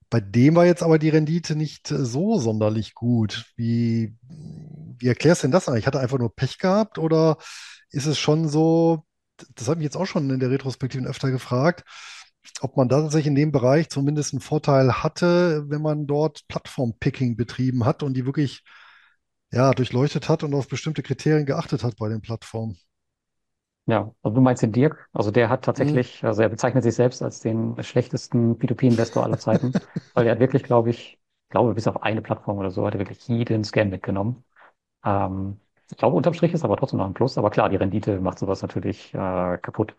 Bei 0.10 0.20
dem 0.20 0.56
war 0.56 0.66
jetzt 0.66 0.84
aber 0.84 1.00
die 1.00 1.10
Rendite 1.10 1.56
nicht 1.56 1.92
äh, 1.92 2.04
so 2.04 2.40
sonderlich 2.40 2.94
gut. 2.94 3.46
Wie, 3.56 4.16
wie 4.28 5.08
erklärst 5.08 5.44
du 5.44 5.48
denn 5.48 5.52
das 5.52 5.70
eigentlich? 5.70 5.88
Hat 5.88 5.96
er 5.96 6.02
einfach 6.02 6.20
nur 6.20 6.36
Pech 6.36 6.58
gehabt 6.58 6.98
oder 6.98 7.38
ist 7.90 8.06
es 8.06 8.20
schon 8.20 8.50
so, 8.50 9.06
das 9.56 9.70
habe 9.70 9.80
ich 9.80 9.86
jetzt 9.86 9.98
auch 9.98 10.06
schon 10.08 10.30
in 10.30 10.40
der 10.40 10.52
Retrospektive 10.52 11.08
öfter 11.08 11.32
gefragt, 11.32 11.86
ob 12.62 12.78
man 12.78 12.90
da 12.90 13.02
tatsächlich 13.02 13.28
in 13.28 13.36
dem 13.36 13.52
Bereich 13.52 13.90
zumindest 13.90 14.34
einen 14.34 14.42
Vorteil 14.42 15.04
hatte, 15.04 15.66
wenn 15.70 15.82
man 15.82 16.08
dort 16.08 16.48
Plattform-Picking 16.48 17.36
betrieben 17.36 17.86
hat 17.86 18.04
und 18.04 18.16
die 18.16 18.26
wirklich 18.26 18.64
ja, 19.52 19.72
durchleuchtet 19.74 20.30
hat 20.30 20.44
und 20.44 20.54
auf 20.54 20.68
bestimmte 20.68 21.04
Kriterien 21.04 21.46
geachtet 21.46 21.84
hat 21.84 21.98
bei 21.98 22.10
den 22.10 22.22
Plattformen. 22.22 22.78
Ja, 23.88 24.12
also 24.24 24.36
du 24.36 24.42
meinst 24.42 24.64
den 24.64 24.72
Dirk? 24.72 25.08
Also 25.14 25.30
der 25.30 25.50
hat 25.50 25.64
tatsächlich, 25.64 26.24
also 26.24 26.42
er 26.42 26.50
bezeichnet 26.50 26.84
sich 26.84 26.96
selbst 26.96 27.22
als 27.22 27.40
den 27.40 27.82
schlechtesten 27.84 28.58
P2P-Investor 28.58 29.24
aller 29.24 29.38
Zeiten, 29.38 29.76
weil 30.14 30.26
er 30.26 30.32
hat 30.32 30.40
wirklich, 30.40 30.64
glaube 30.64 30.90
ich, 30.90 31.14
ich 31.14 31.50
glaube, 31.50 31.74
bis 31.76 31.88
auf 31.88 32.02
eine 32.02 32.22
Plattform 32.24 32.58
oder 32.58 32.72
so 32.72 32.86
hat 32.86 32.96
er 32.96 33.00
wirklich 33.00 33.28
jeden 33.28 33.64
Scam 33.64 33.90
mitgenommen. 33.90 34.44
Ähm, 35.06 35.60
ich 35.92 35.98
glaube, 35.98 36.16
unterm 36.18 36.34
Strich 36.36 36.54
ist 36.54 36.66
aber 36.66 36.78
trotzdem 36.78 37.00
noch 37.00 37.08
ein 37.08 37.14
Plus, 37.16 37.38
aber 37.38 37.52
klar, 37.52 37.70
die 37.70 37.78
Rendite 37.78 38.22
macht 38.22 38.40
sowas 38.40 38.62
natürlich 38.64 39.14
äh, 39.14 39.58
kaputt. 39.60 39.96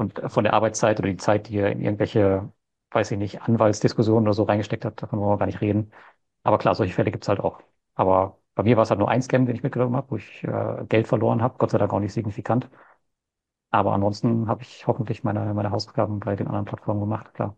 Und 0.00 0.20
von 0.32 0.44
der 0.44 0.54
Arbeitszeit 0.54 0.98
oder 0.98 1.10
die 1.10 1.18
Zeit, 1.18 1.48
die 1.48 1.58
er 1.58 1.70
in 1.72 1.80
irgendwelche, 1.82 2.50
weiß 2.90 3.10
ich 3.12 3.18
nicht, 3.18 3.42
Anwaltsdiskussionen 3.42 4.24
oder 4.26 4.34
so 4.34 4.44
reingesteckt 4.44 4.84
hat, 4.86 5.02
davon 5.02 5.20
wollen 5.20 5.32
wir 5.32 5.38
gar 5.38 5.46
nicht 5.46 5.60
reden. 5.60 5.92
Aber 6.42 6.58
klar, 6.58 6.74
solche 6.74 6.94
Fälle 6.94 7.10
gibt's 7.12 7.28
halt 7.28 7.40
auch. 7.40 7.60
Aber 7.94 8.38
bei 8.54 8.62
mir 8.64 8.76
war 8.76 8.84
es 8.84 8.90
halt 8.90 9.00
nur 9.00 9.10
ein 9.10 9.22
Scam, 9.22 9.46
den 9.46 9.56
ich 9.56 9.62
mitgenommen 9.62 9.96
habe, 9.96 10.10
wo 10.12 10.16
ich 10.16 10.42
äh, 10.44 10.86
Geld 10.88 11.06
verloren 11.08 11.42
habe, 11.42 11.58
Gott 11.58 11.70
sei 11.72 11.78
Dank 11.78 11.92
auch 11.92 12.00
nicht 12.00 12.14
signifikant. 12.14 12.70
Aber 13.70 13.92
ansonsten 13.94 14.46
habe 14.48 14.62
ich 14.62 14.86
hoffentlich 14.86 15.24
meine, 15.24 15.54
meine 15.54 15.70
Hausaufgaben 15.72 16.20
bei 16.20 16.36
den 16.36 16.46
anderen 16.46 16.66
Plattformen 16.66 17.00
gemacht, 17.00 17.34
klar. 17.34 17.56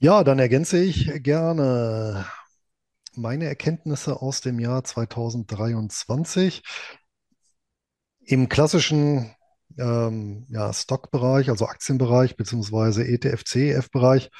Ja, 0.00 0.22
dann 0.24 0.38
ergänze 0.38 0.78
ich 0.82 1.22
gerne 1.22 2.24
meine 3.16 3.46
Erkenntnisse 3.46 4.22
aus 4.22 4.40
dem 4.40 4.58
Jahr 4.60 4.84
2023. 4.84 6.62
Im 8.30 8.50
klassischen 8.50 9.34
ähm, 9.78 10.44
ja, 10.50 10.70
Stockbereich, 10.70 11.48
also 11.48 11.66
Aktienbereich 11.66 12.36
beziehungsweise 12.36 13.08
ETF, 13.08 13.42
CEF-Bereich, 13.42 14.30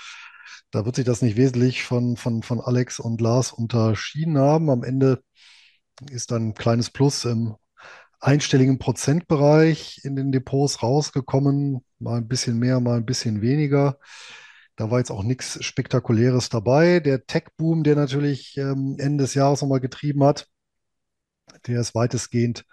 da 0.70 0.84
wird 0.84 0.96
sich 0.96 1.06
das 1.06 1.22
nicht 1.22 1.38
wesentlich 1.38 1.84
von, 1.84 2.18
von, 2.18 2.42
von 2.42 2.60
Alex 2.60 3.00
und 3.00 3.22
Lars 3.22 3.50
unterschieden 3.50 4.36
haben. 4.36 4.68
Am 4.68 4.84
Ende 4.84 5.22
ist 6.10 6.34
ein 6.34 6.52
kleines 6.52 6.90
Plus 6.90 7.24
im 7.24 7.56
einstelligen 8.20 8.78
Prozentbereich 8.78 10.02
in 10.04 10.16
den 10.16 10.32
Depots 10.32 10.82
rausgekommen. 10.82 11.82
Mal 11.98 12.18
ein 12.18 12.28
bisschen 12.28 12.58
mehr, 12.58 12.80
mal 12.80 12.98
ein 12.98 13.06
bisschen 13.06 13.40
weniger. 13.40 13.98
Da 14.76 14.90
war 14.90 14.98
jetzt 14.98 15.10
auch 15.10 15.22
nichts 15.22 15.64
Spektakuläres 15.64 16.50
dabei. 16.50 17.00
Der 17.00 17.24
Tech-Boom, 17.24 17.84
der 17.84 17.96
natürlich 17.96 18.54
ähm, 18.58 18.96
Ende 18.98 19.24
des 19.24 19.32
Jahres 19.32 19.62
nochmal 19.62 19.80
getrieben 19.80 20.24
hat, 20.24 20.46
der 21.66 21.80
ist 21.80 21.94
weitestgehend 21.94 22.66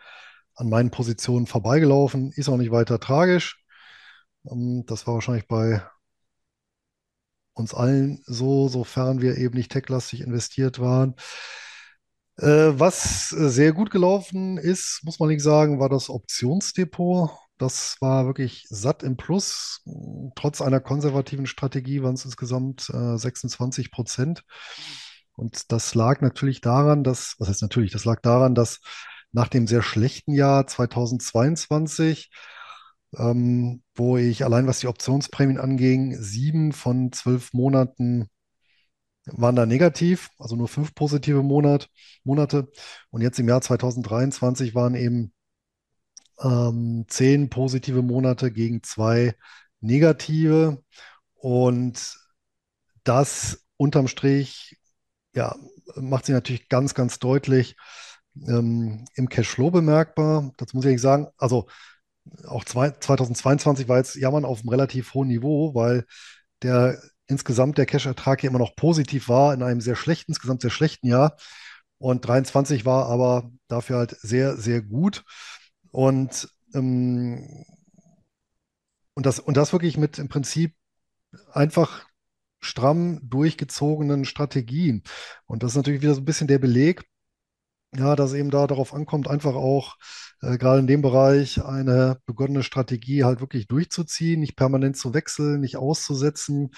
an 0.56 0.70
meinen 0.70 0.92
Positionen 0.92 1.48
vorbeigelaufen. 1.48 2.32
Ist 2.32 2.50
auch 2.50 2.58
nicht 2.58 2.72
weiter 2.72 3.00
tragisch. 3.00 3.64
Ähm, 4.50 4.86
das 4.88 5.08
war 5.08 5.16
wahrscheinlich 5.16 5.48
bei 5.48 5.82
uns 7.54 7.74
allen 7.74 8.22
so, 8.26 8.68
sofern 8.68 9.22
wir 9.22 9.38
eben 9.38 9.56
nicht 9.56 9.72
techlastig 9.72 10.22
investiert 10.22 10.80
waren. 10.80 11.16
Äh, 12.38 12.74
was 12.78 13.32
äh, 13.32 13.50
sehr 13.50 13.72
gut 13.74 13.92
gelaufen 13.92 14.58
ist, 14.58 15.02
muss 15.04 15.20
man 15.20 15.30
nicht 15.30 15.42
sagen, 15.42 15.80
war 15.80 15.90
das 15.90 16.10
Optionsdepot. 16.10 17.30
Das 17.58 17.96
war 18.02 18.26
wirklich 18.26 18.66
satt 18.70 19.04
im 19.04 19.16
Plus. 19.16 19.82
Trotz 20.36 20.62
einer 20.62 20.82
konservativen 20.82 21.46
Strategie 21.46 22.04
waren 22.04 22.16
es 22.16 22.26
insgesamt 22.26 22.90
äh, 22.90 23.18
26 23.18 23.92
Prozent. 23.92 24.44
Und 25.38 25.72
das 25.72 25.96
lag 25.96 26.22
natürlich 26.22 26.60
daran, 26.60 27.04
dass, 27.04 27.36
was 27.40 27.48
heißt 27.50 27.62
natürlich, 27.62 27.92
das 27.92 28.06
lag 28.06 28.22
daran, 28.22 28.56
dass 28.56 28.82
nach 29.36 29.50
dem 29.50 29.68
sehr 29.68 29.82
schlechten 29.82 30.34
Jahr 30.34 30.66
2022, 30.66 32.32
ähm, 33.18 33.84
wo 33.94 34.18
ich 34.18 34.46
allein 34.46 34.66
was 34.66 34.80
die 34.80 34.88
Optionsprämien 34.88 35.60
anging, 35.60 36.16
sieben 36.22 36.72
von 36.72 37.12
zwölf 37.12 37.54
Monaten 37.54 38.30
waren 39.26 39.56
da 39.56 39.66
negativ, 39.66 40.30
also 40.40 40.56
nur 40.56 40.70
fünf 40.70 40.96
positive 40.96 41.44
Monat, 41.44 41.90
Monate. 42.24 42.72
Und 43.10 43.22
jetzt 43.22 43.38
im 43.40 43.50
Jahr 43.50 43.62
2023 43.62 44.74
waren 44.74 44.96
eben 44.96 45.34
ähm, 46.42 47.06
zehn 47.10 47.50
positive 47.50 48.02
Monate 48.04 48.52
gegen 48.52 48.84
zwei 48.84 49.36
negative. 49.82 50.82
Und 51.34 52.18
das 53.04 53.66
unterm 53.78 54.08
Strich, 54.08 54.78
ja, 55.34 55.56
macht 55.96 56.26
sich 56.28 56.34
natürlich 56.34 56.70
ganz, 56.70 56.94
ganz 56.94 57.20
deutlich 57.20 57.76
ähm, 58.48 59.06
im 59.16 59.30
Cashflow 59.30 59.72
bemerkbar. 59.72 60.52
Dazu 60.58 60.78
muss 60.78 60.86
ich 60.86 61.02
sagen, 61.02 61.28
also 61.38 61.68
auch 62.48 62.66
zwei, 62.66 62.92
2022 62.92 63.88
war 63.88 63.98
jetzt 63.98 64.16
Jammern 64.16 64.46
auf 64.46 64.60
einem 64.60 64.70
relativ 64.70 65.14
hohen 65.14 65.28
Niveau, 65.28 65.76
weil 65.76 66.06
der 66.62 67.00
insgesamt 67.28 67.78
der 67.78 67.86
Cash-Ertrag 67.86 68.42
hier 68.42 68.50
immer 68.50 68.60
noch 68.60 68.76
positiv 68.76 69.30
war 69.30 69.54
in 69.54 69.64
einem 69.64 69.82
sehr 69.82 69.96
schlechten, 69.96 70.32
insgesamt 70.32 70.62
sehr 70.62 70.72
schlechten 70.72 71.08
Jahr. 71.08 71.38
Und 71.98 72.28
23 72.28 72.86
war 72.86 73.08
aber 73.08 73.52
dafür 73.68 73.98
halt 73.98 74.18
sehr, 74.22 74.58
sehr 74.58 74.82
gut. 74.82 75.24
Und, 75.92 76.50
ähm, 76.74 77.66
und, 79.14 79.26
das, 79.26 79.40
und 79.40 79.58
das 79.58 79.74
wirklich 79.74 79.98
mit 79.98 80.20
im 80.20 80.28
Prinzip 80.28 80.76
einfach 81.52 82.06
stramm 82.60 83.20
durchgezogenen 83.24 84.26
Strategien. 84.26 85.04
Und 85.46 85.64
das 85.64 85.72
ist 85.72 85.78
natürlich 85.78 86.02
wieder 86.02 86.16
so 86.16 86.22
ein 86.22 86.26
bisschen 86.26 86.48
der 86.48 86.60
Beleg, 86.60 87.06
ja, 87.98 88.16
dass 88.16 88.34
eben 88.34 88.52
da 88.52 88.68
darauf 88.68 88.94
ankommt, 88.94 89.28
einfach 89.30 89.56
auch 89.56 89.96
äh, 90.42 90.58
gerade 90.58 90.80
in 90.80 90.88
dem 90.88 91.02
Bereich 91.02 91.64
eine 91.64 92.20
begonnene 92.26 92.64
Strategie 92.64 93.24
halt 93.24 93.40
wirklich 93.40 93.68
durchzuziehen, 93.68 94.40
nicht 94.40 94.56
permanent 94.56 94.98
zu 94.98 95.14
wechseln, 95.14 95.62
nicht 95.62 95.78
auszusetzen, 95.78 96.72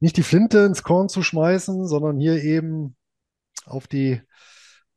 nicht 0.00 0.16
die 0.16 0.22
Flinte 0.22 0.60
ins 0.60 0.82
Korn 0.82 1.08
zu 1.08 1.22
schmeißen, 1.22 1.86
sondern 1.86 2.18
hier 2.18 2.42
eben 2.42 2.96
auf 3.66 3.86
die 3.86 4.20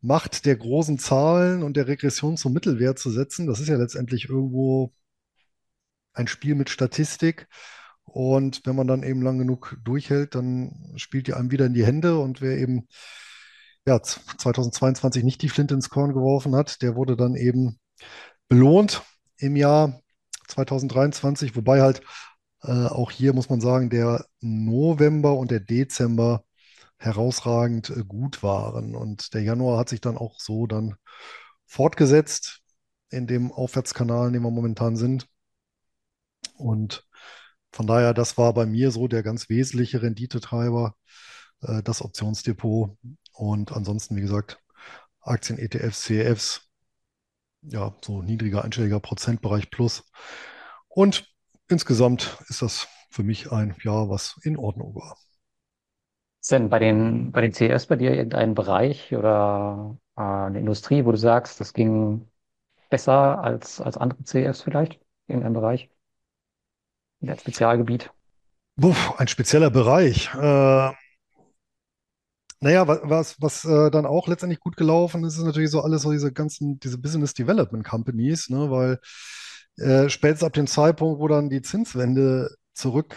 Macht 0.02 0.46
der 0.46 0.58
großen 0.58 1.00
Zahlen 1.00 1.64
und 1.64 1.78
der 1.78 1.88
Regression 1.88 2.38
zum 2.38 2.54
Mittelwert 2.54 3.00
zu 3.00 3.10
setzen. 3.10 3.48
Das 3.48 3.60
ist 3.60 3.70
ja 3.70 3.78
letztendlich 3.78 4.30
irgendwo 4.30 4.94
ein 6.14 6.28
Spiel 6.28 6.56
mit 6.56 6.70
Statistik. 6.70 7.48
Und 8.04 8.66
wenn 8.66 8.76
man 8.76 8.88
dann 8.88 9.04
eben 9.04 9.22
lang 9.22 9.38
genug 9.38 9.78
durchhält, 9.84 10.36
dann 10.36 10.94
spielt 10.98 11.28
die 11.28 11.34
einem 11.34 11.52
wieder 11.52 11.66
in 11.66 11.74
die 11.74 11.86
Hände. 11.86 12.18
Und 12.18 12.42
wer 12.42 12.58
eben 12.58 12.88
ja, 13.86 14.02
2022 14.02 15.24
nicht 15.24 15.42
die 15.42 15.50
Flinte 15.50 15.74
ins 15.74 15.90
Korn 15.90 16.14
geworfen 16.14 16.56
hat, 16.56 16.82
der 16.82 16.96
wurde 16.96 17.16
dann 17.18 17.36
eben 17.36 17.80
belohnt 18.48 19.04
im 19.38 19.56
Jahr 19.56 20.02
2023, 20.48 21.56
wobei 21.56 21.82
halt 21.82 22.02
äh, 22.64 22.88
auch 22.88 23.12
hier 23.12 23.34
muss 23.34 23.50
man 23.50 23.62
sagen, 23.62 23.90
der 23.90 24.26
November 24.42 25.34
und 25.38 25.52
der 25.52 25.60
Dezember 25.60 26.46
herausragend 26.98 27.90
äh, 27.90 28.04
gut 28.06 28.44
waren. 28.44 28.96
Und 28.96 29.34
der 29.34 29.44
Januar 29.44 29.80
hat 29.80 29.90
sich 29.90 30.02
dann 30.02 30.18
auch 30.18 30.40
so 30.40 30.68
dann 30.68 30.96
fortgesetzt 31.66 32.62
in 33.10 33.28
dem 33.28 33.52
Aufwärtskanal, 33.52 34.28
in 34.28 34.34
dem 34.34 34.44
wir 34.44 34.52
momentan 34.52 34.96
sind. 34.96 35.28
Und 36.58 37.06
von 37.72 37.88
daher, 37.88 38.14
das 38.14 38.38
war 38.38 38.54
bei 38.54 38.66
mir 38.66 38.92
so 38.92 39.08
der 39.08 39.24
ganz 39.24 39.50
wesentliche 39.50 40.02
Renditetreiber, 40.02 40.96
äh, 41.62 41.84
das 41.84 42.02
Optionsdepot. 42.02 42.98
Und 43.34 43.72
ansonsten, 43.72 44.16
wie 44.16 44.22
gesagt, 44.22 44.60
Aktien, 45.22 45.58
ETFs, 45.58 46.04
CEFs, 46.04 46.70
ja, 47.62 47.96
so 48.02 48.22
niedriger 48.22 48.64
einstelliger 48.64 49.00
Prozentbereich 49.00 49.70
plus. 49.72 50.04
Und 50.88 51.34
insgesamt 51.70 52.38
ist 52.48 52.62
das 52.62 52.88
für 53.10 53.24
mich 53.24 53.52
ein 53.52 53.76
Jahr, 53.84 54.10
was 54.10 54.40
in 54.44 54.58
Ordnung 54.58 54.96
war. 54.96 55.18
Ist 56.42 56.52
denn 56.52 56.70
bei 56.70 56.80
den, 56.80 57.32
bei 57.32 57.42
den 57.42 57.54
CEFs 57.54 57.86
bei 57.86 57.96
dir 57.96 58.12
irgendein 58.12 58.54
Bereich 58.54 59.16
oder 59.16 59.98
äh, 60.18 60.22
eine 60.22 60.60
Industrie, 60.60 61.06
wo 61.06 61.12
du 61.12 61.18
sagst, 61.18 61.60
das 61.62 61.74
ging 61.74 62.28
besser 62.90 63.42
als, 63.42 63.80
als 63.80 63.98
andere 63.98 64.24
CEFs 64.24 64.62
vielleicht? 64.62 65.00
Irgendein 65.28 65.54
Bereich? 65.54 65.90
Ein 67.22 67.38
Spezialgebiet? 67.40 68.12
Puh, 68.76 68.94
ein 69.18 69.28
spezieller 69.30 69.70
Bereich. 69.70 70.34
Äh, 70.36 70.92
naja, 72.64 72.88
wa- 72.88 73.02
was, 73.04 73.36
was 73.42 73.66
äh, 73.66 73.92
dann 73.92 74.06
auch 74.06 74.28
letztendlich 74.28 74.60
gut 74.60 74.78
gelaufen 74.78 75.24
ist, 75.26 75.38
ist 75.38 75.44
natürlich 75.44 75.72
so 75.72 75.82
alles 75.82 76.04
so 76.04 76.12
diese 76.12 76.32
ganzen, 76.32 76.80
diese 76.80 76.98
Business 76.98 77.34
Development 77.34 77.84
Companies, 77.86 78.50
ne, 78.50 78.70
weil 78.72 79.00
äh, 79.78 80.10
spätestens 80.10 80.46
ab 80.48 80.54
dem 80.54 80.68
Zeitpunkt, 80.68 81.20
wo 81.20 81.28
dann 81.28 81.50
die 81.50 81.62
Zinswende 81.62 82.56
zurück 82.74 83.16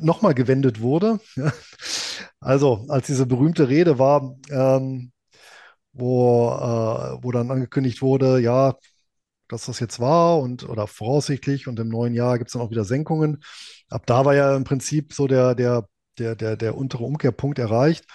nochmal 0.00 0.34
gewendet 0.34 0.80
wurde, 0.80 1.20
also 2.40 2.86
als 2.88 3.06
diese 3.06 3.26
berühmte 3.26 3.68
Rede 3.68 3.98
war, 3.98 4.36
ähm, 4.50 5.12
wo, 5.92 6.48
äh, 6.50 7.22
wo 7.24 7.32
dann 7.32 7.50
angekündigt 7.50 8.02
wurde, 8.02 8.40
ja, 8.40 8.74
dass 9.48 9.66
das 9.66 9.80
jetzt 9.80 10.00
war 10.00 10.40
und 10.40 10.68
oder 10.68 10.86
voraussichtlich 10.86 11.68
und 11.68 11.78
im 11.80 11.88
neuen 11.88 12.14
Jahr 12.14 12.38
gibt 12.38 12.48
es 12.48 12.54
dann 12.54 12.62
auch 12.62 12.70
wieder 12.70 12.84
Senkungen. 12.84 13.42
Ab 13.90 14.06
da 14.06 14.24
war 14.24 14.34
ja 14.34 14.56
im 14.56 14.64
Prinzip 14.64 15.12
so 15.12 15.26
der, 15.28 15.54
der, 15.54 15.88
der, 16.18 16.36
der, 16.36 16.56
der 16.56 16.76
untere 16.76 17.04
Umkehrpunkt 17.04 17.58
erreicht. 17.58 18.06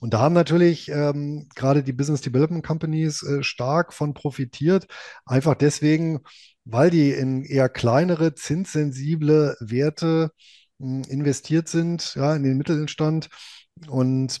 Und 0.00 0.14
da 0.14 0.20
haben 0.20 0.34
natürlich 0.34 0.88
ähm, 0.88 1.48
gerade 1.54 1.82
die 1.82 1.92
Business 1.92 2.20
Development 2.20 2.64
Companies 2.64 3.22
äh, 3.22 3.42
stark 3.42 3.92
von 3.92 4.14
profitiert. 4.14 4.86
Einfach 5.24 5.54
deswegen, 5.54 6.20
weil 6.64 6.90
die 6.90 7.10
in 7.10 7.44
eher 7.44 7.68
kleinere, 7.68 8.34
zinssensible 8.34 9.56
Werte 9.60 10.30
mh, 10.78 11.08
investiert 11.08 11.68
sind, 11.68 12.14
ja, 12.14 12.34
in 12.34 12.42
den 12.42 12.58
Mittelstand. 12.58 13.28
Und 13.88 14.40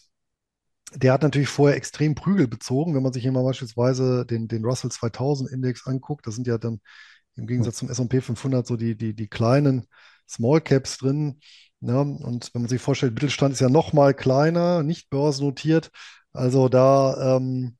der 0.94 1.12
hat 1.12 1.22
natürlich 1.22 1.48
vorher 1.48 1.76
extrem 1.76 2.14
Prügel 2.14 2.46
bezogen. 2.48 2.94
Wenn 2.94 3.02
man 3.02 3.12
sich 3.12 3.22
hier 3.22 3.32
mal 3.32 3.42
beispielsweise 3.42 4.24
den, 4.24 4.48
den 4.48 4.64
Russell 4.64 4.90
2000 4.90 5.50
Index 5.50 5.86
anguckt, 5.86 6.26
da 6.26 6.30
sind 6.30 6.46
ja 6.46 6.58
dann 6.58 6.80
im 7.36 7.46
Gegensatz 7.46 7.76
zum 7.76 7.90
S&P 7.90 8.20
500 8.20 8.66
so 8.66 8.76
die, 8.76 8.96
die, 8.96 9.14
die 9.14 9.28
kleinen 9.28 9.86
Small 10.28 10.60
Caps 10.60 10.98
drin. 10.98 11.40
Ja, 11.80 12.00
und 12.00 12.50
wenn 12.54 12.62
man 12.62 12.68
sich 12.68 12.80
vorstellt, 12.80 13.14
Mittelstand 13.14 13.52
ist 13.52 13.60
ja 13.60 13.68
noch 13.68 13.92
mal 13.92 14.14
kleiner, 14.14 14.82
nicht 14.82 15.10
börsennotiert. 15.10 15.90
Also 16.32 16.68
da, 16.68 17.36
ähm, 17.36 17.76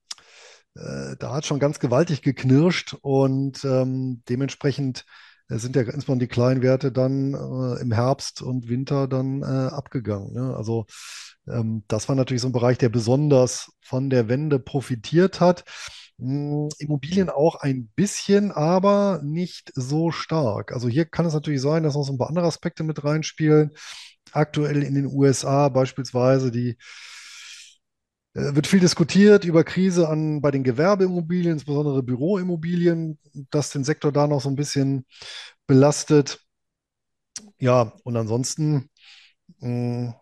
äh, 0.75 1.17
da 1.19 1.35
hat 1.35 1.47
schon 1.47 1.59
ganz 1.61 1.81
gewaltig 1.81 2.23
geknirscht 2.23 2.95
und 3.03 3.65
ähm, 3.65 4.23
dementsprechend 4.29 5.05
äh, 5.49 5.59
sind 5.59 5.77
ja 5.77 5.83
insbesondere 5.83 6.29
die 6.29 6.35
kleinen 6.35 6.63
Werte 6.63 6.93
dann 6.93 7.35
äh, 7.35 7.81
im 7.81 7.93
Herbst 7.93 8.43
und 8.43 8.69
Winter 8.69 9.09
dann 9.09 9.43
äh, 9.43 9.47
abgegangen. 9.47 10.33
Ne? 10.35 10.55
Also 10.57 10.87
ähm, 11.49 11.85
das 11.89 12.09
war 12.09 12.17
natürlich 12.17 12.43
so 12.43 12.49
ein 12.49 12.53
Bereich, 12.53 12.79
der 12.79 12.89
besonders 12.91 13.73
von 13.81 14.11
der 14.11 14.29
Wende 14.29 14.59
profitiert 14.59 15.41
hat. 15.41 15.65
Hm, 16.19 16.69
Immobilien 16.79 17.29
auch 17.29 17.57
ein 17.57 17.89
bisschen, 17.95 18.51
aber 18.51 19.21
nicht 19.23 19.71
so 19.75 20.11
stark. 20.11 20.73
Also 20.73 20.89
hier 20.89 21.05
kann 21.05 21.27
es 21.27 21.35
natürlich 21.35 21.61
sein, 21.61 21.83
dass 21.83 21.95
noch 21.95 22.05
so 22.05 22.13
ein 22.13 22.19
paar 22.19 22.29
andere 22.29 22.47
Aspekte 22.47 22.85
mit 22.85 23.05
reinspielen. 23.05 23.73
Aktuell 24.33 24.83
in 24.83 24.95
den 24.95 25.07
USA 25.07 25.69
beispielsweise 25.69 26.51
die 26.51 26.77
äh, 28.35 28.55
wird 28.55 28.67
viel 28.67 28.81
diskutiert 28.81 29.45
über 29.45 29.65
Krise 29.65 30.09
an, 30.09 30.41
bei 30.41 30.51
den 30.51 30.65
Gewerbeimmobilien, 30.65 31.53
insbesondere 31.55 32.03
Büroimmobilien, 32.03 33.19
dass 33.51 33.71
den 33.71 33.85
Sektor 33.85 34.13
da 34.13 34.27
noch 34.27 34.41
so 34.41 34.49
ein 34.49 34.57
bisschen 34.57 35.07
belastet. 35.67 36.41
Ja, 37.59 37.93
und 38.05 38.17
ansonsten 38.17 38.91
mh, 39.61 40.15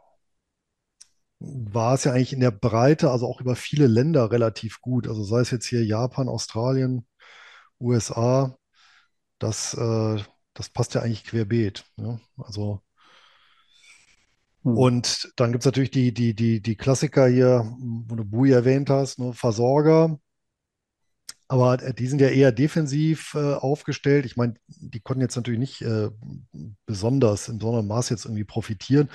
war 1.46 1.94
es 1.94 2.04
ja 2.04 2.12
eigentlich 2.12 2.32
in 2.32 2.40
der 2.40 2.50
Breite, 2.50 3.10
also 3.10 3.26
auch 3.26 3.40
über 3.40 3.56
viele 3.56 3.86
Länder 3.86 4.30
relativ 4.30 4.80
gut. 4.80 5.08
Also 5.08 5.24
sei 5.24 5.40
es 5.40 5.50
jetzt 5.50 5.66
hier 5.66 5.84
Japan, 5.84 6.28
Australien, 6.28 7.06
USA, 7.80 8.56
das, 9.40 9.74
äh, 9.74 10.18
das 10.54 10.70
passt 10.70 10.94
ja 10.94 11.02
eigentlich 11.02 11.24
querbeet. 11.24 11.84
Ne? 11.96 12.20
Also 12.38 12.82
Hm. 14.64 14.76
und 14.76 15.32
dann 15.36 15.52
gibt 15.52 15.62
es 15.62 15.66
natürlich 15.66 15.90
die, 15.90 16.12
die, 16.12 16.34
die, 16.34 16.60
die 16.62 16.76
Klassiker 16.76 17.26
hier, 17.28 17.64
wo 17.78 18.16
du 18.16 18.24
Bui 18.24 18.50
erwähnt 18.50 18.90
hast, 18.90 19.18
ne? 19.18 19.32
Versorger. 19.32 20.18
Aber 21.48 21.82
äh, 21.82 21.94
die 21.94 22.06
sind 22.06 22.20
ja 22.20 22.28
eher 22.28 22.52
defensiv 22.52 23.34
äh, 23.34 23.54
aufgestellt. 23.54 24.26
Ich 24.26 24.36
meine, 24.36 24.54
die 24.66 25.00
konnten 25.00 25.20
jetzt 25.22 25.36
natürlich 25.36 25.60
nicht 25.60 25.82
äh, 25.82 26.10
besonders 26.86 27.48
in 27.48 27.58
besonderem 27.58 27.86
Maß 27.86 28.08
jetzt 28.10 28.24
irgendwie 28.24 28.44
profitieren. 28.44 29.10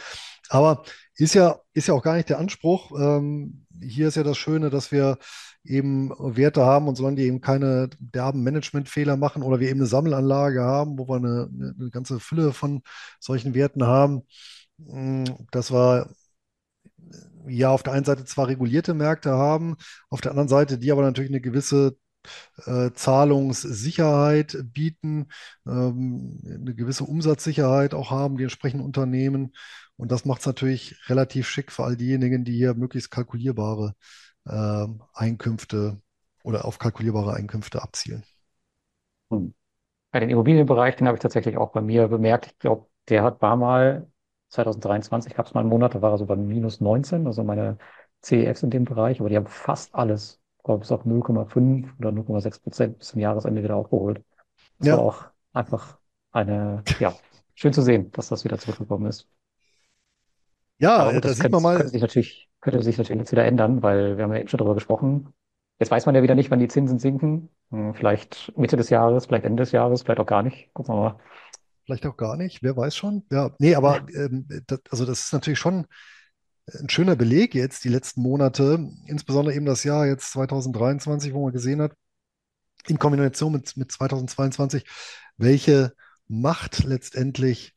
Aber 0.50 0.84
ist 1.16 1.36
ja, 1.36 1.60
ist 1.74 1.88
ja 1.88 1.94
auch 1.94 2.04
gar 2.04 2.16
nicht 2.16 2.30
der 2.30 2.40
Anspruch. 2.40 2.92
Ähm, 3.00 3.66
hier 3.82 4.08
ist 4.10 4.16
ja 4.16 4.24
das 4.24 4.38
Schöne, 4.38 4.70
dass 4.70 4.92
wir 4.92 5.18
eben 5.64 6.12
Werte 6.18 6.66
haben 6.66 6.88
und 6.88 6.96
solange 6.96 7.18
die 7.18 7.24
eben 7.24 7.42
keine 7.42 7.90
derben 8.00 8.44
Managementfehler 8.44 9.18
machen 9.18 9.44
oder 9.44 9.60
wir 9.60 9.70
eben 9.70 9.80
eine 9.80 9.88
Sammelanlage 9.88 10.64
haben, 10.64 10.98
wo 10.98 11.08
wir 11.08 11.18
eine, 11.18 11.50
eine, 11.78 11.90
ganze 11.92 12.20
Fülle 12.20 12.54
von 12.54 12.82
solchen 13.20 13.54
Werten 13.54 13.86
haben, 13.86 14.24
mh, 14.78 15.26
dass 15.52 15.72
wir 15.72 16.10
ja 17.48 17.70
auf 17.70 17.84
der 17.84 17.94
einen 17.94 18.06
Seite 18.06 18.26
zwar 18.26 18.48
regulierte 18.48 18.94
Märkte 18.94 19.32
haben, 19.32 19.76
auf 20.10 20.22
der 20.22 20.32
anderen 20.32 20.50
Seite 20.50 20.78
die 20.78 20.92
aber 20.92 21.02
natürlich 21.02 21.32
eine 21.32 21.42
gewisse 21.42 21.98
äh, 22.66 22.92
Zahlungssicherheit 22.92 24.58
bieten, 24.74 25.28
ähm, 25.68 26.42
eine 26.46 26.76
gewisse 26.76 27.04
Umsatzsicherheit 27.04 27.94
auch 27.94 28.12
haben, 28.12 28.38
die 28.38 28.44
entsprechenden 28.44 28.86
Unternehmen. 28.86 29.54
Und 29.98 30.12
das 30.12 30.26
macht 30.26 30.42
es 30.42 30.46
natürlich 30.46 30.96
relativ 31.10 31.48
schick 31.48 31.72
für 31.72 31.84
all 31.84 31.98
diejenigen, 31.98 32.46
die 32.46 32.54
hier 32.54 32.74
möglichst 32.74 33.12
kalkulierbare 33.12 33.96
äh, 34.46 34.88
Einkünfte 35.14 36.02
oder 36.44 36.66
auf 36.66 36.80
kalkulierbare 36.80 37.34
Einkünfte 37.34 37.82
abzielen. 37.82 38.24
Hm. 39.32 39.54
Bei 40.12 40.20
den 40.20 40.30
Immobilienbereich, 40.30 40.96
den 40.96 41.08
habe 41.08 41.18
ich 41.18 41.22
tatsächlich 41.22 41.58
auch 41.58 41.72
bei 41.72 41.82
mir 41.82 42.08
bemerkt. 42.08 42.48
Ich 42.48 42.60
glaube, 42.60 42.88
der 43.10 43.24
hat 43.24 43.42
war 43.42 43.56
mal 43.56 44.10
2023, 44.50 45.36
gab 45.36 45.46
es 45.46 45.54
mal 45.54 45.62
einen 45.62 45.70
Monat, 45.70 45.96
da 45.96 46.02
war 46.02 46.12
er 46.12 46.18
so 46.18 46.26
bei 46.26 46.36
minus 46.36 46.82
19, 46.82 47.28
also 47.28 47.44
meine 47.44 47.78
CEFs 48.22 48.64
in 48.64 48.72
dem 48.72 48.86
Bereich, 48.86 49.20
aber 49.20 49.30
die 49.30 49.36
haben 49.38 49.48
fast 49.48 49.94
alles, 49.94 50.42
bis 50.78 50.92
auf 50.92 51.06
0,5 51.06 51.94
oder 52.00 52.12
0,6 52.12 52.60
Prozent 52.60 52.98
bis 53.00 53.10
zum 53.10 53.20
Jahresende 53.22 53.64
wieder 53.64 53.76
aufgeholt. 53.76 54.24
Das 54.80 54.92
war 54.92 55.00
Ja, 55.00 55.00
auch 55.00 55.26
einfach 55.54 56.00
eine, 56.32 56.86
ja, 57.00 57.20
schön 57.56 57.74
zu 57.74 57.82
sehen, 57.82 58.12
dass 58.14 58.30
das 58.30 58.46
wieder 58.46 58.60
zurückgekommen 58.60 59.08
ist. 59.08 59.30
ja, 60.78 60.98
Aber 60.98 61.14
äh, 61.18 61.22
gut, 61.22 61.26
da 61.26 61.30
das 61.30 61.36
sieht 61.36 61.52
man 61.52 61.62
könnte, 61.62 61.72
könnte 61.74 61.92
mal, 61.92 61.92
sich 61.92 62.02
natürlich, 62.02 62.50
könnte 62.62 62.82
sich 62.84 62.98
natürlich 62.98 63.20
jetzt 63.20 63.32
wieder 63.32 63.46
ändern, 63.46 63.82
weil 63.84 64.18
wir 64.18 64.24
haben 64.24 64.34
ja 64.34 64.40
eben 64.40 64.48
schon 64.50 64.58
darüber 64.58 64.76
gesprochen. 64.76 65.34
Jetzt 65.80 65.92
weiß 65.92 66.06
man 66.06 66.16
ja 66.16 66.24
wieder 66.24 66.36
nicht, 66.36 66.52
wann 66.52 66.60
die 66.60 66.68
Zinsen 66.68 67.00
sinken. 67.00 67.50
Hm, 67.72 67.94
Vielleicht 67.94 68.52
Mitte 68.58 68.76
des 68.78 68.90
Jahres, 68.90 69.26
vielleicht 69.28 69.46
Ende 69.46 69.64
des 69.64 69.72
Jahres, 69.72 70.02
vielleicht 70.04 70.20
auch 70.20 70.26
gar 70.26 70.44
nicht. 70.44 70.74
Gucken 70.74 70.96
wir 70.96 71.00
mal. 71.02 71.20
vielleicht 71.86 72.06
auch 72.06 72.18
gar 72.18 72.38
nicht, 72.38 72.62
wer 72.64 72.76
weiß 72.78 72.96
schon. 72.96 73.26
Ja, 73.32 73.52
nee, 73.60 73.76
aber 73.76 74.06
ähm, 74.14 74.48
das, 74.68 74.80
also 74.90 75.06
das 75.06 75.20
ist 75.26 75.34
natürlich 75.34 75.60
schon 75.60 75.88
ein 76.80 76.90
schöner 76.90 77.16
Beleg 77.16 77.56
jetzt, 77.56 77.84
die 77.84 77.90
letzten 77.90 78.22
Monate, 78.22 78.90
insbesondere 79.06 79.56
eben 79.56 79.66
das 79.66 79.84
Jahr 79.84 80.06
jetzt 80.06 80.32
2023, 80.32 81.34
wo 81.34 81.44
man 81.44 81.54
gesehen 81.54 81.82
hat, 81.82 81.94
in 82.88 83.00
Kombination 83.00 83.52
mit, 83.52 83.76
mit 83.78 83.92
2022, 83.92 84.86
welche 85.38 85.94
Macht 86.28 86.84
letztendlich 86.84 87.74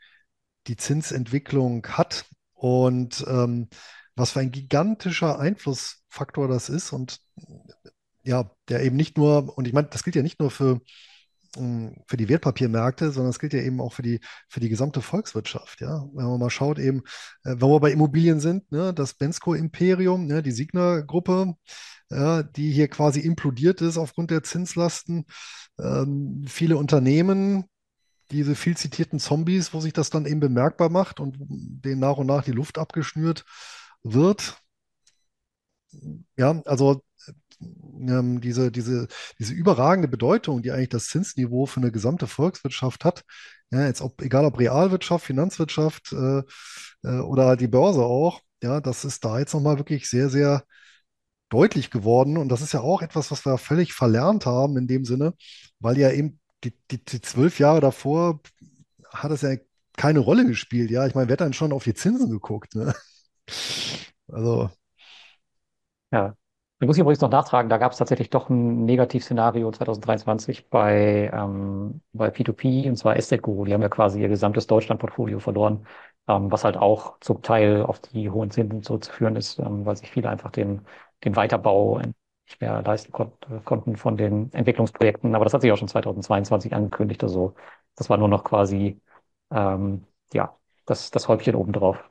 die 0.67 0.77
Zinsentwicklung 0.77 1.87
hat 1.87 2.27
und 2.55 3.25
ähm, 3.27 3.69
was 4.15 4.33
für 4.33 4.41
ein 4.41 4.53
gigantischer 4.53 5.39
Einflussfaktor 5.39 6.49
das 6.49 6.69
ist 6.69 6.93
und 6.93 7.21
ja, 8.23 8.51
der 8.69 8.83
eben 8.85 8.97
nicht 8.97 9.17
nur, 9.17 9.57
und 9.57 9.67
ich 9.67 9.73
meine, 9.73 9.89
das 9.89 10.05
gilt 10.05 10.17
ja 10.17 10.23
nicht 10.23 10.39
nur 10.39 10.51
für, 10.51 10.81
für 11.55 12.17
die 12.17 12.29
Wertpapiermärkte, 12.29 13.13
sondern 13.13 13.31
es 13.31 13.39
gilt 13.39 13.53
ja 13.53 13.61
eben 13.61 13.81
auch 13.81 13.93
für 13.93 14.03
die, 14.03 14.21
für 14.49 14.61
die 14.61 14.71
gesamte 14.71 15.03
Volkswirtschaft, 15.03 15.81
ja. 15.81 16.09
Wenn 16.15 16.25
man 16.25 16.41
mal 16.41 16.51
schaut 16.51 16.79
eben, 16.79 17.01
äh, 17.45 17.57
wenn 17.59 17.69
wir 17.69 17.81
bei 17.81 17.93
Immobilien 17.93 18.41
sind, 18.41 18.71
ne, 18.73 18.95
das 18.95 19.15
Bensko-Imperium, 19.15 20.27
ne, 20.27 20.43
die 20.43 20.51
Signa-Gruppe, 20.53 21.55
ja, 22.11 22.43
die 22.43 22.73
hier 22.73 22.89
quasi 22.89 23.21
implodiert 23.21 23.81
ist 23.81 23.99
aufgrund 23.99 24.31
der 24.31 24.43
Zinslasten. 24.43 25.27
Ähm, 25.79 26.45
viele 26.47 26.77
Unternehmen, 26.77 27.65
diese 28.31 28.55
viel 28.55 28.77
zitierten 28.77 29.19
Zombies, 29.19 29.75
wo 29.75 29.81
sich 29.81 29.93
das 29.93 30.11
dann 30.11 30.27
eben 30.27 30.41
bemerkbar 30.41 30.89
macht 30.89 31.21
und 31.21 31.37
denen 31.39 32.01
nach 32.01 32.17
und 32.17 32.27
nach 32.27 32.45
die 32.45 32.53
Luft 32.53 32.79
abgeschnürt 32.79 33.45
wird. 34.03 34.59
Ja, 36.37 36.63
also 36.65 37.03
ähm, 38.01 38.41
diese, 38.41 38.71
diese, 38.73 39.09
diese 39.39 39.55
überragende 39.55 40.09
Bedeutung, 40.09 40.63
die 40.63 40.73
eigentlich 40.73 40.89
das 40.91 41.07
Zinsniveau 41.07 41.67
für 41.67 41.81
eine 41.81 41.93
gesamte 41.93 42.27
Volkswirtschaft 42.27 43.05
hat, 43.05 43.25
ja, 43.71 43.87
jetzt 43.87 44.01
ob, 44.03 44.21
egal 44.23 44.45
ob 44.45 44.59
Realwirtschaft, 44.59 45.25
Finanzwirtschaft 45.25 46.13
äh, 46.13 46.43
äh, 47.05 47.21
oder 47.21 47.47
halt 47.47 47.61
die 47.61 47.69
Börse 47.69 48.03
auch, 48.03 48.41
ja, 48.63 48.81
das 48.81 49.05
ist 49.05 49.25
da 49.25 49.39
jetzt 49.39 49.55
nochmal 49.55 49.79
wirklich 49.79 50.09
sehr, 50.09 50.29
sehr 50.31 50.65
deutlich 51.51 51.91
geworden. 51.91 52.37
Und 52.37 52.49
das 52.49 52.63
ist 52.63 52.73
ja 52.73 52.81
auch 52.81 53.03
etwas, 53.03 53.31
was 53.31 53.45
wir 53.47 53.59
völlig 53.59 53.93
verlernt 53.95 54.47
haben 54.47 54.77
in 54.77 54.87
dem 54.87 55.05
Sinne, 55.05 55.35
weil 55.81 55.99
ja 55.99 56.11
eben 56.11 56.41
die, 56.65 56.75
die, 56.91 57.05
die 57.05 57.21
zwölf 57.21 57.59
Jahre 57.59 57.81
davor 57.81 58.41
hat 59.13 59.31
es 59.33 59.43
ja 59.43 59.57
keine 59.97 60.21
Rolle 60.21 60.47
gespielt. 60.47 60.91
Ja, 60.91 61.07
ich 61.07 61.15
meine, 61.15 61.29
wer 61.29 61.35
hat 61.35 61.41
dann 61.43 61.53
schon 61.53 61.73
auf 61.73 61.85
die 61.85 61.95
Zinsen 61.95 62.31
geguckt? 62.31 62.75
Ne? 62.75 62.95
Also, 64.29 64.71
Ja. 66.13 66.37
Ich 66.83 66.87
muss 66.89 66.99
übrigens 66.99 67.21
noch 67.21 67.31
nachtragen, 67.31 67.69
da 67.71 67.79
gab 67.79 67.93
es 67.93 67.99
tatsächlich 67.99 68.29
doch 68.31 68.49
ein 68.51 68.85
Negativszenario 68.85 69.71
2023 69.71 70.69
bei, 70.69 71.31
ähm, 71.33 72.03
bei 72.13 72.29
P2P, 72.31 72.89
und 72.89 72.97
zwar 72.97 73.17
Estate 73.17 73.41
Guru. 73.41 73.65
Die 73.65 73.73
haben 73.73 73.83
ja 73.83 73.89
quasi 73.89 74.21
ihr 74.21 74.27
gesamtes 74.29 74.67
Deutschland-Portfolio 74.67 75.39
verloren, 75.39 75.87
ähm, 76.27 76.51
was 76.51 76.65
halt 76.65 76.77
auch 76.77 77.19
zum 77.21 77.41
Teil 77.41 77.83
auf 77.85 78.01
die 78.01 78.31
hohen 78.31 78.51
Zinsen 78.51 78.83
zurückzuführen 78.83 79.37
ist, 79.37 79.61
ähm, 79.61 79.87
weil 79.87 79.97
sich 79.97 80.11
viele 80.11 80.29
einfach 80.29 80.51
den, 80.51 80.85
den 81.23 81.37
Weiterbau 81.37 82.01
nicht 82.01 82.61
mehr 82.61 82.83
leisten 82.83 83.13
kon 83.13 83.31
konnten 83.65 83.97
von 83.97 84.17
den 84.17 84.53
Entwicklungsprojekten. 84.53 85.37
Aber 85.37 85.45
das 85.45 85.55
hat 85.55 85.61
sich 85.63 85.71
auch 85.71 85.77
schon 85.79 85.87
2022 85.89 86.75
angekündigt. 86.75 87.23
Also 87.23 87.55
das 87.95 88.11
war 88.11 88.17
nur 88.19 88.29
noch 88.29 88.43
quasi, 88.43 89.01
ähm, 89.53 90.05
ja, 90.33 90.57
das, 90.87 91.13
das 91.13 91.29
Häubchen 91.29 91.55
obendrauf. 91.55 92.03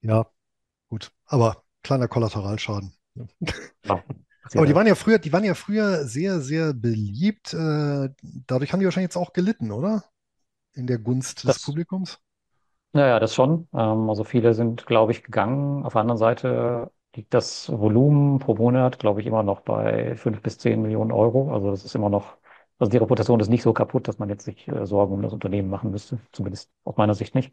ja, 0.00 0.30
gut. 0.88 1.12
Aber 1.26 1.64
kleiner 1.82 2.08
Kollateralschaden. 2.08 2.96
Ja, 3.84 4.02
Aber 4.54 4.66
die 4.66 4.74
waren 4.74 4.86
ja 4.86 4.94
früher, 4.94 5.18
die 5.18 5.32
waren 5.32 5.44
ja 5.44 5.54
früher 5.54 6.04
sehr, 6.06 6.40
sehr 6.40 6.72
beliebt. 6.74 7.52
Äh, 7.54 8.10
dadurch 8.46 8.72
haben 8.72 8.80
die 8.80 8.86
wahrscheinlich 8.86 9.08
jetzt 9.10 9.16
auch 9.16 9.32
gelitten, 9.32 9.72
oder? 9.72 10.04
In 10.74 10.86
der 10.86 10.98
Gunst 10.98 11.44
des 11.44 11.58
Das 11.58 11.60
Publikums. 11.60 12.20
Ja, 12.94 13.06
ja, 13.08 13.20
das 13.20 13.34
schon. 13.34 13.68
Ähm, 13.74 14.08
also 14.08 14.24
viele 14.24 14.54
sind, 14.54 14.86
glaube 14.86 15.12
ich, 15.12 15.22
gegangen. 15.22 15.84
Auf 15.84 15.92
der 15.92 16.00
anderen 16.00 16.18
Seite 16.18 16.90
liegt 17.14 17.34
das 17.34 17.68
Volumen 17.70 18.38
pro 18.38 18.54
Monat, 18.54 18.98
glaube 18.98 19.20
ich, 19.20 19.26
immer 19.26 19.42
noch 19.42 19.60
bei 19.60 20.16
fünf 20.16 20.40
bis 20.42 20.58
zehn 20.58 20.80
Millionen 20.82 21.12
Euro. 21.12 21.52
Also 21.52 21.70
das 21.70 21.84
ist 21.84 21.94
immer 21.94 22.08
noch 22.08 22.38
Also 22.78 22.90
die 22.90 22.96
Reputation 22.96 23.40
ist 23.40 23.48
nicht 23.48 23.62
so 23.62 23.72
kaputt, 23.74 24.08
dass 24.08 24.18
man 24.18 24.28
jetzt 24.30 24.44
sich 24.44 24.66
äh, 24.68 24.86
Sorgen 24.86 25.12
um 25.14 25.22
das 25.22 25.32
Unternehmen 25.32 25.68
machen 25.68 25.90
müsste. 25.90 26.18
Zumindest 26.32 26.70
aus 26.84 26.96
meiner 26.96 27.14
Sicht 27.14 27.34
nicht. 27.34 27.52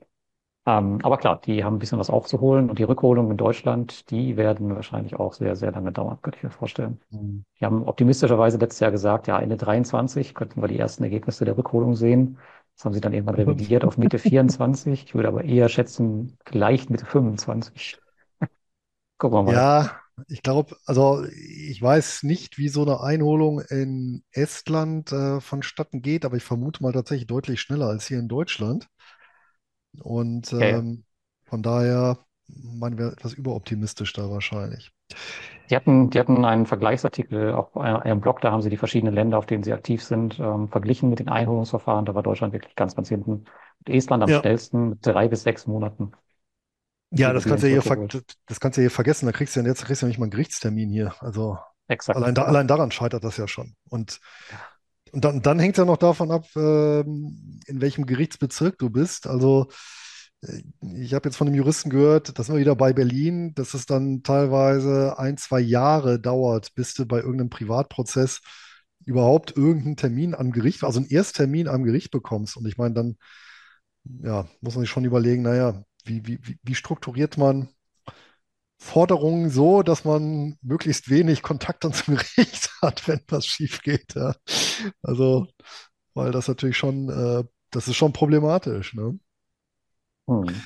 Ähm, 0.66 1.00
aber 1.04 1.18
klar, 1.18 1.42
die 1.44 1.64
haben 1.64 1.76
ein 1.76 1.80
bisschen 1.80 2.00
was 2.00 2.10
aufzuholen 2.10 2.70
und 2.70 2.80
die 2.80 2.84
Rückholungen 2.84 3.32
in 3.32 3.38
Deutschland, 3.38 4.10
die 4.12 4.38
werden 4.38 4.74
wahrscheinlich 4.76 5.16
auch 5.16 5.34
sehr, 5.34 5.56
sehr 5.56 5.72
lange 5.72 5.92
dauern, 5.92 6.20
könnte 6.22 6.38
ich 6.38 6.44
mir 6.44 6.52
vorstellen. 6.52 7.02
Mhm. 7.12 7.44
Die 7.60 7.66
haben 7.66 7.84
optimistischerweise 7.84 8.58
letztes 8.58 8.80
Jahr 8.80 8.92
gesagt, 8.92 9.28
ja, 9.28 9.40
Ende 9.40 9.58
23 9.58 10.34
könnten 10.34 10.62
wir 10.62 10.68
die 10.70 10.80
ersten 10.80 11.04
Ergebnisse 11.04 11.44
der 11.46 11.58
Rückholung 11.58 11.96
sehen. 11.96 12.38
Das 12.76 12.86
haben 12.86 12.94
sie 12.94 13.02
dann 13.02 13.14
irgendwann 13.14 13.36
revidiert 13.36 13.84
auf 13.84 13.98
Mitte 13.98 14.20
24. 14.20 15.04
Ich 15.04 15.16
würde 15.16 15.28
aber 15.28 15.44
eher 15.44 15.68
schätzen, 15.70 16.38
vielleicht 16.46 16.90
Mitte 16.90 17.06
25. 17.06 17.98
Gucken 19.18 19.38
wir 19.38 19.44
mal. 19.44 19.54
Ja, 19.54 20.00
ich 20.28 20.44
glaube, 20.44 20.78
also 20.86 21.26
ich 21.26 21.82
weiß 21.82 22.24
nicht, 22.24 22.58
wie 22.58 22.70
so 22.70 22.84
eine 22.84 23.02
Einholung 23.02 23.62
in 23.62 24.24
Estland 24.32 25.12
äh, 25.12 25.42
vonstatten 25.42 26.02
geht, 26.02 26.24
aber 26.26 26.38
ich 26.38 26.44
vermute 26.44 26.84
mal 26.84 26.94
tatsächlich 26.94 27.28
deutlich 27.28 27.60
schneller 27.62 27.88
als 27.88 28.08
hier 28.08 28.20
in 28.20 28.28
Deutschland. 28.28 28.88
Und 30.02 30.52
ja. 30.60 30.80
ähm, 30.80 31.04
von 31.46 31.64
daher, 31.64 32.20
man 32.48 32.98
wäre 32.98 33.12
etwas 33.14 33.34
überoptimistisch 33.34 34.14
da 34.14 34.30
wahrscheinlich. 34.30 34.92
Die 35.70 35.76
hatten, 35.76 36.10
die 36.10 36.20
hatten 36.20 36.44
einen 36.46 36.66
Vergleichsartikel 36.66 37.54
auf 37.54 37.76
einem 37.78 37.98
einem 37.98 38.22
Blog, 38.22 38.42
da 38.42 38.52
haben 38.52 38.62
sie 38.62 38.70
die 38.70 38.78
verschiedenen 38.78 39.14
Länder, 39.16 39.38
auf 39.38 39.46
denen 39.46 39.64
sie 39.64 39.74
aktiv 39.74 40.04
sind, 40.04 40.40
ähm, 40.40 40.68
verglichen 40.70 41.10
mit 41.10 41.20
den 41.20 41.30
Einholungsverfahren. 41.30 42.06
Da 42.06 42.16
war 42.16 42.24
Deutschland 42.24 42.54
wirklich 42.54 42.76
ganz, 42.76 42.96
ganz 42.96 43.10
hinten. 43.10 43.46
Und 43.80 43.90
Estland 43.90 44.24
am 44.24 44.32
Ja, 44.32 44.34
schnellsten 44.34 44.90
mit 44.90 45.06
drei 45.06 45.28
bis 45.28 45.44
sechs 45.44 45.66
Monaten 45.68 46.12
ja, 47.12 47.34
das 47.34 47.46
kannst 47.46 47.64
du 47.64 47.68
ja 47.70 47.82
ver 47.82 47.98
das 48.48 48.60
kannst 48.60 48.78
du 48.78 48.82
hier 48.82 48.92
vergessen. 48.92 49.26
Da 49.26 49.32
kriegst 49.32 49.56
du 49.56 49.60
ja 49.62 49.66
jetzt 49.68 49.86
kriegst 49.86 50.02
du 50.02 50.06
ja 50.06 50.08
nicht 50.10 50.18
mal 50.20 50.26
einen 50.26 50.32
Gerichtstermin 50.32 50.90
hier. 50.90 51.14
Also 51.22 51.58
Exakt. 51.88 52.24
allein 52.24 52.36
da, 52.36 52.44
allein 52.44 52.68
daran 52.68 52.92
scheitert 52.92 53.24
das 53.24 53.38
ja 53.38 53.48
schon. 53.48 53.76
Und. 53.90 54.20
Und 55.14 55.24
dann, 55.24 55.44
dann 55.44 55.60
hängt 55.60 55.76
es 55.76 55.78
ja 55.78 55.86
noch 55.86 55.98
davon 55.98 56.32
ab, 56.32 56.48
ähm, 56.56 57.60
in 57.68 57.82
welchem 57.82 58.08
Gerichtsbezirk 58.08 58.80
du 58.80 58.90
bist. 58.90 59.28
Also, 59.28 59.68
äh, 60.42 60.64
ich 60.96 61.14
habe 61.14 61.30
jetzt 61.30 61.38
von 61.38 61.48
einem 61.48 61.56
Juristen 61.56 61.92
gehört, 61.92 62.38
das 62.38 62.48
sind 62.48 62.56
wir 62.56 62.62
wieder 62.62 62.76
bei 62.76 62.94
Berlin, 62.94 63.54
dass 63.54 63.76
es 63.76 63.86
dann 63.86 64.24
teilweise 64.24 65.20
ein, 65.20 65.38
zwei 65.38 65.60
Jahre 65.60 66.20
dauert, 66.20 66.74
bis 66.74 66.96
du 66.96 67.06
bei 67.06 67.18
irgendeinem 67.20 67.52
Privatprozess 67.52 68.42
überhaupt 69.06 69.56
irgendeinen 69.56 69.98
Termin 69.98 70.34
am 70.34 70.52
Gericht, 70.52 70.84
also 70.84 71.00
einen 71.00 71.10
Ersttermin 71.10 71.68
am 71.68 71.84
Gericht 71.84 72.10
bekommst. 72.10 72.58
Und 72.58 72.68
ich 72.68 72.78
meine, 72.78 72.96
dann, 72.96 73.18
ja, 74.24 74.48
muss 74.62 74.74
man 74.76 74.84
sich 74.84 74.90
schon 74.90 75.06
überlegen, 75.06 75.44
naja, 75.44 75.84
wie, 76.06 76.26
wie, 76.26 76.40
wie 76.42 76.58
wie 76.64 76.76
strukturiert 76.76 77.38
man 77.38 77.70
Forderungen 78.84 79.50
so, 79.50 79.84
dass 79.84 80.06
man 80.06 80.58
möglichst 80.62 81.10
wenig 81.10 81.42
Kontakt 81.42 81.84
dann 81.86 81.94
zum 81.94 82.16
Gericht 82.38 82.72
hat, 82.82 83.08
wenn 83.08 83.22
was 83.30 83.46
schief 83.46 83.82
geht. 83.82 84.16
Ja. 84.16 84.36
Also, 85.04 85.48
weil 86.16 86.32
das 86.32 86.48
natürlich 86.48 86.78
schon, 86.78 87.10
äh, 87.10 87.44
das 87.72 87.88
ist 87.88 87.96
schon 87.98 88.14
problematisch, 88.14 88.94
ne? 88.96 89.20
Hm. 90.28 90.64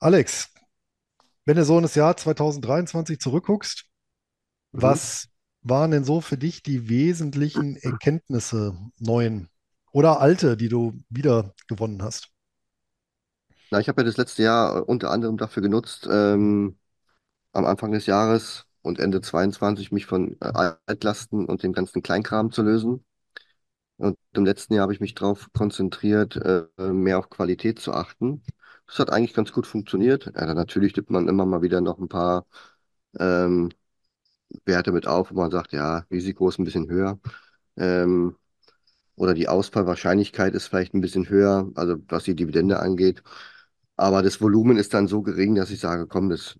Alex, 0.00 0.48
wenn 1.46 1.56
du 1.56 1.64
so 1.64 1.76
in 1.78 1.82
das 1.82 1.94
Jahr 1.96 2.16
2023 2.16 3.20
zurückguckst, 3.20 3.86
Mhm. 4.72 4.82
was 4.82 5.28
waren 5.62 5.92
denn 5.92 6.04
so 6.04 6.20
für 6.22 6.38
dich 6.38 6.62
die 6.62 6.88
wesentlichen 6.88 7.76
Erkenntnisse, 7.76 8.78
neuen 8.98 9.50
oder 9.92 10.20
alte, 10.20 10.56
die 10.56 10.68
du 10.70 11.02
wieder 11.10 11.54
gewonnen 11.68 12.02
hast? 12.02 12.30
Na, 13.70 13.80
ich 13.80 13.88
habe 13.88 14.00
ja 14.02 14.04
das 14.06 14.16
letzte 14.16 14.42
Jahr 14.44 14.76
äh, 14.78 14.80
unter 14.80 15.10
anderem 15.10 15.36
dafür 15.36 15.62
genutzt, 15.62 16.06
ähm, 16.10 16.78
am 17.56 17.66
Anfang 17.66 17.92
des 17.92 18.06
Jahres 18.06 18.66
und 18.82 18.98
Ende 19.00 19.20
22 19.22 19.92
mich 19.92 20.06
von 20.06 20.36
äh, 20.40 20.72
Altlasten 20.86 21.46
und 21.46 21.62
dem 21.62 21.72
ganzen 21.72 22.02
Kleinkram 22.02 22.52
zu 22.52 22.62
lösen. 22.62 23.04
Und 23.98 24.18
im 24.34 24.44
letzten 24.44 24.74
Jahr 24.74 24.82
habe 24.84 24.92
ich 24.94 25.00
mich 25.00 25.14
darauf 25.14 25.48
konzentriert, 25.54 26.36
äh, 26.36 26.64
mehr 26.78 27.18
auf 27.18 27.30
Qualität 27.30 27.78
zu 27.80 27.92
achten. 27.94 28.42
Das 28.86 28.98
hat 28.98 29.10
eigentlich 29.10 29.34
ganz 29.34 29.52
gut 29.52 29.66
funktioniert. 29.66 30.26
Ja, 30.36 30.54
natürlich 30.54 30.92
tippt 30.92 31.10
man 31.10 31.28
immer 31.28 31.46
mal 31.46 31.62
wieder 31.62 31.80
noch 31.80 31.98
ein 31.98 32.08
paar 32.08 32.46
ähm, 33.18 33.70
Werte 34.64 34.92
mit 34.92 35.06
auf, 35.06 35.30
wo 35.30 35.36
man 35.36 35.50
sagt, 35.50 35.72
ja, 35.72 36.00
Risiko 36.10 36.48
ist 36.48 36.58
ein 36.58 36.64
bisschen 36.64 36.88
höher. 36.88 37.18
Ähm, 37.76 38.36
oder 39.16 39.34
die 39.34 39.48
Ausfallwahrscheinlichkeit 39.48 40.54
ist 40.54 40.68
vielleicht 40.68 40.94
ein 40.94 41.00
bisschen 41.00 41.28
höher, 41.28 41.70
also 41.74 41.96
was 42.08 42.24
die 42.24 42.34
Dividende 42.36 42.80
angeht. 42.80 43.22
Aber 43.96 44.22
das 44.22 44.40
Volumen 44.40 44.76
ist 44.78 44.94
dann 44.94 45.08
so 45.08 45.22
gering, 45.22 45.54
dass 45.54 45.70
ich 45.70 45.80
sage, 45.80 46.06
komm, 46.06 46.28
das 46.30 46.58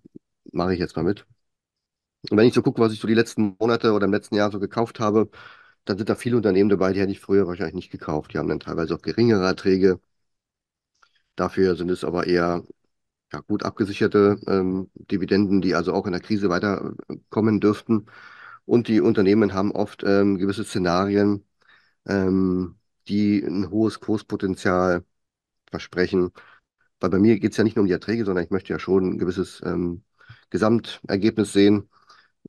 mache 0.51 0.73
ich 0.73 0.79
jetzt 0.79 0.95
mal 0.95 1.03
mit. 1.03 1.25
Und 2.29 2.37
wenn 2.37 2.47
ich 2.47 2.53
so 2.53 2.61
gucke, 2.61 2.81
was 2.81 2.93
ich 2.93 2.99
so 2.99 3.07
die 3.07 3.13
letzten 3.13 3.55
Monate 3.59 3.93
oder 3.93 4.05
im 4.05 4.11
letzten 4.13 4.35
Jahr 4.35 4.51
so 4.51 4.59
gekauft 4.59 4.99
habe, 4.99 5.29
dann 5.85 5.97
sind 5.97 6.09
da 6.09 6.15
viele 6.15 6.35
Unternehmen 6.37 6.69
dabei, 6.69 6.93
die 6.93 6.99
hätte 7.01 7.11
ich 7.11 7.19
früher 7.21 7.47
wahrscheinlich 7.47 7.75
nicht 7.75 7.91
gekauft. 7.91 8.33
Die 8.33 8.37
haben 8.37 8.49
dann 8.49 8.59
teilweise 8.59 8.95
auch 8.95 9.01
geringere 9.01 9.45
Erträge. 9.45 9.99
Dafür 11.35 11.75
sind 11.75 11.91
es 11.91 12.03
aber 12.03 12.27
eher 12.27 12.63
ja, 13.33 13.41
gut 13.41 13.63
abgesicherte 13.63 14.39
ähm, 14.47 14.91
Dividenden, 14.95 15.61
die 15.61 15.75
also 15.75 15.93
auch 15.93 16.05
in 16.07 16.13
der 16.13 16.21
Krise 16.21 16.49
weiterkommen 16.49 17.59
dürften. 17.61 18.07
Und 18.65 18.87
die 18.87 19.01
Unternehmen 19.01 19.53
haben 19.53 19.71
oft 19.73 20.03
ähm, 20.05 20.37
gewisse 20.37 20.63
Szenarien, 20.65 21.45
ähm, 22.07 22.77
die 23.09 23.41
ein 23.43 23.71
hohes 23.71 23.99
Kurspotenzial 24.01 25.05
versprechen. 25.71 26.31
Weil 27.01 27.11
bei 27.11 27.19
mir 27.19 27.39
geht 27.39 27.51
es 27.53 27.57
ja 27.57 27.63
nicht 27.65 27.75
nur 27.77 27.83
um 27.83 27.87
die 27.87 27.93
Erträge, 27.93 28.25
sondern 28.25 28.45
ich 28.45 28.51
möchte 28.51 28.73
ja 28.73 28.79
schon 28.79 29.13
ein 29.15 29.19
gewisses 29.19 29.61
ähm, 29.65 30.03
Gesamtergebnis 30.49 31.53
sehen. 31.53 31.89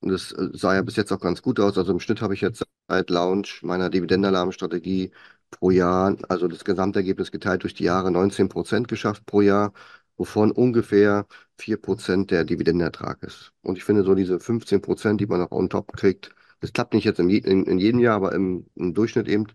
Das 0.01 0.33
äh, 0.33 0.51
sah 0.53 0.75
ja 0.75 0.83
bis 0.83 0.97
jetzt 0.97 1.13
auch 1.13 1.21
ganz 1.21 1.43
gut 1.43 1.61
aus. 1.61 1.79
Also 1.79 1.93
im 1.93 2.01
Schnitt 2.01 2.23
habe 2.23 2.35
ich 2.35 2.41
jetzt 2.41 2.65
seit 2.89 3.11
Launch 3.11 3.63
meiner 3.63 3.91
Dividendenalarmstrategie 3.91 5.13
pro 5.51 5.71
Jahr, 5.71 6.17
also 6.29 6.47
das 6.49 6.65
Gesamtergebnis 6.65 7.31
geteilt 7.33 7.63
durch 7.63 7.75
die 7.75 7.85
Jahre 7.85 8.11
19 8.11 8.49
Prozent 8.49 8.89
geschafft 8.89 9.25
pro 9.27 9.41
Jahr, 9.41 9.73
wovon 10.17 10.51
ungefähr 10.53 11.27
4 11.59 11.77
Prozent 11.79 12.31
der 12.31 12.45
Dividendenertrag 12.45 13.23
ist. 13.23 13.53
Und 13.63 13.79
ich 13.79 13.85
finde 13.85 14.05
so 14.05 14.15
diese 14.15 14.41
15 14.41 14.83
Prozent, 14.83 15.21
die 15.21 15.27
man 15.27 15.41
noch 15.41 15.51
on 15.53 15.71
top 15.71 15.97
kriegt, 15.97 16.31
das 16.61 16.73
klappt 16.73 16.93
nicht 16.95 17.05
jetzt 17.05 17.21
in, 17.21 17.31
in, 17.31 17.65
in 17.67 17.79
jedem 17.79 18.01
Jahr, 18.01 18.17
aber 18.17 18.33
im, 18.35 18.67
im 18.75 18.95
Durchschnitt 18.95 19.29
eben, 19.29 19.47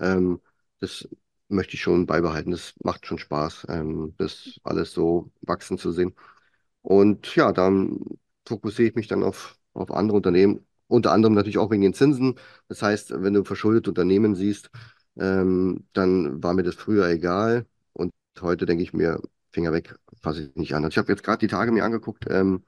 ähm, 0.00 0.40
das 0.80 1.08
möchte 1.48 1.74
ich 1.74 1.82
schon 1.82 2.06
beibehalten. 2.06 2.50
Das 2.50 2.74
macht 2.82 3.06
schon 3.06 3.18
Spaß, 3.18 3.66
ähm, 3.68 4.14
das 4.18 4.60
alles 4.64 4.92
so 4.92 5.30
wachsen 5.42 5.78
zu 5.78 5.92
sehen. 5.92 6.14
Und 6.82 7.34
ja, 7.36 7.52
dann 7.52 8.00
fokussiere 8.46 8.88
ich 8.88 8.94
mich 8.94 9.08
dann 9.08 9.22
auf, 9.22 9.58
auf 9.74 9.90
andere 9.92 10.16
Unternehmen, 10.16 10.66
unter 10.88 11.12
anderem 11.12 11.34
natürlich 11.34 11.58
auch 11.58 11.70
wegen 11.70 11.82
den 11.82 11.94
Zinsen. 11.94 12.34
Das 12.68 12.82
heißt, 12.82 13.12
wenn 13.22 13.34
du 13.34 13.44
verschuldete 13.44 13.90
Unternehmen 13.90 14.34
siehst, 14.34 14.70
ähm, 15.18 15.86
dann 15.92 16.42
war 16.42 16.54
mir 16.54 16.62
das 16.62 16.74
früher 16.74 17.08
egal. 17.08 17.66
Und 17.92 18.12
heute 18.40 18.66
denke 18.66 18.82
ich 18.82 18.92
mir, 18.92 19.20
Finger 19.52 19.72
weg, 19.72 19.94
fasse 20.20 20.42
ich 20.44 20.56
nicht 20.56 20.74
an. 20.74 20.84
Also 20.84 20.94
ich 20.94 20.98
habe 20.98 21.12
jetzt 21.12 21.22
gerade 21.22 21.38
die 21.38 21.46
Tage 21.48 21.72
mir 21.72 21.84
angeguckt, 21.84 22.26
ähm, 22.30 22.64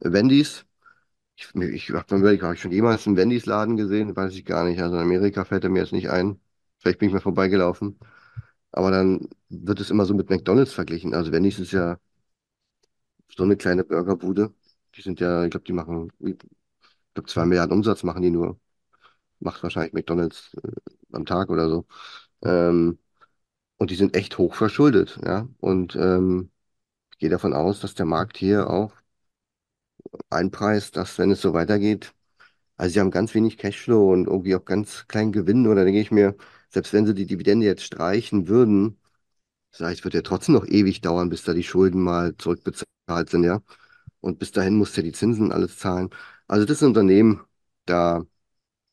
Wendy's. 0.00 0.64
Ich, 1.36 1.54
ich 1.54 1.90
habe 1.92 2.18
mir 2.18 2.32
ich 2.32 2.60
schon 2.60 2.72
jemals 2.72 3.06
einen 3.06 3.16
Wendy's-Laden 3.16 3.76
gesehen? 3.76 4.16
Weiß 4.16 4.34
ich 4.34 4.44
gar 4.44 4.64
nicht. 4.64 4.80
Also 4.82 4.96
in 4.96 5.02
Amerika 5.02 5.44
fällt 5.44 5.64
er 5.64 5.70
mir 5.70 5.80
jetzt 5.80 5.92
nicht 5.92 6.10
ein. 6.10 6.40
Vielleicht 6.78 6.98
bin 6.98 7.08
ich 7.08 7.14
mal 7.14 7.20
vorbeigelaufen. 7.20 7.98
Aber 8.72 8.90
dann 8.90 9.28
wird 9.48 9.80
es 9.80 9.90
immer 9.90 10.04
so 10.06 10.14
mit 10.14 10.30
McDonald's 10.30 10.72
verglichen. 10.72 11.14
Also 11.14 11.32
Wendy's 11.32 11.58
ist 11.58 11.72
ja 11.72 11.98
so 13.36 13.42
eine 13.44 13.56
kleine 13.56 13.84
Burgerbude. 13.84 14.52
Die 14.94 15.02
sind 15.02 15.20
ja, 15.20 15.44
ich 15.44 15.50
glaube, 15.50 15.64
die 15.64 15.72
machen, 15.72 16.12
ich 16.20 16.36
glaube, 17.14 17.28
zwei 17.28 17.46
Milliarden 17.46 17.76
Umsatz 17.76 18.02
machen 18.04 18.22
die 18.22 18.30
nur. 18.30 18.60
Macht 19.40 19.62
wahrscheinlich 19.62 19.92
McDonald's 19.94 20.54
äh, 20.64 20.72
am 21.12 21.26
Tag 21.26 21.50
oder 21.50 21.68
so. 21.70 21.86
Ähm, 22.44 22.98
und 23.78 23.90
die 23.92 23.96
sind 23.96 24.16
echt 24.16 24.38
hoch 24.38 24.54
verschuldet, 24.56 25.18
ja. 25.24 25.48
Und 25.60 25.96
ähm, 25.96 26.50
ich 27.12 27.18
gehe 27.20 27.30
davon 27.30 27.54
aus, 27.54 27.80
dass 27.80 27.94
der 27.94 28.06
Markt 28.06 28.38
hier 28.38 28.70
auch 28.70 28.92
einpreist, 30.30 30.96
dass 30.96 31.18
wenn 31.18 31.30
es 31.30 31.40
so 31.40 31.52
weitergeht, 31.54 32.14
also 32.76 32.92
sie 32.94 33.00
haben 33.00 33.10
ganz 33.10 33.34
wenig 33.34 33.58
Cashflow 33.58 34.12
und 34.12 34.26
irgendwie 34.28 34.56
auch 34.56 34.64
ganz 34.64 35.06
kleinen 35.08 35.32
Gewinn. 35.32 35.66
Oder 35.66 35.84
denke 35.84 36.00
ich 36.00 36.10
mir, 36.12 36.36
selbst 36.70 36.92
wenn 36.92 37.06
sie 37.06 37.14
die 37.14 37.26
Dividende 37.26 37.66
jetzt 37.66 37.84
streichen 37.84 38.48
würden, 38.48 38.98
ich, 39.72 39.80
es 39.80 40.04
wird 40.04 40.14
ja 40.14 40.22
trotzdem 40.22 40.54
noch 40.54 40.66
ewig 40.66 41.00
dauern, 41.00 41.28
bis 41.30 41.44
da 41.44 41.54
die 41.54 41.62
Schulden 41.62 42.02
mal 42.02 42.36
zurückbezahlt 42.36 43.30
sind, 43.30 43.44
ja. 43.44 43.60
Und 44.20 44.38
bis 44.38 44.52
dahin 44.52 44.76
musst 44.76 44.96
du 44.96 45.00
ja 45.02 45.06
die 45.06 45.12
Zinsen 45.12 45.52
alles 45.52 45.78
zahlen. 45.78 46.10
Also 46.48 46.66
das 46.66 46.78
ist 46.78 46.82
ein 46.82 46.88
Unternehmen, 46.88 47.42
da 47.86 48.24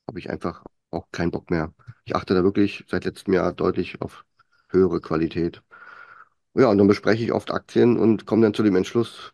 habe 0.07 0.19
ich 0.19 0.29
einfach 0.29 0.63
auch 0.91 1.07
keinen 1.11 1.31
Bock 1.31 1.51
mehr. 1.51 1.73
Ich 2.05 2.15
achte 2.15 2.33
da 2.35 2.43
wirklich 2.43 2.85
seit 2.89 3.05
letztem 3.05 3.33
Jahr 3.33 3.53
deutlich 3.53 4.01
auf 4.01 4.25
höhere 4.69 5.01
Qualität. 5.01 5.63
Ja, 6.53 6.69
und 6.69 6.77
dann 6.77 6.87
bespreche 6.87 7.23
ich 7.23 7.31
oft 7.33 7.51
Aktien 7.51 7.97
und 7.97 8.25
komme 8.25 8.43
dann 8.43 8.53
zu 8.53 8.63
dem 8.63 8.75
Entschluss, 8.75 9.33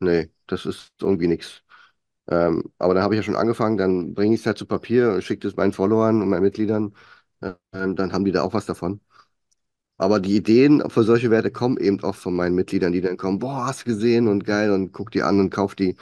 nee, 0.00 0.30
das 0.46 0.64
ist 0.66 0.90
irgendwie 1.00 1.28
nichts. 1.28 1.62
Ähm, 2.30 2.72
aber 2.78 2.94
dann 2.94 3.02
habe 3.04 3.14
ich 3.14 3.18
ja 3.20 3.24
schon 3.24 3.36
angefangen, 3.36 3.76
dann 3.78 4.14
bringe 4.14 4.34
ich 4.34 4.40
es 4.42 4.46
halt 4.46 4.58
zu 4.58 4.66
Papier, 4.66 5.22
schicke 5.22 5.48
es 5.48 5.56
meinen 5.56 5.72
Followern 5.74 6.22
und 6.22 6.28
meinen 6.30 6.42
Mitgliedern, 6.44 6.94
ähm, 7.72 7.96
dann 7.96 8.12
haben 8.12 8.24
die 8.24 8.32
da 8.32 8.42
auch 8.42 8.54
was 8.54 8.66
davon. 8.66 9.00
Aber 10.02 10.20
die 10.20 10.36
Ideen 10.36 10.82
für 10.90 11.04
solche 11.04 11.30
Werte 11.30 11.50
kommen 11.50 11.76
eben 11.78 12.00
oft 12.02 12.20
von 12.20 12.34
meinen 12.34 12.54
Mitgliedern, 12.54 12.92
die 12.92 13.00
dann 13.00 13.16
kommen, 13.16 13.38
boah, 13.38 13.66
hast 13.66 13.82
du 13.82 13.86
gesehen 13.86 14.28
und 14.28 14.44
geil 14.44 14.70
und 14.72 14.92
guck 14.92 15.10
die 15.10 15.22
an 15.22 15.40
und 15.40 15.50
kauf 15.50 15.74
die. 15.74 15.96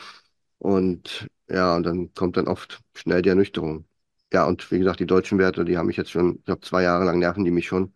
Und 0.58 1.28
ja, 1.50 1.76
und 1.76 1.84
dann 1.84 2.14
kommt 2.14 2.36
dann 2.36 2.48
oft 2.48 2.80
schnell 2.96 3.22
die 3.22 3.30
Ernüchterung. 3.30 3.86
ja, 4.32 4.46
und 4.46 4.70
wie 4.72 4.78
gesagt, 4.80 5.00
die 5.00 5.06
deutschen 5.06 5.38
Werte, 5.38 5.64
die 5.64 5.78
haben 5.78 5.86
mich 5.88 5.96
jetzt 5.98 6.10
schon, 6.12 6.36
ich 6.38 6.44
glaube, 6.46 6.62
zwei 6.62 6.82
Jahre 6.84 7.04
lang 7.04 7.18
nerven 7.20 7.44
die 7.44 7.50
mich 7.52 7.66
schon. 7.68 7.94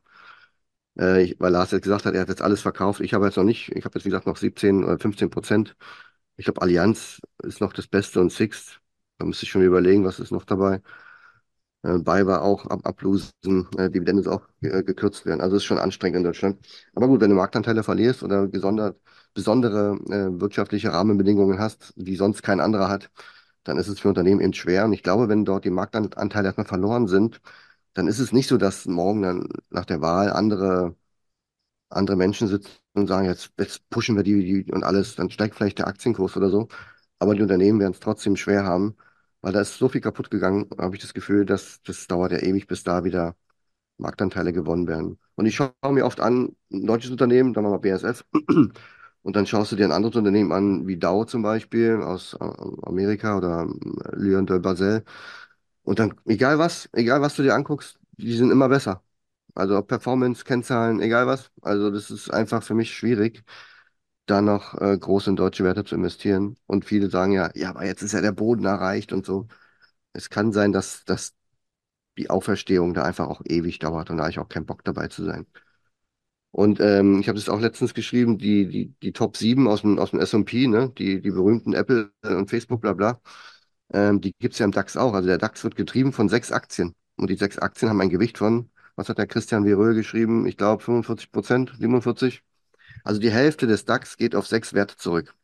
Äh, 0.98 1.22
ich, 1.24 1.40
weil 1.40 1.52
Lars 1.52 1.70
jetzt 1.72 1.82
gesagt 1.84 2.04
hat, 2.06 2.14
er 2.14 2.20
hat 2.22 2.28
jetzt 2.28 2.42
alles 2.42 2.62
verkauft. 2.62 3.00
Ich 3.00 3.14
habe 3.14 3.26
jetzt 3.26 3.36
noch 3.36 3.44
nicht, 3.44 3.70
ich 3.74 3.84
habe 3.84 3.96
jetzt, 3.98 4.04
wie 4.04 4.10
gesagt, 4.10 4.26
noch 4.26 4.36
17 4.36 4.84
oder 4.84 4.98
15 4.98 5.30
Prozent. 5.30 5.76
Ich 6.36 6.44
glaube, 6.46 6.62
Allianz 6.62 7.20
ist 7.42 7.60
noch 7.60 7.72
das 7.72 7.86
Beste 7.88 8.20
und 8.20 8.32
Sixt. 8.32 8.80
Da 9.18 9.26
müsste 9.26 9.44
ich 9.46 9.50
schon 9.52 9.62
überlegen, 9.62 10.04
was 10.04 10.18
ist 10.20 10.30
noch 10.32 10.44
dabei. 10.44 10.80
Äh, 11.84 11.98
BayWa 11.98 12.40
auch 12.40 12.66
ab, 12.66 12.80
ablosen, 12.86 13.68
äh, 13.78 13.90
Dividende 13.90 14.30
auch 14.32 14.42
äh, 14.62 14.82
gekürzt 14.82 15.26
werden. 15.26 15.40
Also 15.42 15.56
ist 15.56 15.64
schon 15.64 15.78
anstrengend 15.78 16.18
in 16.18 16.24
Deutschland. 16.24 16.66
Aber 16.94 17.08
gut, 17.08 17.20
wenn 17.20 17.30
du 17.30 17.36
Marktanteile 17.36 17.82
verlierst 17.84 18.22
oder 18.22 18.48
gesondert, 18.48 18.98
besondere 19.34 19.98
äh, 20.10 20.40
wirtschaftliche 20.40 20.92
Rahmenbedingungen 20.92 21.58
hast, 21.58 21.92
die 21.96 22.16
sonst 22.16 22.42
kein 22.42 22.60
anderer 22.60 22.88
hat, 22.88 23.10
dann 23.64 23.78
ist 23.78 23.88
es 23.88 24.00
für 24.00 24.08
Unternehmen 24.08 24.40
eben 24.40 24.52
schwer. 24.54 24.84
Und 24.86 24.92
ich 24.94 25.02
glaube, 25.02 25.28
wenn 25.28 25.44
dort 25.44 25.64
die 25.64 25.70
Marktanteile 25.70 26.48
erstmal 26.48 26.66
verloren 26.66 27.08
sind, 27.08 27.40
dann 27.94 28.08
ist 28.08 28.18
es 28.20 28.32
nicht 28.32 28.48
so, 28.48 28.56
dass 28.58 28.86
morgen 28.86 29.22
dann 29.22 29.48
nach 29.70 29.84
der 29.86 30.00
Wahl 30.02 30.30
andere, 30.32 30.96
andere 31.90 32.16
Menschen 32.16 32.48
sitzen 32.48 32.70
und 32.94 33.06
sagen, 33.06 33.26
jetzt, 33.26 33.52
jetzt 33.58 33.88
pushen 33.90 34.16
wir 34.16 34.22
die, 34.22 34.64
die 34.64 34.72
und 34.72 34.84
alles, 34.84 35.16
dann 35.16 35.30
steigt 35.30 35.54
vielleicht 35.54 35.78
der 35.78 35.86
Aktienkurs 35.88 36.36
oder 36.36 36.50
so. 36.50 36.68
Aber 37.18 37.34
die 37.34 37.42
Unternehmen 37.42 37.80
werden 37.80 37.92
es 37.94 38.00
trotzdem 38.00 38.36
schwer 38.36 38.64
haben, 38.64 38.96
weil 39.44 39.52
da 39.52 39.60
ist 39.62 39.78
so 39.78 39.88
viel 39.90 40.00
kaputt 40.02 40.30
gegangen, 40.30 40.70
habe 40.78 40.96
ich 40.96 41.02
das 41.02 41.14
Gefühl, 41.14 41.46
dass 41.46 41.82
das 41.84 42.08
dauert 42.08 42.32
ja 42.32 42.38
ewig, 42.40 42.66
bis 42.68 42.84
da 42.84 43.04
wieder 43.04 43.36
Marktanteile 43.98 44.52
gewonnen 44.52 44.88
werden. 44.88 45.18
Und 45.36 45.46
ich 45.46 45.56
schaue 45.56 45.72
mir 45.92 46.06
oft 46.06 46.20
an, 46.20 46.56
ein 46.72 46.86
deutsches 46.86 47.10
Unternehmen, 47.12 47.54
wir 47.56 47.62
mal 47.62 47.78
BASF, 47.78 48.24
und 49.22 49.36
dann 49.36 49.46
schaust 49.46 49.72
du 49.72 49.76
dir 49.76 49.86
ein 49.86 49.92
anderes 49.92 50.16
Unternehmen 50.16 50.52
an, 50.52 50.86
wie 50.86 50.98
Dow 50.98 51.24
zum 51.26 51.42
Beispiel 51.42 52.02
aus 52.02 52.34
äh, 52.34 52.44
Amerika 52.84 53.36
oder 53.38 53.64
äh, 53.64 54.16
Lyon 54.16 54.46
de 54.46 54.58
Basel. 54.60 55.04
Und 55.82 55.98
dann, 55.98 56.14
egal 56.26 56.58
was, 56.58 56.88
egal 56.92 57.20
was 57.20 57.36
du 57.36 57.42
dir 57.42 57.54
anguckst, 57.54 57.98
die 58.18 58.34
sind 58.36 58.50
immer 58.50 58.68
besser. 58.68 59.02
Also 59.54 59.82
Performance, 59.82 60.44
Kennzahlen, 60.44 61.00
egal 61.00 61.26
was. 61.26 61.50
Also 61.62 61.90
das 61.90 62.10
ist 62.10 62.30
einfach 62.32 62.62
für 62.62 62.74
mich 62.74 62.94
schwierig, 62.94 63.44
da 64.26 64.40
noch 64.42 64.74
äh, 64.80 64.96
groß 64.98 65.28
in 65.28 65.36
deutsche 65.36 65.64
Werte 65.64 65.84
zu 65.84 65.94
investieren. 65.96 66.56
Und 66.66 66.84
viele 66.84 67.10
sagen 67.10 67.32
ja, 67.32 67.50
ja, 67.54 67.70
aber 67.70 67.84
jetzt 67.86 68.02
ist 68.02 68.12
ja 68.12 68.20
der 68.20 68.32
Boden 68.32 68.64
erreicht 68.64 69.12
und 69.12 69.26
so. 69.26 69.48
Es 70.12 70.30
kann 70.30 70.52
sein, 70.52 70.72
dass, 70.72 71.04
dass 71.04 71.34
die 72.18 72.30
Auferstehung 72.30 72.94
da 72.94 73.04
einfach 73.04 73.28
auch 73.28 73.42
ewig 73.46 73.78
dauert 73.80 74.10
und 74.10 74.18
da 74.18 74.24
habe 74.24 74.32
ich 74.32 74.40
auch 74.40 74.48
keinen 74.48 74.66
Bock 74.66 74.84
dabei 74.84 75.08
zu 75.08 75.24
sein. 75.24 75.46
Und 76.50 76.78
ähm, 76.80 77.18
ich 77.20 77.28
habe 77.28 77.38
es 77.38 77.48
auch 77.48 77.60
letztens 77.60 77.94
geschrieben, 77.94 78.38
die, 78.38 78.68
die, 78.68 78.94
die 79.02 79.12
Top 79.12 79.36
7 79.36 79.66
aus 79.66 79.80
dem, 79.82 79.98
aus 79.98 80.10
dem 80.12 80.20
S&P, 80.20 80.68
ne? 80.68 80.90
die, 80.96 81.20
die 81.20 81.30
berühmten 81.32 81.72
Apple 81.74 82.12
und 82.22 82.48
Facebook, 82.48 82.80
bla 82.80 82.92
bla, 82.92 83.20
ähm, 83.92 84.20
die 84.20 84.32
gibt 84.38 84.54
es 84.54 84.58
ja 84.60 84.64
im 84.66 84.72
DAX 84.72 84.96
auch. 84.96 85.14
Also 85.14 85.28
der 85.28 85.38
DAX 85.38 85.64
wird 85.64 85.76
getrieben 85.76 86.12
von 86.12 86.28
sechs 86.28 86.52
Aktien. 86.52 86.94
Und 87.16 87.30
die 87.30 87.36
sechs 87.36 87.58
Aktien 87.58 87.90
haben 87.90 88.00
ein 88.00 88.10
Gewicht 88.10 88.38
von, 88.38 88.70
was 88.96 89.08
hat 89.08 89.18
der 89.18 89.26
Christian 89.26 89.64
Veröhl 89.64 89.94
geschrieben? 89.94 90.46
Ich 90.46 90.56
glaube 90.56 90.82
45 90.82 91.32
Prozent, 91.32 91.74
47. 91.78 92.42
Also 93.02 93.20
die 93.20 93.30
Hälfte 93.30 93.66
des 93.66 93.84
DAX 93.84 94.16
geht 94.16 94.34
auf 94.34 94.46
sechs 94.46 94.72
Werte 94.74 94.96
zurück. 94.96 95.34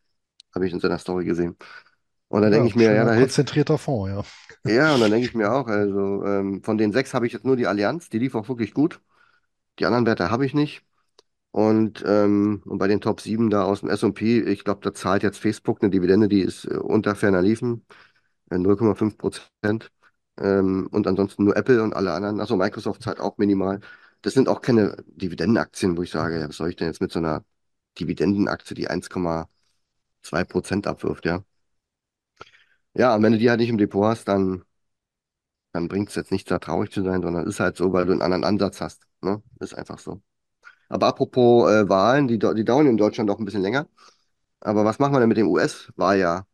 Habe 0.55 0.67
ich 0.67 0.73
in 0.75 0.81
seiner 0.81 0.99
Story 0.99 1.25
gesehen. 1.27 1.57
Und 2.29 2.43
dann 2.43 2.53
Ja, 2.53 2.53
denke 2.53 2.69
ich 2.69 2.77
mir, 2.77 2.93
ja, 2.95 3.05
da 3.05 3.11
konzentrierter 3.11 3.79
Fonds, 3.79 4.11
ja. 4.11 4.25
Ja, 4.67 4.95
und 4.95 5.01
dann 5.01 5.11
denke 5.11 5.27
ich 5.27 5.35
mir 5.35 5.53
auch, 5.53 5.67
also 5.69 6.25
ähm, 6.25 6.63
von 6.63 6.77
den 6.79 6.93
sechs 6.93 7.15
habe 7.15 7.27
ich 7.27 7.33
jetzt 7.33 7.45
nur 7.47 7.57
die 7.57 7.67
Allianz, 7.67 8.09
die 8.11 8.19
lief 8.19 8.35
auch 8.35 8.49
wirklich 8.49 8.75
gut. 8.75 9.01
Die 9.79 9.87
anderen 9.87 10.07
Werte 10.07 10.31
habe 10.31 10.47
ich 10.47 10.55
nicht. 10.55 10.83
Und, 11.53 12.05
ähm, 12.07 12.63
und 12.67 12.79
bei 12.79 12.89
den 12.89 13.01
Top 13.01 13.21
7 13.21 13.51
da 13.51 13.65
aus 13.65 13.81
dem 13.81 13.91
S&P, 13.91 14.41
ich 14.43 14.65
glaube, 14.65 14.81
da 14.83 14.95
zahlt 14.95 15.23
jetzt 15.25 15.39
Facebook 15.39 15.83
eine 15.83 15.91
Dividende, 15.91 16.29
die 16.29 16.41
ist 16.43 16.67
äh, 16.67 16.77
unter 16.79 17.17
ferner 17.17 17.43
Liefen, 17.43 17.87
äh, 18.51 18.59
0,5 18.59 19.19
Prozent. 19.19 19.93
Ähm, 20.41 20.89
und 20.93 21.07
ansonsten 21.09 21.45
nur 21.45 21.57
Apple 21.57 21.83
und 21.83 21.95
alle 21.95 22.13
anderen. 22.13 22.41
Achso, 22.41 22.57
Microsoft 22.57 23.03
zahlt 23.03 23.21
auch 23.21 23.39
minimal. 23.39 23.81
Das 24.23 24.35
sind 24.35 24.49
auch 24.49 24.61
keine 24.61 24.97
Dividendenaktien, 25.07 25.97
wo 25.97 26.03
ich 26.03 26.11
sage, 26.11 26.41
ja, 26.41 26.49
was 26.49 26.57
soll 26.57 26.71
ich 26.71 26.77
denn 26.77 26.89
jetzt 26.89 27.01
mit 27.01 27.13
so 27.13 27.19
einer 27.21 27.45
Dividendenaktie, 27.99 28.75
die 28.75 28.89
1,2 28.89 30.45
Prozent 30.45 30.87
abwirft, 30.87 31.27
ja. 31.27 31.45
Ja, 32.95 33.15
und 33.15 33.23
wenn 33.23 33.33
du 33.33 33.39
die 33.39 33.49
halt 33.51 33.61
nicht 33.61 33.69
im 33.71 33.79
Depot 33.79 34.05
hast, 34.05 34.27
dann, 34.29 34.65
dann 35.73 35.89
bringt 35.89 36.09
es 36.09 36.15
jetzt 36.17 36.33
nichts, 36.33 36.49
da 36.49 36.59
traurig 36.59 36.91
zu 36.93 37.03
sein, 37.03 37.23
sondern 37.23 37.47
ist 37.47 37.61
halt 37.61 37.77
so, 37.77 37.93
weil 37.93 38.07
du 38.07 38.13
einen 38.13 38.23
anderen 38.23 38.45
Ansatz 38.45 38.81
hast. 38.81 39.07
Ne? 39.23 39.43
Ist 39.61 39.75
einfach 39.75 39.99
so. 39.99 40.21
Aber 40.89 41.09
apropos 41.09 41.71
äh, 41.71 41.89
Wahlen, 41.89 42.29
die, 42.29 42.39
die 42.39 42.65
dauern 42.67 42.87
in 42.89 42.99
Deutschland 42.99 43.31
auch 43.31 43.39
ein 43.41 43.47
bisschen 43.47 43.63
länger. 43.63 43.89
Aber 44.61 44.85
was 44.85 44.99
machen 45.01 45.15
wir 45.15 45.21
denn 45.21 45.29
mit 45.31 45.39
dem 45.39 45.49
US-Wahljahr? 45.49 46.47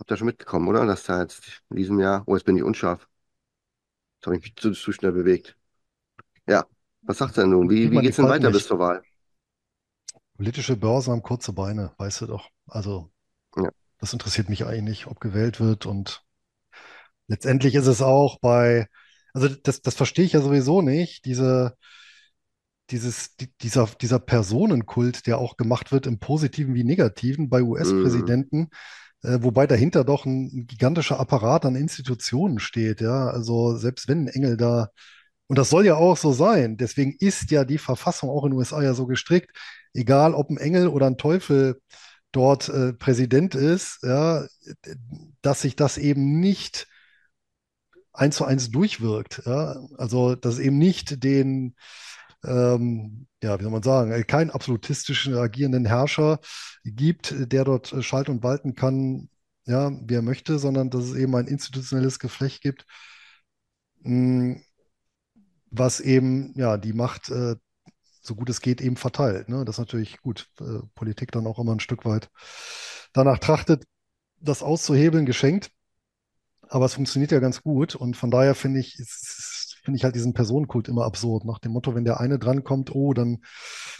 Habt 0.00 0.10
ihr 0.12 0.16
schon 0.18 0.26
mitgekommen, 0.28 0.68
oder? 0.68 0.86
Dass 0.86 1.04
da 1.04 1.22
jetzt 1.22 1.62
in 1.70 1.76
diesem 1.76 2.00
Jahr, 2.00 2.24
oh, 2.26 2.36
jetzt 2.36 2.44
bin 2.46 2.56
ich 2.56 2.62
unscharf. 2.64 3.08
Jetzt 4.18 4.26
habe 4.26 4.36
ich 4.36 4.42
mich 4.42 4.56
zu, 4.56 4.72
zu 4.72 4.92
schnell 4.92 5.12
bewegt. 5.12 5.56
Ja, 6.48 6.66
was 7.02 7.18
sagst 7.18 7.36
du 7.36 7.42
denn 7.42 7.50
nun? 7.50 7.68
Wie, 7.70 7.90
wie 7.90 7.96
die 7.96 8.02
geht's 8.02 8.16
denn 8.16 8.28
weiter 8.28 8.48
bis 8.48 8.58
nicht. 8.58 8.68
zur 8.68 8.78
Wahl? 8.78 9.02
Politische 10.36 10.76
Börsen 10.76 11.12
haben 11.12 11.22
kurze 11.22 11.52
Beine, 11.52 11.92
weißt 11.98 12.22
du 12.22 12.26
doch. 12.26 12.48
Also, 12.66 13.10
Ja. 13.56 13.70
das 13.98 14.12
interessiert 14.12 14.48
mich 14.48 14.64
eigentlich 14.66 14.82
nicht, 14.82 15.06
ob 15.06 15.20
gewählt 15.20 15.60
wird. 15.60 15.86
Und 15.86 16.24
letztendlich 17.28 17.74
ist 17.74 17.86
es 17.86 18.02
auch 18.02 18.38
bei, 18.40 18.86
also 19.34 19.48
das, 19.48 19.82
das 19.82 19.94
verstehe 19.94 20.24
ich 20.24 20.32
ja 20.32 20.40
sowieso 20.40 20.82
nicht, 20.82 21.24
diese, 21.24 21.76
dieses, 22.90 23.36
die- 23.36 23.52
dieser, 23.62 23.86
dieser 24.00 24.18
Personenkult, 24.18 25.26
der 25.26 25.38
auch 25.38 25.56
gemacht 25.56 25.92
wird 25.92 26.06
im 26.06 26.18
Positiven 26.18 26.74
wie 26.74 26.84
Negativen 26.84 27.48
bei 27.48 27.62
US-Präsidenten, 27.62 28.68
äh, 29.22 29.38
wobei 29.42 29.66
dahinter 29.66 30.04
doch 30.04 30.24
ein, 30.26 30.46
ein 30.52 30.66
gigantischer 30.66 31.20
Apparat 31.20 31.66
an 31.66 31.76
Institutionen 31.76 32.58
steht, 32.58 33.00
ja. 33.00 33.28
Also 33.28 33.76
selbst 33.76 34.08
wenn 34.08 34.24
ein 34.24 34.28
Engel 34.28 34.56
da, 34.56 34.90
und 35.50 35.58
das 35.58 35.68
soll 35.68 35.84
ja 35.84 35.96
auch 35.96 36.16
so 36.16 36.32
sein, 36.32 36.76
deswegen 36.76 37.16
ist 37.18 37.50
ja 37.50 37.64
die 37.64 37.78
Verfassung 37.78 38.30
auch 38.30 38.44
in 38.44 38.52
den 38.52 38.58
USA 38.58 38.82
ja 38.82 38.94
so 38.94 39.06
gestrickt, 39.06 39.50
egal 39.94 40.32
ob 40.32 40.48
ein 40.48 40.58
Engel 40.58 40.86
oder 40.86 41.08
ein 41.08 41.18
Teufel 41.18 41.80
dort 42.30 42.68
äh, 42.68 42.92
Präsident 42.92 43.56
ist, 43.56 43.98
ja, 44.04 44.46
dass 45.42 45.62
sich 45.62 45.74
das 45.74 45.98
eben 45.98 46.38
nicht 46.38 46.86
eins 48.12 48.36
zu 48.36 48.44
eins 48.44 48.70
durchwirkt. 48.70 49.42
Ja? 49.44 49.76
Also, 49.98 50.36
dass 50.36 50.54
es 50.54 50.60
eben 50.60 50.78
nicht 50.78 51.24
den, 51.24 51.74
ähm, 52.44 53.26
ja, 53.42 53.58
wie 53.58 53.64
soll 53.64 53.72
man 53.72 53.82
sagen, 53.82 54.12
äh, 54.12 54.22
keinen 54.22 54.50
absolutistischen 54.50 55.34
agierenden 55.34 55.84
Herrscher 55.84 56.38
gibt, 56.84 57.34
der 57.52 57.64
dort 57.64 57.92
äh, 57.92 58.04
schalten 58.04 58.30
und 58.30 58.44
walten 58.44 58.76
kann, 58.76 59.30
ja, 59.66 59.90
wie 60.04 60.14
er 60.14 60.22
möchte, 60.22 60.60
sondern 60.60 60.90
dass 60.90 61.06
es 61.06 61.16
eben 61.16 61.34
ein 61.34 61.48
institutionelles 61.48 62.20
Geflecht 62.20 62.62
gibt, 62.62 62.86
mh, 64.02 64.60
was 65.70 66.00
eben, 66.00 66.52
ja, 66.56 66.76
die 66.76 66.92
Macht, 66.92 67.30
äh, 67.30 67.56
so 68.22 68.34
gut 68.34 68.50
es 68.50 68.60
geht, 68.60 68.80
eben 68.80 68.96
verteilt. 68.96 69.48
Ne? 69.48 69.64
Das 69.64 69.76
ist 69.76 69.80
natürlich 69.80 70.20
gut. 70.20 70.48
Äh, 70.60 70.80
Politik 70.94 71.32
dann 71.32 71.46
auch 71.46 71.58
immer 71.58 71.72
ein 71.72 71.80
Stück 71.80 72.04
weit 72.04 72.30
danach 73.12 73.38
trachtet, 73.38 73.84
das 74.40 74.62
auszuhebeln, 74.62 75.26
geschenkt. 75.26 75.70
Aber 76.68 76.84
es 76.84 76.94
funktioniert 76.94 77.32
ja 77.32 77.40
ganz 77.40 77.62
gut 77.62 77.96
und 77.96 78.16
von 78.16 78.30
daher 78.30 78.54
finde 78.54 78.78
ich, 78.78 78.96
finde 79.82 79.96
ich 79.96 80.04
halt 80.04 80.14
diesen 80.14 80.34
Personenkult 80.34 80.86
immer 80.88 81.04
absurd. 81.04 81.44
Nach 81.44 81.58
dem 81.58 81.72
Motto, 81.72 81.94
wenn 81.94 82.04
der 82.04 82.20
eine 82.20 82.38
drankommt, 82.38 82.94
oh, 82.94 83.12
dann, 83.12 83.38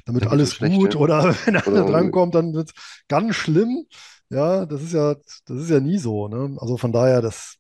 dann 0.05 0.15
wird 0.15 0.29
alles 0.29 0.55
schlecht, 0.55 0.77
gut 0.77 0.95
ja? 0.95 1.01
oder 1.01 1.35
wenn 1.45 1.55
der 1.55 1.67
andere 1.67 1.91
drankommt, 1.91 2.35
dann 2.35 2.55
wird 2.55 2.71
es 2.71 2.75
ganz 3.09 3.35
schlimm. 3.35 3.87
Ja, 4.29 4.67
das 4.67 4.83
ist 4.83 4.93
ja, 4.93 5.15
das 5.47 5.63
ist 5.63 5.71
ja 5.71 5.81
nie 5.81 5.99
so. 5.99 6.29
Ne? 6.29 6.57
Also 6.61 6.77
von 6.77 6.93
daher, 6.93 7.21
das, 7.21 7.57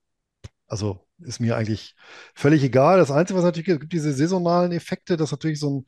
also 0.68 1.04
ist 1.22 1.40
mir 1.40 1.56
eigentlich 1.56 1.94
völlig 2.34 2.62
egal. 2.62 2.98
Das 2.98 3.10
Einzige, 3.10 3.38
was 3.38 3.44
natürlich 3.44 3.66
gibt, 3.66 3.80
gibt 3.80 3.92
diese 3.92 4.12
saisonalen 4.12 4.72
Effekte, 4.72 5.16
dass 5.16 5.30
natürlich 5.30 5.60
so 5.60 5.80
ein, 5.80 5.86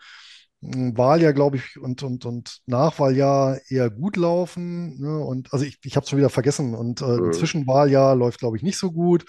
Wahljahr, 0.65 1.33
glaube 1.33 1.57
ich, 1.57 1.77
und, 1.79 2.05
und, 2.05 2.25
und 2.25 2.61
Nachwahljahr 2.67 3.61
eher 3.69 3.91
gut 3.91 4.17
laufen. 4.17 5.01
Ne? 5.01 5.19
Und 5.19 5.53
also 5.53 5.65
ich, 5.65 5.81
ich 5.83 5.97
habe 5.97 6.05
es 6.05 6.11
schon 6.11 6.19
wieder 6.19 6.31
vergessen. 6.31 6.75
Und 6.77 7.03
äh, 7.03 7.07
ein 7.07 7.29
mm, 7.29 7.33
Zwischenwahljahr 7.33 8.15
läuft, 8.15 8.39
glaube 8.39 8.57
ich, 8.57 8.63
nicht 8.63 8.79
so 8.79 8.93
gut. 8.93 9.25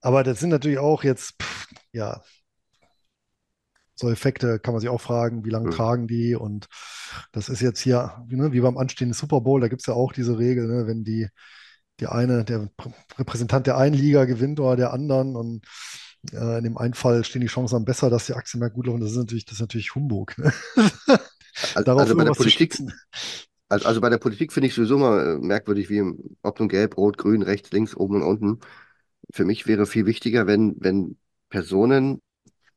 Aber 0.00 0.22
das 0.22 0.38
sind 0.38 0.50
natürlich 0.50 0.78
auch 0.78 1.02
jetzt, 1.02 1.34
pff, 1.42 1.66
ja, 1.90 2.22
so 3.96 4.08
Effekte 4.08 4.60
kann 4.60 4.72
man 4.72 4.80
sich 4.80 4.88
auch 4.88 5.00
fragen, 5.00 5.44
wie 5.44 5.50
lange 5.50 5.70
mm. 5.70 5.72
tragen 5.72 6.06
die? 6.06 6.36
Und 6.36 6.68
das 7.32 7.48
ist 7.48 7.60
jetzt 7.60 7.80
hier, 7.80 8.24
ne, 8.28 8.52
wie 8.52 8.60
beim 8.60 8.78
anstehenden 8.78 9.14
Super 9.14 9.40
Bowl, 9.40 9.60
da 9.60 9.66
gibt 9.66 9.82
es 9.82 9.86
ja 9.86 9.94
auch 9.94 10.12
diese 10.12 10.38
Regel, 10.38 10.68
ne, 10.68 10.86
wenn 10.86 11.02
die, 11.02 11.28
die 12.02 12.08
eine, 12.08 12.44
der 12.44 12.68
Pr- 12.78 12.92
Repräsentant 13.18 13.66
der 13.68 13.78
einen 13.78 13.96
Liga 13.96 14.26
gewinnt 14.26 14.60
oder 14.60 14.76
der 14.76 14.92
anderen 14.94 15.36
und 15.36 15.62
äh, 16.32 16.58
in 16.58 16.64
dem 16.64 16.78
einen 16.78 16.94
Fall 16.94 17.24
stehen 17.24 17.42
die 17.42 17.48
Chancen 17.48 17.76
dann 17.76 17.84
besser, 17.86 18.10
dass 18.10 18.26
die 18.26 18.34
Aktien 18.34 18.60
mehr 18.60 18.70
gut 18.70 18.86
laufen. 18.86 19.00
Das 19.00 19.12
ist 19.12 19.18
natürlich, 19.18 19.46
das 19.46 19.54
ist 19.54 19.60
natürlich 19.62 19.94
Humbug, 19.94 20.38
ne? 20.38 20.52
Al- 21.74 21.86
Darauf 21.86 21.96
Also 21.96 22.16
bei 22.16 22.24
der 22.24 22.32
Politik, 22.32 22.82
also, 23.68 23.86
also 23.86 24.00
bei 24.00 24.10
der 24.10 24.18
Politik 24.18 24.52
finde 24.52 24.68
ich 24.68 24.74
sowieso 24.74 24.98
mal 24.98 25.36
äh, 25.36 25.38
merkwürdig, 25.38 25.90
wie 25.90 25.98
im, 25.98 26.36
ob 26.42 26.58
nun 26.60 26.68
gelb, 26.68 26.96
rot, 26.96 27.18
grün, 27.18 27.42
rechts, 27.42 27.72
links, 27.72 27.96
oben 27.96 28.16
und 28.16 28.22
unten. 28.22 28.60
Für 29.32 29.44
mich 29.44 29.66
wäre 29.66 29.86
viel 29.86 30.06
wichtiger, 30.06 30.46
wenn, 30.46 30.76
wenn 30.80 31.18
Personen 31.50 32.22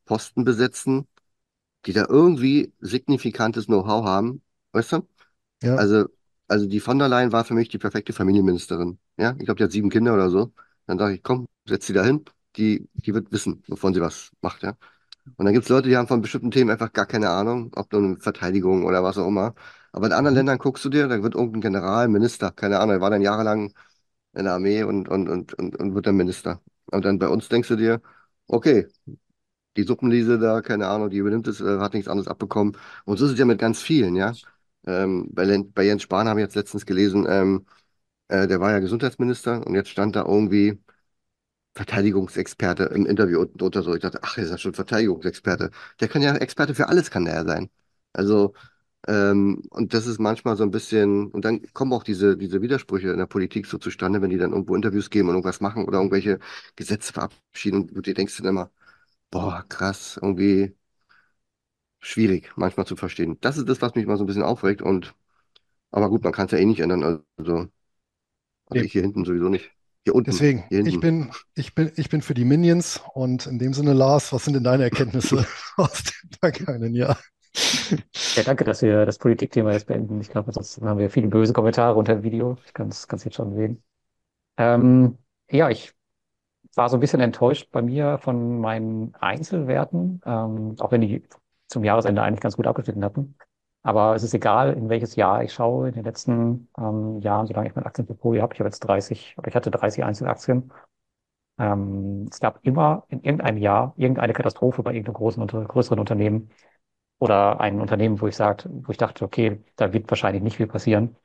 Posten 0.05 0.45
besetzen, 0.45 1.07
die 1.88 1.93
da 1.93 2.05
irgendwie 2.09 2.73
signifikantes 2.82 3.67
Know-how 3.67 4.05
haben. 4.05 4.43
Weißt 4.73 4.93
du? 4.93 5.07
Ja, 5.61 5.76
Also, 5.76 6.07
also 6.47 6.67
die 6.67 6.80
von 6.82 6.99
der 6.99 7.09
Leyen 7.09 7.32
war 7.34 7.45
für 7.45 7.55
mich 7.55 7.69
die 7.69 7.80
perfekte 7.80 8.13
Familienministerin. 8.13 8.99
Ja, 9.18 9.32
ich 9.39 9.45
glaube, 9.45 9.55
die 9.57 9.63
hat 9.63 9.72
sieben 9.72 9.89
Kinder 9.89 10.13
oder 10.13 10.30
so. 10.30 10.53
Dann 10.88 10.99
sage 10.99 11.16
ich, 11.16 11.24
komm, 11.24 11.47
setz 11.68 11.88
sie 11.88 11.93
da 11.93 12.03
hin. 12.03 12.26
die, 12.57 12.88
die 12.93 13.13
wird 13.13 13.32
wissen, 13.32 13.63
wovon 13.68 13.93
sie 13.93 14.01
was 14.01 14.32
macht, 14.41 14.63
ja. 14.63 14.78
Und 15.38 15.45
dann 15.45 15.53
gibt 15.53 15.66
es 15.66 15.70
Leute, 15.70 15.89
die 15.89 15.97
haben 15.97 16.07
von 16.07 16.22
bestimmten 16.22 16.51
Themen 16.51 16.72
einfach 16.72 16.93
gar 16.93 17.05
keine 17.07 17.30
Ahnung, 17.32 17.72
ob 17.76 17.91
nun 17.93 18.20
Verteidigung 18.20 18.86
oder 18.86 19.03
was 19.03 19.18
auch 19.18 19.28
immer. 19.28 19.55
Aber 19.91 20.07
in 20.07 20.13
anderen 20.13 20.34
Mhm. 20.36 20.39
Ländern 20.39 20.57
guckst 20.59 20.86
du 20.86 20.89
dir, 20.89 21.07
da 21.07 21.22
wird 21.24 21.36
irgendein 21.36 21.61
General, 21.61 22.07
Minister, 22.09 22.51
keine 22.51 22.78
Ahnung, 22.80 22.91
der 22.91 23.01
war 23.01 23.09
dann 23.11 23.22
jahrelang 23.22 23.74
in 24.34 24.45
der 24.45 24.53
Armee 24.55 24.84
und, 24.84 25.09
und, 25.09 25.30
und, 25.30 25.53
und, 25.55 25.76
und 25.78 25.95
wird 25.95 26.07
dann 26.07 26.18
Minister. 26.18 26.61
Und 26.88 27.05
dann 27.05 27.20
bei 27.20 27.30
uns 27.30 27.49
denkst 27.49 27.70
du 27.70 27.76
dir, 27.78 28.01
okay, 28.47 28.88
die 29.78 29.84
Suppenliese 29.84 30.39
da, 30.39 30.61
keine 30.61 30.88
Ahnung, 30.88 31.09
die 31.09 31.18
übernimmt 31.18 31.47
es, 31.47 31.59
äh, 31.61 31.80
hat 31.80 31.93
nichts 31.93 32.07
anderes 32.07 32.28
abbekommen. 32.28 32.78
Und 33.05 33.18
so 33.18 33.26
ist 33.26 33.32
es 33.34 33.39
ja 33.39 33.45
mit 33.45 33.59
ganz 33.59 33.82
vielen, 33.82 34.16
ja. 34.16 34.38
Ähm, 34.88 35.30
bei, 35.34 35.45
bei 35.74 35.84
Jens 35.84 36.03
Spahn 36.03 36.28
habe 36.30 36.39
ich 36.39 36.45
jetzt 36.45 36.55
letztens 36.55 36.86
gelesen, 36.86 37.26
ähm, 37.28 37.66
äh, 38.28 38.47
der 38.47 38.59
war 38.59 38.71
ja 38.71 38.80
Gesundheitsminister 38.80 39.65
und 39.65 39.76
jetzt 39.76 39.89
stand 39.89 40.15
da 40.15 40.23
irgendwie 40.26 40.80
Verteidigungsexperte 41.76 42.86
im 42.86 43.05
Interview 43.05 43.41
unten 43.41 43.57
drunter 43.57 43.84
so. 43.84 43.93
Ich 43.95 44.01
dachte, 44.01 44.19
ach, 44.23 44.38
ist 44.38 44.49
ja 44.51 44.57
schon 44.57 44.73
Verteidigungsexperte. 44.73 45.71
Der 45.99 46.07
kann 46.07 46.21
ja 46.21 46.36
Experte 46.38 46.76
für 46.76 46.88
alles, 46.89 47.11
kann 47.11 47.26
der 47.26 47.36
ja 47.36 47.45
sein. 47.45 47.69
Also, 48.13 48.53
ähm, 49.07 49.63
und 49.71 49.93
das 49.93 50.07
ist 50.07 50.19
manchmal 50.19 50.55
so 50.57 50.63
ein 50.63 50.71
bisschen, 50.71 51.28
und 51.32 51.45
dann 51.45 51.61
kommen 51.73 51.93
auch 51.93 52.03
diese, 52.03 52.38
diese 52.38 52.61
Widersprüche 52.61 53.09
in 53.11 53.17
der 53.19 53.26
Politik 53.28 53.65
so 53.67 53.78
zustande, 53.78 54.21
wenn 54.21 54.30
die 54.32 54.38
dann 54.38 54.51
irgendwo 54.53 54.76
Interviews 54.76 55.09
geben 55.09 55.30
und 55.30 55.36
irgendwas 55.36 55.61
machen 55.61 55.86
oder 55.86 55.99
irgendwelche 55.99 56.39
Gesetze 56.78 57.13
verabschieden 57.13 57.89
und 57.89 58.07
du 58.07 58.13
denkst 58.13 58.38
dann 58.38 58.47
immer, 58.47 58.71
boah, 59.32 59.65
krass, 59.69 60.17
irgendwie 60.21 60.76
schwierig 61.99 62.51
manchmal 62.55 62.86
zu 62.86 62.95
verstehen. 62.95 63.38
Das 63.41 63.57
ist 63.57 63.67
das, 63.69 63.82
was 63.82 63.95
mich 63.95 64.05
mal 64.05 64.17
so 64.17 64.23
ein 64.23 64.28
bisschen 64.28 64.43
aufregt 64.43 64.82
und, 64.82 65.13
aber 65.91 66.09
gut, 66.09 66.23
man 66.23 66.34
kann 66.34 66.47
es 66.47 66.53
ja 66.53 66.59
eh 66.59 66.65
nicht 66.65 66.82
ändern. 66.82 67.23
Also, 67.38 67.67
also 68.70 68.84
ich 68.84 68.91
hier 68.91 69.01
hinten 69.01 69.26
sowieso 69.26 69.49
nicht. 69.49 69.72
Hier 70.03 70.13
unten, 70.13 70.30
Deswegen, 70.30 70.63
hier 70.70 70.86
ich 70.86 70.99
bin, 70.99 71.32
ich 71.55 71.74
bin, 71.74 71.91
ich 71.95 72.09
bin 72.09 72.22
für 72.22 72.36
die 72.36 72.45
Minions 72.45 73.01
und 73.13 73.47
in 73.47 73.57
dem 73.57 73.74
Sinne, 73.74 73.93
Lars, 73.93 74.32
was 74.34 74.45
sind 74.45 74.53
denn 74.53 74.63
deine 74.63 74.84
Erkenntnisse 74.84 75.47
aus 75.78 76.03
dem 76.03 76.30
vergangenen 76.39 76.93
Jahr? 76.93 77.18
Ja, 78.36 78.43
danke, 78.43 78.63
dass 78.66 78.82
wir 78.82 79.05
das 79.05 79.18
Politikthema 79.18 79.72
jetzt 79.72 79.88
beenden. 79.88 80.20
Ich 80.22 80.30
glaube, 80.30 80.51
sonst 80.51 80.82
haben 80.82 80.99
wir 80.99 81.09
viele 81.09 81.28
böse 81.28 81.53
Kommentare 81.53 81.95
unter 81.95 82.16
dem 82.16 82.24
Video. 82.24 82.57
Ich 82.66 82.74
kann 82.74 82.89
es 82.89 83.07
jetzt 83.24 83.36
schon 83.36 83.55
sehen. 83.55 83.84
Ähm, 84.57 85.18
ja, 85.49 85.70
ich 85.70 85.93
war 86.76 86.89
so 86.89 86.97
ein 86.97 86.99
bisschen 86.99 87.22
enttäuscht 87.22 87.72
bei 87.72 87.82
mir 87.82 88.18
von 88.20 88.59
meinen 88.59 89.16
Einzelwerten, 89.16 90.22
ähm, 90.26 90.76
auch 90.80 90.91
wenn 90.91 91.01
die 91.01 91.24
zum 91.68 91.84
Jahresende 91.84 92.22
eigentlich 92.22 92.41
ganz 92.41 92.57
gut 92.57 92.68
abgeschnitten 92.68 93.03
hatten. 93.03 93.36
Aber 93.86 94.15
es 94.15 94.23
ist 94.23 94.33
egal, 94.33 94.73
in 94.73 94.89
welches 94.89 95.15
Jahr 95.15 95.43
ich 95.43 95.53
schaue. 95.53 95.89
In 95.89 95.95
den 95.95 96.05
letzten 96.05 96.69
ähm, 96.79 97.19
Jahren, 97.21 97.47
solange 97.47 97.69
ich 97.69 97.75
mein 97.75 97.86
Aktienportfolio 97.86 98.41
habe, 98.41 98.53
ich 98.55 98.59
habe 98.61 98.69
jetzt 98.69 98.79
30 98.81 99.36
oder 99.38 99.47
ich 99.49 99.55
hatte 99.55 99.71
30 99.71 100.03
Einzelaktien. 100.03 100.73
Ähm, 101.59 102.27
es 102.31 102.39
gab 102.39 102.59
immer 102.65 103.05
in 103.09 103.21
irgendeinem 103.23 103.57
Jahr 103.57 103.93
irgendeine 103.97 104.33
Katastrophe 104.33 104.83
bei 104.83 104.91
irgendeinem 104.93 105.15
großen, 105.15 105.41
unter, 105.41 105.63
größeren 105.65 105.99
Unternehmen 105.99 106.49
oder 107.19 107.59
ein 107.61 107.81
Unternehmen, 107.81 108.21
wo 108.21 108.27
ich 108.27 108.36
sagte, 108.38 108.69
wo 108.71 108.91
ich 108.91 108.97
dachte, 108.97 109.25
okay, 109.25 109.63
da 109.77 109.93
wird 109.93 110.09
wahrscheinlich 110.11 110.43
nicht 110.43 110.57
viel 110.57 110.67
passieren. 110.67 111.17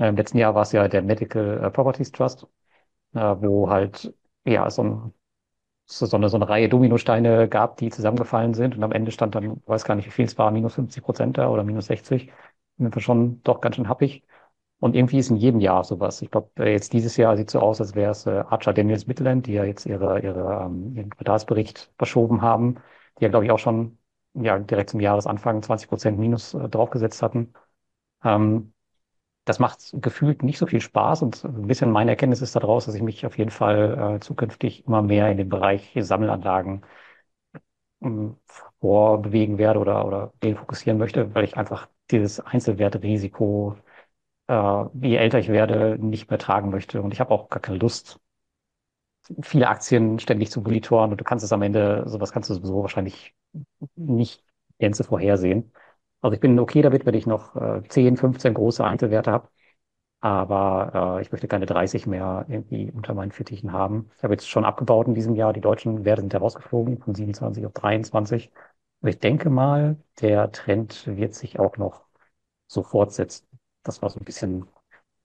Äh, 0.00 0.08
Im 0.10 0.16
letzten 0.16 0.38
Jahr 0.38 0.54
war 0.56 0.62
es 0.62 0.72
ja 0.72 0.88
der 0.88 1.02
Medical 1.02 1.64
äh, 1.64 1.70
Properties 1.70 2.12
Trust, 2.12 2.46
äh, 3.14 3.20
wo 3.20 3.70
halt 3.70 4.14
ja 4.46 4.70
so, 4.70 4.82
ein, 4.84 5.14
so, 5.98 6.06
so 6.06 6.16
eine, 6.16 6.28
so 6.28 6.36
eine 6.36 6.48
Reihe 6.48 6.68
Dominosteine 6.68 7.48
gab, 7.48 7.76
die 7.78 7.90
zusammengefallen 7.90 8.54
sind 8.54 8.76
und 8.76 8.84
am 8.84 8.92
Ende 8.92 9.10
stand 9.12 9.34
dann, 9.34 9.62
weiß 9.66 9.84
gar 9.84 9.94
nicht, 9.96 10.06
wie 10.06 10.10
viel 10.10 10.24
es 10.26 10.38
war, 10.38 10.50
minus 10.50 10.74
50 10.74 11.02
Prozent 11.02 11.38
da 11.38 11.48
oder 11.50 11.64
minus 11.64 11.86
60. 11.86 12.32
Sind 12.78 12.94
wir 12.94 13.02
schon 13.02 13.42
doch 13.42 13.60
ganz 13.60 13.76
schön 13.76 13.88
happig. 13.88 14.24
Und 14.78 14.96
irgendwie 14.96 15.18
ist 15.18 15.30
in 15.30 15.36
jedem 15.36 15.60
Jahr 15.60 15.84
sowas. 15.84 16.22
Ich 16.22 16.30
glaube, 16.30 16.50
jetzt 16.70 16.92
dieses 16.94 17.16
Jahr 17.16 17.36
sieht 17.36 17.50
so 17.50 17.60
aus, 17.60 17.80
als 17.80 17.94
wäre 17.94 18.12
es 18.12 18.26
äh, 18.26 18.30
Archer 18.48 18.72
Daniels 18.72 19.06
Midland, 19.06 19.46
die 19.46 19.52
ja 19.52 19.64
jetzt 19.64 19.84
ihre, 19.86 20.20
ihre, 20.22 20.64
ähm, 20.66 20.96
ihren 20.96 21.10
Quartalsbericht 21.10 21.92
verschoben 21.98 22.40
haben, 22.42 22.76
die 23.18 23.24
ja, 23.24 23.28
glaube 23.30 23.44
ich, 23.44 23.50
auch 23.50 23.58
schon 23.58 23.98
ja, 24.34 24.58
direkt 24.58 24.90
zum 24.90 25.00
Jahresanfang 25.00 25.62
20 25.62 25.88
Prozent 25.88 26.18
Minus 26.18 26.54
äh, 26.54 26.68
draufgesetzt 26.68 27.22
hatten. 27.22 27.52
Ähm, 28.24 28.72
das 29.44 29.58
macht 29.58 29.94
gefühlt 30.00 30.42
nicht 30.42 30.58
so 30.58 30.66
viel 30.66 30.80
Spaß 30.80 31.22
und 31.22 31.44
ein 31.44 31.66
bisschen 31.66 31.90
meine 31.90 32.12
Erkenntnis 32.12 32.42
ist 32.42 32.56
daraus, 32.56 32.86
dass 32.86 32.94
ich 32.94 33.02
mich 33.02 33.26
auf 33.26 33.38
jeden 33.38 33.50
Fall 33.50 34.16
äh, 34.16 34.20
zukünftig 34.20 34.86
immer 34.86 35.02
mehr 35.02 35.30
in 35.30 35.38
den 35.38 35.48
Bereich 35.48 35.92
Sammelanlagen 36.00 36.82
ähm, 38.02 38.36
vorbewegen 38.80 39.58
werde 39.58 39.78
oder, 39.80 40.06
oder 40.06 40.32
den 40.42 40.56
fokussieren 40.56 40.98
möchte, 40.98 41.34
weil 41.34 41.44
ich 41.44 41.56
einfach 41.56 41.88
dieses 42.10 42.40
Einzelwertrisiko, 42.40 43.76
äh, 44.48 44.84
je 45.02 45.16
älter 45.16 45.38
ich 45.38 45.48
werde, 45.48 45.98
nicht 46.00 46.30
mehr 46.30 46.38
tragen 46.38 46.70
möchte. 46.70 47.02
Und 47.02 47.12
ich 47.14 47.20
habe 47.20 47.32
auch 47.32 47.48
gar 47.50 47.60
keine 47.62 47.78
Lust, 47.78 48.20
viele 49.42 49.68
Aktien 49.68 50.18
ständig 50.18 50.50
zu 50.50 50.60
monitoren 50.60 51.10
und 51.12 51.20
du 51.20 51.24
kannst 51.24 51.44
es 51.44 51.52
am 51.52 51.62
Ende, 51.62 52.04
sowas 52.06 52.32
kannst 52.32 52.50
du 52.50 52.54
sowieso 52.54 52.82
wahrscheinlich 52.82 53.34
nicht 53.96 54.44
Gänze 54.78 55.04
vorhersehen. 55.04 55.72
Also 56.20 56.34
ich 56.34 56.40
bin 56.40 56.58
okay 56.58 56.82
damit, 56.82 57.06
wenn 57.06 57.14
ich 57.14 57.26
noch 57.26 57.56
äh, 57.56 57.82
10, 57.88 58.16
15 58.16 58.54
große 58.54 58.84
Einzelwerte 58.84 59.30
habe, 59.32 59.48
aber 60.20 61.18
äh, 61.20 61.22
ich 61.22 61.32
möchte 61.32 61.48
keine 61.48 61.66
30 61.66 62.06
mehr 62.06 62.46
irgendwie 62.48 62.90
unter 62.92 63.14
meinen 63.14 63.32
Fittichen 63.32 63.72
haben. 63.72 64.10
Ich 64.18 64.24
habe 64.24 64.34
jetzt 64.34 64.48
schon 64.48 64.64
abgebaut 64.66 65.08
in 65.08 65.14
diesem 65.14 65.36
Jahr. 65.36 65.52
Die 65.54 65.60
deutschen 65.62 66.04
Werte 66.04 66.22
sind 66.22 66.32
ja 66.34 66.40
rausgeflogen 66.40 66.98
von 67.00 67.14
27 67.14 67.66
auf 67.66 67.72
23. 67.74 68.52
Und 69.02 69.08
ich 69.10 69.18
denke 69.20 69.50
mal, 69.50 69.96
der 70.20 70.52
Trend 70.52 71.06
wird 71.06 71.34
sich 71.34 71.58
auch 71.60 71.76
noch 71.78 72.04
so 72.68 72.82
fortsetzen. 72.82 73.46
Das 73.84 74.02
war 74.02 74.10
so 74.10 74.20
ein 74.20 74.24
bisschen 74.24 74.66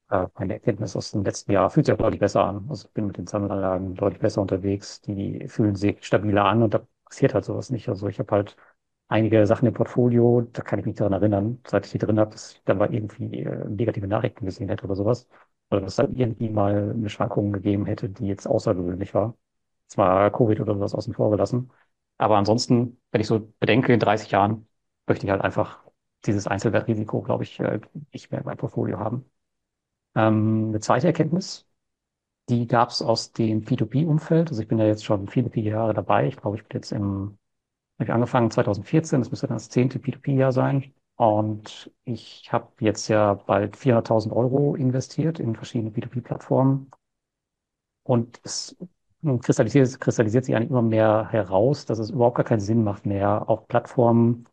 äh, 0.09 0.27
meine 0.37 0.53
Erkenntnis 0.55 0.95
aus 0.95 1.11
dem 1.11 1.23
letzten 1.23 1.51
Jahr. 1.51 1.69
Fühlt 1.69 1.85
sich 1.87 1.93
auch 1.95 1.97
deutlich 1.99 2.19
besser 2.19 2.45
an. 2.45 2.65
Also 2.69 2.87
ich 2.87 2.93
bin 2.93 3.07
mit 3.07 3.17
den 3.17 3.27
Sammelanlagen 3.27 3.95
deutlich 3.95 4.21
besser 4.21 4.41
unterwegs. 4.41 5.01
Die 5.01 5.47
fühlen 5.47 5.75
sich 5.75 6.03
stabiler 6.05 6.45
an 6.45 6.63
und 6.63 6.73
da 6.73 6.85
passiert 7.05 7.33
halt 7.33 7.45
sowas 7.45 7.69
nicht. 7.69 7.89
Also 7.89 8.07
ich 8.07 8.19
habe 8.19 8.31
halt 8.35 8.57
einige 9.07 9.45
Sachen 9.47 9.67
im 9.67 9.73
Portfolio, 9.73 10.41
da 10.53 10.61
kann 10.61 10.79
ich 10.79 10.85
mich 10.85 10.95
daran 10.95 11.13
erinnern, 11.13 11.59
seit 11.67 11.85
ich 11.85 11.91
die 11.91 11.97
drin 11.99 12.19
habe, 12.19 12.31
dass 12.31 12.53
ich 12.53 12.63
dann 12.65 12.77
mal 12.77 12.93
irgendwie 12.93 13.41
äh, 13.43 13.65
negative 13.69 14.07
Nachrichten 14.07 14.45
gesehen 14.45 14.69
hätte 14.69 14.85
oder 14.85 14.95
sowas. 14.95 15.27
Oder 15.71 15.81
dass 15.81 15.95
dann 15.95 16.15
irgendwie 16.15 16.49
mal 16.49 16.91
eine 16.95 17.09
Schwankung 17.09 17.51
gegeben 17.53 17.85
hätte, 17.85 18.09
die 18.09 18.27
jetzt 18.27 18.47
außergewöhnlich 18.47 19.13
war. 19.13 19.35
Zwar 19.87 20.31
Covid 20.31 20.59
oder 20.61 20.73
sowas 20.75 20.95
außen 20.95 21.13
vor 21.13 21.31
gelassen. 21.31 21.71
Aber 22.17 22.37
ansonsten, 22.37 22.99
wenn 23.11 23.21
ich 23.21 23.27
so 23.27 23.51
bedenke, 23.59 23.93
in 23.93 23.99
30 23.99 24.31
Jahren 24.31 24.67
möchte 25.07 25.25
ich 25.25 25.31
halt 25.31 25.41
einfach 25.41 25.83
dieses 26.25 26.47
Einzelwertrisiko, 26.47 27.21
glaube 27.21 27.43
ich, 27.43 27.59
äh, 27.59 27.79
nicht 28.13 28.31
mehr 28.31 28.39
in 28.41 28.45
meinem 28.45 28.57
Portfolio 28.57 28.99
haben. 28.99 29.25
Ähm, 30.15 30.67
eine 30.69 30.79
zweite 30.79 31.07
Erkenntnis, 31.07 31.67
die 32.49 32.67
gab 32.67 32.89
es 32.91 33.01
aus 33.01 33.33
dem 33.33 33.63
P2P-Umfeld. 33.65 34.49
Also 34.49 34.61
ich 34.61 34.67
bin 34.67 34.79
ja 34.79 34.85
jetzt 34.87 35.05
schon 35.05 35.27
viele, 35.27 35.49
viele 35.51 35.71
Jahre 35.71 35.93
dabei. 35.93 36.27
Ich 36.27 36.37
glaube, 36.37 36.57
ich 36.57 36.63
bin 36.67 36.77
jetzt 36.79 36.91
im, 36.91 37.37
habe 37.97 38.05
ich 38.05 38.11
angefangen 38.11 38.51
2014, 38.51 39.21
das 39.21 39.31
müsste 39.31 39.47
dann 39.47 39.57
das 39.57 39.69
zehnte 39.69 39.99
P2P-Jahr 39.99 40.51
sein. 40.51 40.93
Und 41.17 41.91
ich 42.03 42.51
habe 42.51 42.71
jetzt 42.81 43.07
ja 43.07 43.35
bald 43.35 43.77
400.000 43.77 44.33
Euro 44.33 44.75
investiert 44.75 45.39
in 45.39 45.55
verschiedene 45.55 45.91
P2P-Plattformen. 45.91 46.91
Und 48.03 48.39
es 48.43 48.75
kristallisiert, 49.41 49.99
kristallisiert 49.99 50.45
sich 50.45 50.55
eigentlich 50.55 50.69
immer 50.69 50.81
mehr 50.81 51.27
heraus, 51.31 51.85
dass 51.85 51.99
es 51.99 52.11
überhaupt 52.11 52.35
gar 52.37 52.45
keinen 52.45 52.59
Sinn 52.59 52.83
macht 52.83 53.05
mehr, 53.05 53.49
auf 53.49 53.67
Plattformen, 53.67 54.45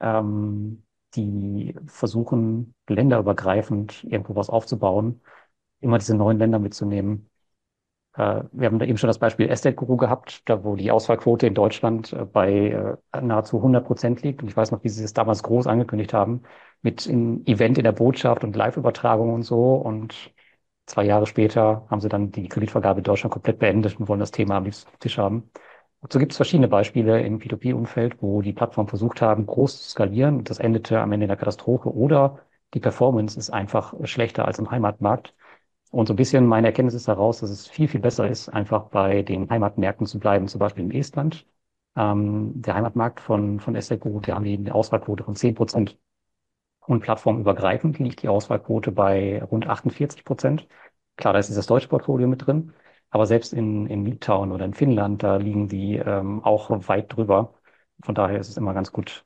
ähm, 0.00 0.84
die 1.14 1.74
versuchen, 1.86 2.74
länderübergreifend 2.88 4.04
irgendwo 4.04 4.34
was 4.36 4.50
aufzubauen, 4.50 5.20
immer 5.80 5.98
diese 5.98 6.16
neuen 6.16 6.38
Länder 6.38 6.58
mitzunehmen. 6.58 7.30
Äh, 8.16 8.44
wir 8.52 8.66
haben 8.66 8.78
da 8.78 8.86
eben 8.86 8.98
schon 8.98 9.08
das 9.08 9.18
Beispiel 9.18 9.48
Estate 9.48 9.74
Guru 9.74 9.96
gehabt, 9.96 10.42
da 10.48 10.64
wo 10.64 10.76
die 10.76 10.90
Auswahlquote 10.90 11.46
in 11.46 11.54
Deutschland 11.54 12.12
äh, 12.12 12.24
bei 12.24 12.96
äh, 13.12 13.20
nahezu 13.20 13.58
100 13.58 13.86
Prozent 13.86 14.22
liegt. 14.22 14.42
Und 14.42 14.48
ich 14.48 14.56
weiß 14.56 14.70
noch, 14.70 14.84
wie 14.84 14.88
sie 14.88 15.04
es 15.04 15.12
damals 15.14 15.42
groß 15.42 15.66
angekündigt 15.66 16.12
haben, 16.14 16.42
mit 16.82 17.08
einem 17.08 17.42
Event 17.46 17.78
in 17.78 17.84
der 17.84 17.92
Botschaft 17.92 18.44
und 18.44 18.56
Live-Übertragung 18.56 19.32
und 19.32 19.42
so. 19.42 19.74
Und 19.74 20.32
zwei 20.86 21.04
Jahre 21.04 21.26
später 21.26 21.86
haben 21.90 22.00
sie 22.00 22.08
dann 22.08 22.30
die 22.32 22.48
Kreditvergabe 22.48 23.00
in 23.00 23.04
Deutschland 23.04 23.32
komplett 23.32 23.58
beendet 23.58 23.98
und 23.98 24.08
wollen 24.08 24.20
das 24.20 24.30
Thema 24.30 24.56
am 24.56 24.64
liebsten 24.64 24.88
auf 24.90 24.98
Tisch 24.98 25.18
haben. 25.18 25.50
Und 26.00 26.12
so 26.12 26.18
gibt 26.18 26.32
es 26.32 26.36
verschiedene 26.36 26.68
Beispiele 26.68 27.22
im 27.22 27.38
P2P-Umfeld, 27.38 28.20
wo 28.22 28.42
die 28.42 28.52
Plattformen 28.52 28.88
versucht 28.88 29.22
haben, 29.22 29.46
groß 29.46 29.82
zu 29.82 29.88
skalieren 29.90 30.44
das 30.44 30.58
endete 30.58 31.00
am 31.00 31.12
Ende 31.12 31.24
in 31.24 31.28
der 31.28 31.36
Katastrophe 31.38 31.92
oder 31.94 32.40
die 32.74 32.80
Performance 32.80 33.38
ist 33.38 33.50
einfach 33.50 33.94
schlechter 34.04 34.44
als 34.46 34.58
im 34.58 34.70
Heimatmarkt. 34.70 35.34
Und 35.94 36.06
so 36.08 36.12
ein 36.14 36.16
bisschen 36.16 36.46
meine 36.46 36.66
Erkenntnis 36.66 36.94
ist 36.94 37.06
daraus, 37.08 37.38
dass 37.40 37.50
es 37.50 37.68
viel, 37.68 37.86
viel 37.88 38.00
besser 38.00 38.28
ist, 38.28 38.48
einfach 38.48 38.88
bei 38.90 39.22
den 39.22 39.48
Heimatmärkten 39.48 40.06
zu 40.08 40.18
bleiben, 40.18 40.48
zum 40.48 40.58
Beispiel 40.58 40.84
in 40.84 40.90
Estland. 40.90 41.46
Ähm, 41.96 42.60
der 42.62 42.74
Heimatmarkt 42.74 43.20
von, 43.20 43.60
von 43.60 43.76
Esseco, 43.76 44.18
der 44.20 44.34
haben 44.34 44.44
eine 44.44 44.74
Auswahlquote 44.74 45.22
von 45.24 45.36
10 45.36 45.54
Prozent. 45.54 45.96
Und 46.80 47.02
plattformübergreifend 47.02 47.98
liegt 48.00 48.22
die 48.22 48.28
Auswahlquote 48.28 48.92
bei 48.92 49.42
rund 49.44 49.68
48 49.68 50.24
Prozent. 50.24 50.68
Klar, 51.16 51.32
da 51.34 51.38
ist 51.40 51.48
dieses 51.48 51.66
deutsche 51.66 51.88
Portfolio 51.88 52.28
mit 52.28 52.46
drin. 52.46 52.72
Aber 53.10 53.26
selbst 53.26 53.52
in, 53.52 53.86
in 53.86 54.04
Litauen 54.06 54.52
oder 54.52 54.64
in 54.64 54.74
Finnland, 54.74 55.22
da 55.22 55.36
liegen 55.36 55.68
die 55.68 55.96
ähm, 55.96 56.42
auch 56.44 56.70
weit 56.88 57.14
drüber. 57.16 57.54
Von 58.02 58.14
daher 58.16 58.40
ist 58.40 58.48
es 58.48 58.56
immer 58.56 58.74
ganz 58.74 58.92
gut, 58.92 59.24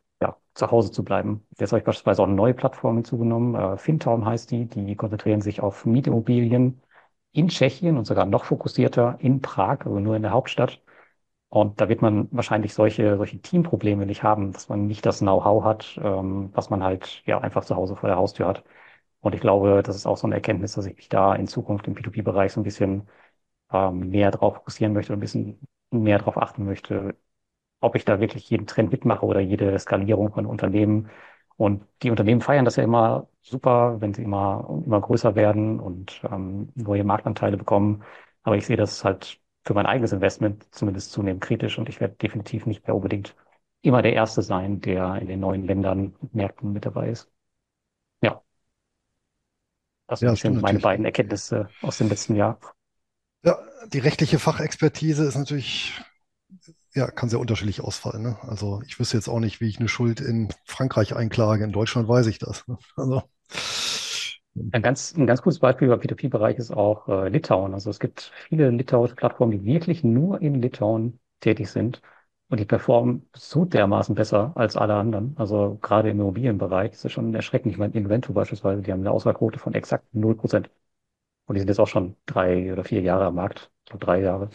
zu 0.58 0.70
Hause 0.70 0.90
zu 0.92 1.04
bleiben. 1.04 1.46
Jetzt 1.58 1.72
habe 1.72 1.78
ich 1.80 1.84
beispielsweise 1.86 2.22
auch 2.22 2.26
eine 2.26 2.34
neue 2.36 2.54
Plattform 2.54 2.96
hinzugenommen. 2.96 3.54
Äh, 3.54 3.78
Fintown 3.78 4.24
heißt 4.26 4.50
die. 4.50 4.66
Die 4.66 4.96
konzentrieren 4.96 5.40
sich 5.40 5.60
auf 5.60 5.86
Mietimmobilien 5.86 6.82
in 7.32 7.48
Tschechien 7.48 7.96
und 7.96 8.06
sogar 8.06 8.26
noch 8.26 8.44
fokussierter 8.44 9.16
in 9.20 9.40
Prag, 9.42 9.80
also 9.86 9.98
nur 10.00 10.16
in 10.16 10.22
der 10.22 10.32
Hauptstadt. 10.32 10.82
Und 11.50 11.80
da 11.80 11.88
wird 11.88 12.02
man 12.02 12.28
wahrscheinlich 12.30 12.74
solche, 12.74 13.16
solche 13.16 13.40
Teamprobleme 13.40 14.04
nicht 14.06 14.22
haben, 14.22 14.52
dass 14.52 14.68
man 14.68 14.86
nicht 14.86 15.06
das 15.06 15.20
Know-how 15.20 15.64
hat, 15.64 15.98
ähm, 16.02 16.50
was 16.54 16.68
man 16.70 16.82
halt 16.84 17.22
ja 17.26 17.40
einfach 17.40 17.64
zu 17.64 17.74
Hause 17.76 17.96
vor 17.96 18.08
der 18.08 18.18
Haustür 18.18 18.46
hat. 18.46 18.64
Und 19.20 19.34
ich 19.34 19.40
glaube, 19.40 19.82
das 19.82 19.96
ist 19.96 20.06
auch 20.06 20.16
so 20.18 20.26
eine 20.26 20.36
Erkenntnis, 20.36 20.74
dass 20.74 20.86
ich 20.86 20.96
mich 20.96 21.08
da 21.08 21.34
in 21.34 21.46
Zukunft 21.48 21.86
im 21.88 21.94
P2P-Bereich 21.94 22.52
so 22.52 22.60
ein 22.60 22.64
bisschen 22.64 23.08
ähm, 23.72 24.10
mehr 24.10 24.30
drauf 24.30 24.56
fokussieren 24.56 24.92
möchte 24.94 25.12
und 25.12 25.18
ein 25.18 25.20
bisschen 25.20 25.60
mehr 25.90 26.18
darauf 26.18 26.36
achten 26.38 26.64
möchte, 26.64 27.16
ob 27.80 27.94
ich 27.96 28.04
da 28.04 28.20
wirklich 28.20 28.48
jeden 28.50 28.66
Trend 28.66 28.90
mitmache 28.92 29.24
oder 29.26 29.40
jede 29.40 29.78
Skalierung 29.78 30.32
von 30.32 30.46
Unternehmen. 30.46 31.10
Und 31.56 31.84
die 32.02 32.10
Unternehmen 32.10 32.40
feiern 32.40 32.64
das 32.64 32.76
ja 32.76 32.84
immer 32.84 33.28
super, 33.42 34.00
wenn 34.00 34.14
sie 34.14 34.22
immer, 34.22 34.66
immer 34.86 35.00
größer 35.00 35.34
werden 35.34 35.80
und 35.80 36.20
ähm, 36.30 36.70
neue 36.74 37.04
Marktanteile 37.04 37.56
bekommen. 37.56 38.04
Aber 38.42 38.56
ich 38.56 38.66
sehe 38.66 38.76
das 38.76 39.04
halt 39.04 39.40
für 39.64 39.74
mein 39.74 39.86
eigenes 39.86 40.12
Investment 40.12 40.72
zumindest 40.74 41.12
zunehmend 41.12 41.42
kritisch 41.42 41.78
und 41.78 41.88
ich 41.88 42.00
werde 42.00 42.14
definitiv 42.16 42.66
nicht 42.66 42.86
mehr 42.86 42.94
unbedingt 42.96 43.36
immer 43.82 44.02
der 44.02 44.12
Erste 44.14 44.42
sein, 44.42 44.80
der 44.80 45.16
in 45.16 45.28
den 45.28 45.40
neuen 45.40 45.66
Ländern, 45.66 46.14
Märkten 46.32 46.72
mit 46.72 46.86
dabei 46.86 47.10
ist. 47.10 47.30
Ja. 48.22 48.42
Das 50.06 50.20
Ja, 50.20 50.34
sind 50.34 50.60
meine 50.60 50.80
beiden 50.80 51.04
Erkenntnisse 51.04 51.72
aus 51.80 51.98
dem 51.98 52.08
letzten 52.08 52.34
Jahr. 52.34 52.58
Ja, 53.44 53.58
die 53.92 53.98
rechtliche 53.98 54.38
Fachexpertise 54.38 55.24
ist 55.24 55.36
natürlich, 55.36 55.94
ja, 56.98 57.10
kann 57.10 57.28
sehr 57.30 57.40
unterschiedlich 57.40 57.80
ausfallen. 57.80 58.22
Ne? 58.22 58.38
Also 58.42 58.82
ich 58.86 58.98
wüsste 58.98 59.16
jetzt 59.16 59.28
auch 59.28 59.40
nicht, 59.40 59.60
wie 59.60 59.68
ich 59.68 59.78
eine 59.78 59.88
Schuld 59.88 60.20
in 60.20 60.48
Frankreich 60.64 61.14
einklage. 61.16 61.64
In 61.64 61.72
Deutschland 61.72 62.08
weiß 62.08 62.26
ich 62.26 62.38
das. 62.38 62.66
Ne? 62.68 62.78
Also, 62.96 63.22
Ein 64.70 64.82
ganz, 64.82 65.14
ein 65.16 65.26
ganz 65.26 65.40
gutes 65.42 65.58
Beispiel 65.60 65.88
beim 65.88 66.00
P2P-Bereich 66.00 66.58
ist 66.58 66.70
auch 66.70 67.08
äh, 67.08 67.28
Litauen. 67.28 67.72
Also 67.74 67.88
es 67.90 67.98
gibt 68.00 68.32
viele 68.48 68.70
litauische 68.70 69.14
Plattformen, 69.14 69.52
die 69.52 69.64
wirklich 69.64 70.04
nur 70.04 70.42
in 70.42 70.60
Litauen 70.60 71.18
tätig 71.40 71.70
sind 71.70 72.02
und 72.48 72.60
die 72.60 72.64
performen 72.66 73.28
so 73.34 73.64
dermaßen 73.64 74.14
besser 74.14 74.52
als 74.56 74.76
alle 74.76 74.94
anderen. 74.94 75.34
Also 75.38 75.78
gerade 75.80 76.10
im 76.10 76.20
Immobilienbereich 76.20 76.92
ist 76.92 77.04
es 77.04 77.12
schon 77.12 77.34
erschreckend. 77.34 77.72
Ich 77.72 77.78
meine, 77.78 77.94
Invento 77.94 78.32
beispielsweise, 78.34 78.82
die 78.82 78.92
haben 78.92 79.00
eine 79.00 79.10
Auswahlquote 79.10 79.58
von 79.58 79.74
exakt 79.74 80.06
null 80.14 80.34
Prozent 80.36 80.70
Und 81.46 81.56
die 81.56 81.60
sind 81.60 81.68
jetzt 81.68 81.80
auch 81.80 81.88
schon 81.88 82.16
drei 82.26 82.72
oder 82.72 82.84
vier 82.84 83.02
Jahre 83.02 83.26
am 83.26 83.36
Markt, 83.36 83.70
glaube 83.86 84.04
drei 84.06 84.22
Jahre. 84.22 84.50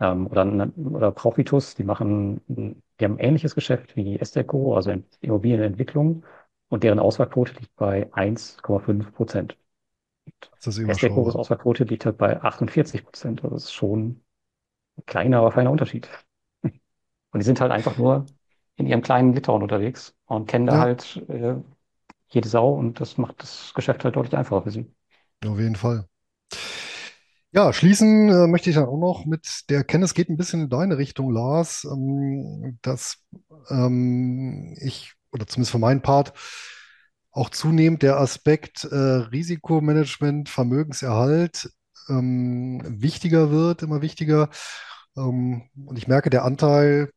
Ähm, 0.00 0.26
oder, 0.28 0.70
oder 0.76 1.10
Profitus, 1.12 1.74
die 1.74 1.84
machen, 1.84 2.40
die 2.48 3.04
haben 3.04 3.14
ein 3.16 3.18
ähnliches 3.18 3.54
Geschäft 3.54 3.96
wie 3.96 4.18
Esteco, 4.18 4.76
also 4.76 4.92
Immobilienentwicklung, 5.20 6.24
und 6.68 6.84
deren 6.84 6.98
Auswahlquote 6.98 7.54
liegt 7.54 7.74
bei 7.76 8.08
1,5 8.14 9.12
Prozent. 9.14 9.56
Estecos. 10.86 11.36
Auswahlquote 11.36 11.84
liegt 11.84 12.06
halt 12.06 12.18
bei 12.18 12.40
48 12.42 13.04
Prozent. 13.04 13.42
Also 13.44 13.54
das 13.56 13.64
ist 13.64 13.72
schon 13.72 14.24
ein 14.98 15.06
kleiner, 15.06 15.38
aber 15.40 15.52
feiner 15.52 15.70
Unterschied. 15.72 16.08
Und 16.64 17.40
die 17.40 17.44
sind 17.44 17.60
halt 17.60 17.72
einfach 17.72 17.96
nur 17.98 18.26
in 18.76 18.86
ihrem 18.86 19.02
kleinen 19.02 19.34
Litauen 19.34 19.62
unterwegs 19.62 20.16
und 20.26 20.48
kennen 20.48 20.66
da 20.66 20.78
Ja, 20.78 20.80
halt 20.80 21.16
äh, 21.28 21.56
jede 22.30 22.48
Sau 22.48 22.74
und 22.74 23.00
das 23.00 23.18
macht 23.18 23.42
das 23.42 23.74
Geschäft 23.74 24.04
halt 24.04 24.16
deutlich 24.16 24.36
einfacher 24.38 24.62
für 24.64 24.70
sie. 24.72 24.92
auf 25.44 25.58
jeden 25.58 25.74
Fall. 25.76 26.08
Ja, 27.50 27.72
schließen 27.72 28.28
äh, 28.28 28.46
möchte 28.46 28.68
ich 28.68 28.76
dann 28.76 28.84
auch 28.86 28.98
noch 28.98 29.24
mit 29.24 29.70
der 29.70 29.78
Erkenntnis, 29.78 30.12
geht 30.14 30.28
ein 30.28 30.36
bisschen 30.36 30.62
in 30.62 30.68
deine 30.68 30.98
Richtung, 30.98 31.30
Lars, 31.32 31.84
ähm, 31.90 32.78
dass 32.82 33.24
ähm, 33.70 34.76
ich, 34.80 35.14
oder 35.32 35.46
zumindest 35.46 35.72
für 35.72 35.78
meinen 35.78 36.02
Part, 36.02 36.34
auch 37.30 37.48
zunehmend 37.50 38.02
der 38.02 38.18
Aspekt 38.18 38.84
äh, 38.84 38.94
Risikomanagement, 38.96 40.48
Vermögenserhalt 40.48 41.70
ähm, 42.08 42.82
wichtiger 42.84 43.50
wird, 43.50 43.82
immer 43.82 44.02
wichtiger. 44.02 44.50
Ähm, 45.16 45.70
und 45.86 45.96
ich 45.98 46.06
merke, 46.08 46.30
der 46.30 46.44
Anteil, 46.44 47.10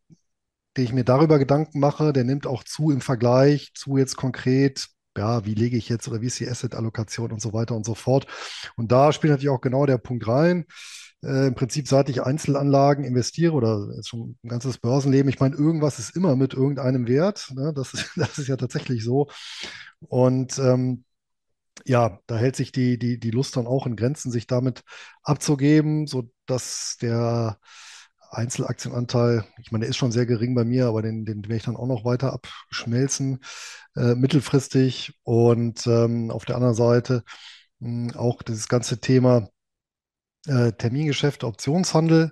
den 0.77 0.86
ich 0.86 0.93
mir 0.93 1.03
darüber 1.03 1.39
Gedanken 1.39 1.79
mache, 1.79 2.13
der 2.13 2.23
nimmt 2.23 2.47
auch 2.47 2.63
zu 2.63 2.91
im 2.91 3.01
Vergleich 3.01 3.71
zu 3.75 3.97
jetzt 3.97 4.15
konkret, 4.17 4.88
ja, 5.18 5.45
wie 5.45 5.53
lege 5.53 5.78
ich 5.78 5.89
jetzt 5.89 6.07
oder 6.07 6.22
wie 6.22 6.28
ist 6.28 6.39
die 6.39 6.47
Asset-Allokation 6.49 7.32
und 7.32 7.41
so 7.41 7.53
weiter 7.53 7.76
und 7.76 7.86
so 7.86 7.95
fort. 7.95 8.28
Und 8.76 8.91
da 8.91 9.12
spielt 9.12 9.32
natürlich 9.32 9.49
auch 9.49 9.62
genau 9.62 9.86
der 9.86 9.97
Punkt 9.97 10.28
rein. 10.28 10.66
Äh, 11.24 11.47
Im 11.47 11.55
Prinzip, 11.55 11.88
seit 11.88 12.09
ich 12.09 12.24
Einzelanlagen 12.24 13.03
investiere 13.03 13.53
oder 13.53 13.88
schon 14.03 14.38
ein 14.43 14.49
ganzes 14.49 14.78
Börsenleben, 14.78 15.30
ich 15.30 15.39
meine, 15.39 15.55
irgendwas 15.55 15.99
ist 15.99 16.16
immer 16.16 16.36
mit 16.36 16.53
irgendeinem 16.53 17.07
Wert. 17.07 17.51
Ne? 17.55 17.74
Das 17.76 17.93
ist, 17.93 18.12
das 18.16 18.38
ist 18.38 18.47
ja 18.47 18.57
tatsächlich 18.57 19.03
so. 19.03 19.28
Und 19.99 20.57
ähm, 20.59 21.03
ja, 21.86 22.20
da 22.28 22.38
hält 22.38 22.55
sich 22.55 22.72
die, 22.72 22.97
die, 22.97 23.20
die 23.20 23.32
Lust 23.32 23.57
dann 23.57 23.68
auch 23.68 23.86
in 23.88 23.95
Grenzen, 23.95 24.32
sich 24.32 24.47
damit 24.47 24.84
abzugeben, 25.24 26.07
sodass 26.07 26.97
der 27.01 27.59
Einzelaktienanteil, 28.32 29.43
ich 29.61 29.71
meine, 29.71 29.84
der 29.84 29.89
ist 29.89 29.97
schon 29.97 30.11
sehr 30.11 30.25
gering 30.25 30.55
bei 30.55 30.63
mir, 30.65 30.88
aber 30.88 31.01
den, 31.01 31.25
den 31.25 31.43
werde 31.43 31.55
ich 31.57 31.63
dann 31.63 31.75
auch 31.75 31.88
noch 31.88 32.05
weiter 32.05 32.34
abschmelzen, 32.34 33.39
äh, 33.95 34.15
mittelfristig. 34.15 35.13
Und 35.23 35.86
ähm, 35.88 36.32
auf 36.32 36.45
der 36.45 36.55
anderen 36.55 36.75
Seite 36.75 37.23
mh, 37.79 38.15
auch 38.17 38.41
dieses 38.43 38.67
ganze 38.69 38.99
Thema 39.01 39.49
äh, 40.47 40.71
Termingeschäfte, 40.73 41.47
Optionshandel. 41.47 42.32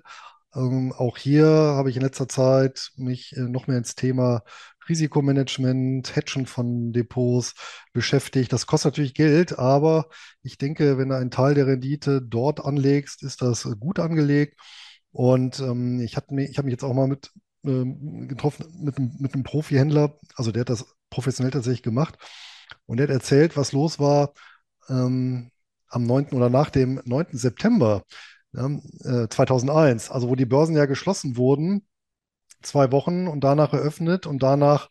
Ähm, 0.54 0.92
auch 0.92 1.16
hier 1.16 1.46
habe 1.46 1.90
ich 1.90 1.96
in 1.96 2.02
letzter 2.02 2.28
Zeit 2.28 2.90
mich 2.96 3.36
äh, 3.36 3.40
noch 3.42 3.66
mehr 3.66 3.78
ins 3.78 3.94
Thema 3.94 4.42
Risikomanagement, 4.88 6.16
Hedgen 6.16 6.46
von 6.46 6.92
Depots 6.92 7.54
beschäftigt. 7.92 8.52
Das 8.52 8.66
kostet 8.66 8.92
natürlich 8.92 9.14
Geld, 9.14 9.58
aber 9.58 10.08
ich 10.42 10.58
denke, 10.58 10.98
wenn 10.98 11.10
du 11.10 11.16
einen 11.16 11.30
Teil 11.30 11.54
der 11.54 11.66
Rendite 11.68 12.20
dort 12.22 12.64
anlegst, 12.64 13.22
ist 13.22 13.42
das 13.42 13.68
gut 13.78 14.00
angelegt. 14.00 14.58
Und 15.12 15.60
ähm, 15.60 16.00
ich 16.00 16.16
hatte 16.16 16.34
ich 16.40 16.58
habe 16.58 16.66
mich 16.66 16.72
jetzt 16.72 16.84
auch 16.84 16.94
mal 16.94 17.08
mit 17.08 17.30
ähm, 17.64 18.28
getroffen 18.28 18.66
mit, 18.80 18.96
einem- 18.98 19.16
mit 19.18 19.34
einem 19.34 19.42
Profi-Händler, 19.44 20.16
also 20.36 20.52
der 20.52 20.60
hat 20.62 20.70
das 20.70 20.86
professionell 21.10 21.50
tatsächlich 21.52 21.82
gemacht. 21.82 22.16
Und 22.86 22.98
der 22.98 23.08
hat 23.08 23.14
erzählt, 23.14 23.56
was 23.56 23.72
los 23.72 23.98
war 23.98 24.32
ähm, 24.88 25.50
am 25.88 26.04
9. 26.04 26.36
oder 26.36 26.50
nach 26.50 26.70
dem 26.70 27.00
9. 27.04 27.38
September 27.38 28.04
ja, 28.52 28.66
äh, 29.04 29.28
2001, 29.28 30.10
also 30.10 30.28
wo 30.28 30.36
die 30.36 30.46
Börsen 30.46 30.76
ja 30.76 30.86
geschlossen 30.86 31.36
wurden, 31.36 31.86
zwei 32.62 32.92
Wochen 32.92 33.26
und 33.28 33.42
danach 33.44 33.72
eröffnet 33.72 34.26
und 34.26 34.42
danach 34.42 34.88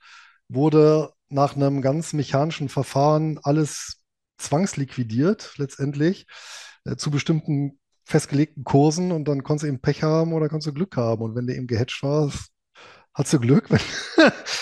wurde 0.47 1.11
nach 1.29 1.55
einem 1.55 1.81
ganz 1.81 2.13
mechanischen 2.13 2.69
Verfahren 2.69 3.39
alles 3.43 4.03
zwangsliquidiert 4.37 5.53
letztendlich 5.57 6.25
äh, 6.85 6.95
zu 6.95 7.11
bestimmten 7.11 7.78
festgelegten 8.09 8.63
Kursen 8.63 9.11
und 9.11 9.27
dann 9.27 9.43
konntest 9.43 9.63
du 9.63 9.67
eben 9.67 9.81
Pech 9.81 10.01
haben 10.03 10.33
oder 10.33 10.49
konntest 10.49 10.67
du 10.67 10.73
Glück 10.73 10.97
haben 10.97 11.21
und 11.21 11.35
wenn 11.35 11.45
du 11.45 11.55
eben 11.55 11.67
gehatcht 11.67 12.01
warst, 12.01 12.49
hast 13.13 13.33
du 13.33 13.39
Glück, 13.39 13.69
wenn 13.71 13.79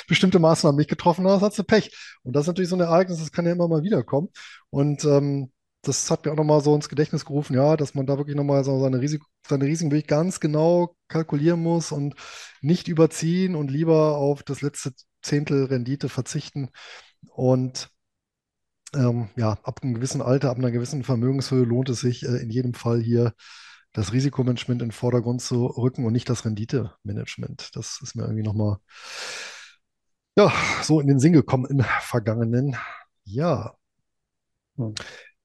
bestimmte 0.07 0.39
Maßnahmen 0.39 0.77
nicht 0.77 0.89
getroffen 0.89 1.25
hast, 1.27 1.41
hast 1.41 1.57
du 1.57 1.63
Pech. 1.63 1.95
Und 2.23 2.35
das 2.35 2.43
ist 2.43 2.47
natürlich 2.47 2.69
so 2.69 2.75
ein 2.75 2.81
Ereignis, 2.81 3.19
das 3.19 3.31
kann 3.31 3.45
ja 3.45 3.53
immer 3.53 3.67
mal 3.67 3.83
wiederkommen. 3.83 4.29
Und 4.69 5.05
ähm, 5.05 5.51
das 5.81 6.11
hat 6.11 6.25
mir 6.25 6.33
auch 6.33 6.37
nochmal 6.37 6.61
so 6.61 6.75
ins 6.75 6.89
Gedächtnis 6.89 7.23
gerufen, 7.23 7.55
ja, 7.55 7.77
dass 7.77 7.95
man 7.95 8.05
da 8.05 8.17
wirklich 8.17 8.35
nochmal 8.35 8.65
so 8.65 8.79
seine 8.81 8.99
Risiko, 8.99 9.25
seine 9.47 9.65
Risiken 9.65 9.91
wirklich 9.91 10.07
ganz 10.07 10.41
genau 10.41 10.95
kalkulieren 11.07 11.61
muss 11.61 11.93
und 11.93 12.15
nicht 12.61 12.89
überziehen 12.89 13.55
und 13.55 13.71
lieber 13.71 14.17
auf 14.17 14.43
das 14.43 14.61
letzte 14.61 14.91
Zehntel 15.21 15.65
Rendite 15.65 16.09
verzichten. 16.09 16.69
Und 17.29 17.89
ähm, 18.95 19.29
ja, 19.35 19.57
ab 19.63 19.79
einem 19.83 19.93
gewissen 19.95 20.21
Alter, 20.21 20.49
ab 20.49 20.57
einer 20.57 20.71
gewissen 20.71 21.03
Vermögenshöhe 21.03 21.63
lohnt 21.63 21.89
es 21.89 21.99
sich 22.01 22.23
äh, 22.23 22.38
in 22.38 22.49
jedem 22.49 22.73
Fall 22.73 23.01
hier 23.01 23.33
das 23.93 24.13
Risikomanagement 24.13 24.81
in 24.81 24.89
den 24.89 24.93
Vordergrund 24.93 25.41
zu 25.41 25.65
rücken 25.67 26.05
und 26.05 26.13
nicht 26.13 26.29
das 26.29 26.45
Renditemanagement. 26.45 27.75
Das 27.75 27.99
ist 28.01 28.15
mir 28.15 28.23
irgendwie 28.23 28.43
nochmal 28.43 28.77
ja, 30.38 30.51
so 30.83 30.99
in 30.99 31.07
den 31.07 31.19
Sinn 31.19 31.33
gekommen 31.33 31.65
im 31.65 31.83
Vergangenen. 32.01 32.75
Ja, 33.25 33.75
Hm. 34.77 34.93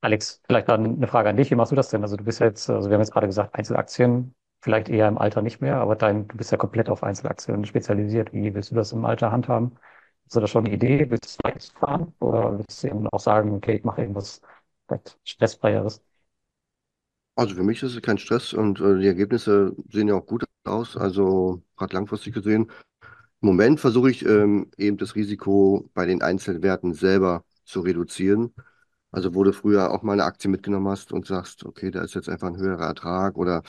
Alex, 0.01 0.41
vielleicht 0.47 0.69
dann 0.69 0.85
eine 0.97 1.07
Frage 1.09 1.29
an 1.29 1.37
dich. 1.37 1.51
Wie 1.51 1.55
machst 1.55 1.73
du 1.73 1.77
das 1.77 1.89
denn? 1.91 2.03
Also 2.03 2.17
du 2.17 2.25
bist 2.25 2.41
ja 2.41 2.47
jetzt, 2.47 2.69
also 2.69 2.89
wir 2.91 2.95
haben 2.95 3.01
jetzt 3.03 3.13
gerade 3.13 3.27
gesagt, 3.27 3.55
Einzelaktien, 3.55 4.35
vielleicht 4.61 4.89
eher 4.89 5.09
im 5.09 5.19
Alter 5.19 5.43
nicht 5.43 5.61
mehr, 5.61 5.77
aber 5.77 5.97
dein, 5.97 6.27
du 6.29 6.37
bist 6.37 6.51
ja 6.51 6.59
komplett 6.59 6.89
auf 6.89 7.03
Einzelaktien 7.03 7.65
spezialisiert. 7.65 8.33
Wie 8.33 8.55
willst 8.55 8.71
du 8.71 8.75
das 8.75 8.93
im 8.93 9.05
Alter 9.05 9.31
handhaben? 9.33 9.79
Hast 10.33 10.37
du 10.37 10.41
da 10.41 10.47
schon 10.47 10.65
eine 10.65 10.75
Idee? 10.75 11.11
Willst 11.11 11.39
du 11.45 11.51
es 11.55 11.69
fahren? 11.73 12.15
Oder 12.19 12.59
willst 12.59 12.83
du 12.83 12.87
eben 12.89 13.07
auch 13.09 13.21
sagen, 13.21 13.53
okay, 13.55 13.77
ich 13.77 13.85
mache 13.85 14.01
irgendwas 14.01 14.41
stressfreieres? 15.25 16.03
Also 17.35 17.55
für 17.55 17.63
mich 17.63 17.83
ist 17.83 17.95
es 17.95 18.03
kein 18.03 18.19
Stress 18.19 18.53
und 18.53 18.81
äh, 18.81 18.99
die 18.99 19.07
Ergebnisse 19.07 19.75
sehen 19.91 20.09
ja 20.09 20.15
auch 20.15 20.27
gut 20.27 20.45
aus. 20.65 20.97
Also 20.97 21.63
gerade 21.77 21.95
langfristig 21.95 22.35
gesehen. 22.35 22.71
Im 23.43 23.49
Moment 23.49 23.81
versuche 23.81 24.11
ich 24.11 24.25
ähm, 24.27 24.71
eben 24.79 24.99
das 24.99 25.17
Risiko 25.17 25.91
bei 25.95 26.07
den 26.07 26.23
Einzelwerten 26.23 26.95
selber 26.95 27.45
zu 27.65 27.81
reduzieren. 27.81 28.55
Also 29.13 29.35
wo 29.35 29.45
du 29.45 29.53
früher 29.53 29.93
auch 29.93 30.03
mal 30.03 30.15
eine 30.15 30.25
Aktie 30.25 30.51
mitgenommen 30.51 30.89
hast 30.89 31.13
und 31.13 31.27
sagst, 31.27 31.65
okay, 31.67 31.91
da 31.91 32.03
ist 32.03 32.15
jetzt 32.15 32.29
einfach 32.29 32.49
ein 32.49 32.59
höherer 32.59 32.87
Ertrag 32.87 33.37
oder 33.39 33.63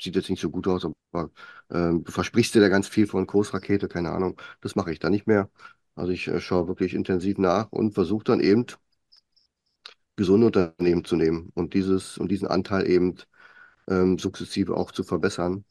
sieht 0.00 0.16
jetzt 0.16 0.30
nicht 0.30 0.40
so 0.42 0.50
gut 0.50 0.68
aus, 0.68 0.86
aber 1.12 1.30
ähm, 1.70 2.04
du 2.04 2.12
versprichst 2.12 2.54
dir 2.54 2.60
da 2.60 2.68
ganz 2.68 2.88
viel 2.88 3.06
von 3.06 3.26
Kursrakete, 3.26 3.88
keine 3.88 4.10
Ahnung. 4.12 4.40
Das 4.62 4.76
mache 4.76 4.92
ich 4.92 4.98
da 5.00 5.10
nicht 5.10 5.26
mehr. 5.26 5.50
Also 5.94 6.12
ich 6.12 6.28
äh, 6.28 6.40
schaue 6.40 6.68
wirklich 6.68 6.94
intensiv 6.94 7.38
nach 7.38 7.70
und 7.72 7.92
versuche 7.94 8.24
dann 8.24 8.40
eben 8.40 8.66
gesunde 10.16 10.46
Unternehmen 10.46 11.04
zu 11.04 11.16
nehmen 11.16 11.50
und 11.54 11.74
dieses 11.74 12.18
und 12.18 12.30
diesen 12.30 12.48
Anteil 12.48 12.88
eben 12.88 13.16
ähm, 13.88 14.18
sukzessive 14.18 14.76
auch 14.76 14.92
zu 14.92 15.04
verbessern. 15.04 15.64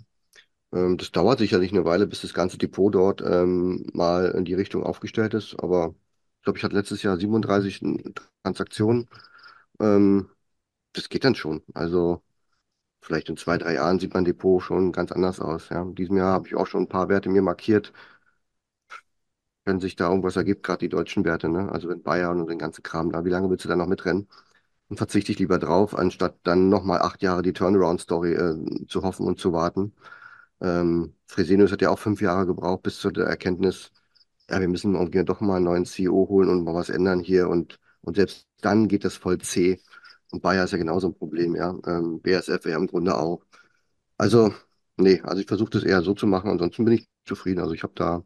Ähm, 0.73 0.97
das 0.97 1.11
dauert 1.11 1.39
sicherlich 1.39 1.71
eine 1.71 1.85
Weile, 1.85 2.07
bis 2.07 2.21
das 2.21 2.33
ganze 2.33 2.57
Depot 2.57 2.93
dort 2.93 3.21
ähm, 3.21 3.87
mal 3.93 4.31
in 4.31 4.45
die 4.45 4.53
Richtung 4.55 4.83
aufgestellt 4.83 5.33
ist. 5.33 5.55
Aber 5.61 5.95
ich 6.39 6.43
glaube, 6.43 6.59
ich 6.59 6.63
hatte 6.65 6.75
letztes 6.75 7.03
Jahr 7.03 7.17
37 7.17 7.81
Transaktionen. 8.43 9.09
Ähm, 9.79 10.29
das 10.93 11.09
geht 11.09 11.25
dann 11.25 11.35
schon. 11.35 11.63
Also 11.73 12.23
vielleicht 13.01 13.29
in 13.29 13.37
zwei, 13.37 13.57
drei 13.57 13.75
Jahren 13.75 13.99
sieht 13.99 14.13
mein 14.13 14.25
Depot 14.25 14.61
schon 14.63 14.91
ganz 14.91 15.11
anders 15.11 15.39
aus. 15.39 15.69
Ja. 15.69 15.81
In 15.83 15.95
diesem 15.95 16.17
Jahr 16.17 16.33
habe 16.33 16.47
ich 16.47 16.55
auch 16.55 16.67
schon 16.67 16.83
ein 16.83 16.89
paar 16.89 17.09
Werte 17.09 17.29
mir 17.29 17.41
markiert, 17.41 17.93
wenn 19.65 19.79
sich 19.79 19.95
da 19.95 20.09
irgendwas 20.09 20.35
ergibt, 20.35 20.63
gerade 20.63 20.79
die 20.79 20.89
deutschen 20.89 21.25
Werte. 21.25 21.49
Ne? 21.49 21.71
Also 21.71 21.89
wenn 21.89 22.01
Bayern 22.03 22.39
und 22.41 22.49
den 22.49 22.59
ganzen 22.59 22.83
Kram 22.83 23.11
da, 23.11 23.25
wie 23.25 23.29
lange 23.29 23.49
willst 23.49 23.65
du 23.65 23.69
da 23.69 23.75
noch 23.75 23.87
mitrennen? 23.87 24.27
Dann 24.89 24.97
verzichte 24.97 25.31
ich 25.31 25.39
lieber 25.39 25.59
drauf, 25.59 25.97
anstatt 25.97 26.39
dann 26.43 26.69
nochmal 26.69 27.01
acht 27.01 27.21
Jahre 27.23 27.41
die 27.43 27.53
Turnaround-Story 27.53 28.33
äh, 28.33 28.87
zu 28.87 29.03
hoffen 29.03 29.25
und 29.27 29.39
zu 29.39 29.53
warten. 29.53 29.93
Ähm, 30.61 31.15
Fresenius 31.27 31.71
hat 31.71 31.81
ja 31.81 31.89
auch 31.91 31.99
fünf 31.99 32.21
Jahre 32.21 32.45
gebraucht 32.47 32.83
bis 32.83 32.99
zu 32.99 33.11
der 33.11 33.25
Erkenntnis, 33.25 33.91
ja, 34.49 34.59
wir 34.61 34.67
müssen 34.67 34.95
irgendwie 34.95 35.23
doch 35.25 35.41
mal 35.41 35.57
einen 35.57 35.65
neuen 35.65 35.85
CEO 35.85 36.27
holen 36.29 36.49
und 36.49 36.63
mal 36.63 36.75
was 36.75 36.89
ändern 36.89 37.19
hier. 37.21 37.49
Und, 37.49 37.79
und 38.01 38.15
selbst 38.17 38.47
dann 38.61 38.87
geht 38.87 39.05
das 39.05 39.15
voll 39.17 39.37
zäh. 39.39 39.79
Und 40.31 40.41
Bayer 40.41 40.65
ist 40.65 40.71
ja 40.71 40.77
genauso 40.77 41.07
ein 41.07 41.15
Problem, 41.15 41.55
ja. 41.55 41.75
Ähm, 41.87 42.21
BASF 42.21 42.65
ja 42.65 42.77
im 42.77 42.87
Grunde 42.87 43.17
auch. 43.17 43.43
Also, 44.17 44.53
nee, 44.97 45.21
also 45.23 45.41
ich 45.41 45.47
versuche 45.47 45.71
das 45.71 45.83
eher 45.83 46.01
so 46.03 46.13
zu 46.13 46.27
machen, 46.27 46.49
ansonsten 46.51 46.85
bin 46.85 46.95
ich 46.95 47.09
zufrieden. 47.25 47.59
Also 47.61 47.73
ich 47.73 47.83
habe 47.83 47.93
da, 47.95 48.23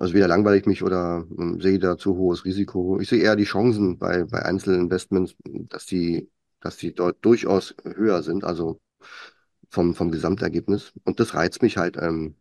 also 0.00 0.14
weder 0.14 0.28
langweile 0.28 0.58
ich 0.58 0.66
mich 0.66 0.82
oder 0.82 1.26
ähm, 1.38 1.60
sehe 1.60 1.78
da 1.78 1.96
zu 1.98 2.16
hohes 2.16 2.44
Risiko. 2.44 3.00
Ich 3.00 3.08
sehe 3.10 3.22
eher 3.22 3.36
die 3.36 3.44
Chancen 3.44 3.98
bei, 3.98 4.24
bei 4.24 4.42
Einzelinvestments, 4.44 5.36
dass 5.44 5.86
die, 5.86 6.30
dass 6.60 6.76
die 6.78 6.94
dort 6.94 7.24
durchaus 7.24 7.74
höher 7.84 8.22
sind, 8.22 8.44
also 8.44 8.80
vom, 9.70 9.94
vom 9.94 10.10
Gesamtergebnis. 10.10 10.92
Und 11.04 11.20
das 11.20 11.34
reizt 11.34 11.62
mich 11.62 11.76
halt, 11.76 11.96
ähm, 11.98 12.36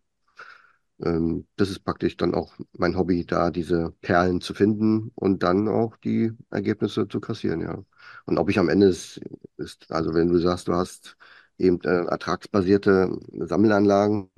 ähm, 1.04 1.48
das 1.56 1.70
ist 1.70 1.80
praktisch 1.84 2.18
dann 2.18 2.34
auch 2.36 2.54
mein 2.74 2.98
Hobby, 2.98 3.26
da 3.26 3.52
diese 3.52 3.92
Perlen 4.02 4.42
zu 4.42 4.54
finden 4.54 5.12
und 5.16 5.44
dann 5.44 5.68
auch 5.68 5.98
die 5.98 6.32
Ergebnisse 6.50 7.08
zu 7.08 7.20
kassieren, 7.20 7.62
ja. 7.62 7.84
Und 8.26 8.38
ob 8.38 8.50
ich 8.50 8.60
am 8.60 8.70
Ende 8.70 8.88
ist, 8.88 9.22
ist 9.58 9.92
also 9.92 10.14
wenn 10.14 10.30
du 10.30 10.38
sagst, 10.40 10.68
du 10.68 10.74
hast 10.74 11.18
eben 11.58 11.80
äh, 11.82 12.06
ertragsbasierte 12.06 13.18
Sammelanlagen, 13.32 14.30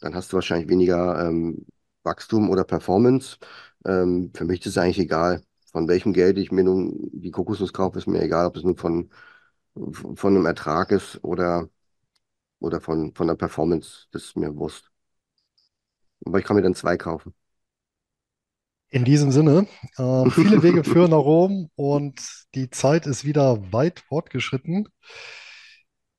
dann 0.00 0.14
hast 0.14 0.32
du 0.32 0.36
wahrscheinlich 0.36 0.68
weniger 0.68 1.28
ähm, 1.28 1.66
Wachstum 2.08 2.50
oder 2.50 2.64
Performance. 2.64 3.38
Ähm, 3.86 4.32
für 4.34 4.44
mich 4.46 4.60
ist 4.60 4.66
es 4.68 4.78
eigentlich 4.78 4.98
egal, 5.00 5.42
von 5.72 5.88
welchem 5.88 6.12
Geld 6.14 6.38
ich 6.38 6.52
mir 6.52 6.64
nun 6.64 7.10
die 7.12 7.30
Kokosnuss 7.30 7.72
kaufe, 7.74 7.98
ist 7.98 8.08
mir 8.08 8.22
egal, 8.22 8.46
ob 8.46 8.56
es 8.56 8.64
nun 8.64 8.76
von, 8.76 9.10
von 10.16 10.34
einem 10.36 10.46
Ertrag 10.46 10.90
ist 10.92 11.22
oder, 11.24 11.68
oder 12.60 12.80
von, 12.80 13.14
von 13.14 13.28
der 13.28 13.34
Performance, 13.36 14.06
das 14.12 14.24
ist 14.24 14.36
mir 14.36 14.56
wurscht. 14.56 14.90
Aber 16.24 16.38
ich 16.38 16.44
kann 16.44 16.56
mir 16.56 16.62
dann 16.62 16.74
zwei 16.76 16.96
kaufen. 16.96 17.34
In 18.90 19.04
diesem 19.04 19.30
Sinne, 19.32 19.66
äh, 19.98 20.30
viele 20.30 20.62
Wege 20.62 20.82
führen 20.84 21.10
nach 21.10 21.18
Rom 21.18 21.68
und 21.76 22.20
die 22.54 22.70
Zeit 22.70 23.06
ist 23.06 23.24
wieder 23.26 23.70
weit 23.72 24.00
fortgeschritten. 24.00 24.88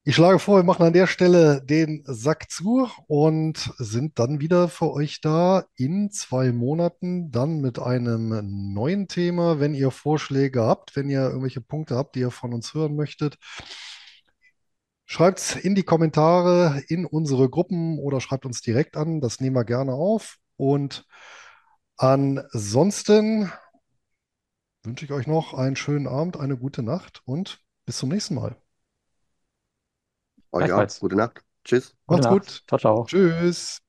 Ich 0.09 0.15
schlage 0.15 0.39
vor, 0.39 0.57
wir 0.57 0.63
machen 0.63 0.87
an 0.87 0.93
der 0.93 1.05
Stelle 1.05 1.61
den 1.61 2.01
Sack 2.03 2.49
zu 2.49 2.89
und 3.05 3.71
sind 3.77 4.17
dann 4.17 4.39
wieder 4.39 4.67
für 4.67 4.91
euch 4.91 5.21
da 5.21 5.65
in 5.75 6.09
zwei 6.09 6.51
Monaten, 6.51 7.29
dann 7.29 7.61
mit 7.61 7.77
einem 7.77 8.73
neuen 8.73 9.07
Thema. 9.07 9.59
Wenn 9.59 9.75
ihr 9.75 9.91
Vorschläge 9.91 10.63
habt, 10.63 10.95
wenn 10.95 11.11
ihr 11.11 11.21
irgendwelche 11.21 11.61
Punkte 11.61 11.95
habt, 11.95 12.15
die 12.15 12.21
ihr 12.21 12.31
von 12.31 12.55
uns 12.55 12.73
hören 12.73 12.95
möchtet, 12.95 13.37
schreibt 15.05 15.37
es 15.37 15.55
in 15.55 15.75
die 15.75 15.83
Kommentare 15.83 16.81
in 16.87 17.05
unsere 17.05 17.47
Gruppen 17.47 17.99
oder 17.99 18.19
schreibt 18.19 18.47
uns 18.47 18.61
direkt 18.61 18.97
an. 18.97 19.21
Das 19.21 19.39
nehmen 19.39 19.55
wir 19.55 19.63
gerne 19.63 19.93
auf. 19.93 20.37
Und 20.57 21.05
ansonsten 21.97 23.51
wünsche 24.81 25.05
ich 25.05 25.11
euch 25.11 25.27
noch 25.27 25.53
einen 25.53 25.75
schönen 25.75 26.07
Abend, 26.07 26.35
eine 26.35 26.57
gute 26.57 26.81
Nacht 26.81 27.21
und 27.25 27.61
bis 27.85 27.97
zum 27.97 28.09
nächsten 28.09 28.33
Mal. 28.33 28.59
Oh 30.51 30.61
ja, 30.61 30.83
Gleichfalls. 30.83 30.99
gute 30.99 31.15
Nacht. 31.15 31.43
Tschüss. 31.63 31.95
Gute 32.07 32.21
Macht's 32.21 32.27
Nacht. 32.27 32.51
gut. 32.51 32.63
Ciao, 32.67 32.79
ciao. 32.79 33.07
Tschüss. 33.07 33.81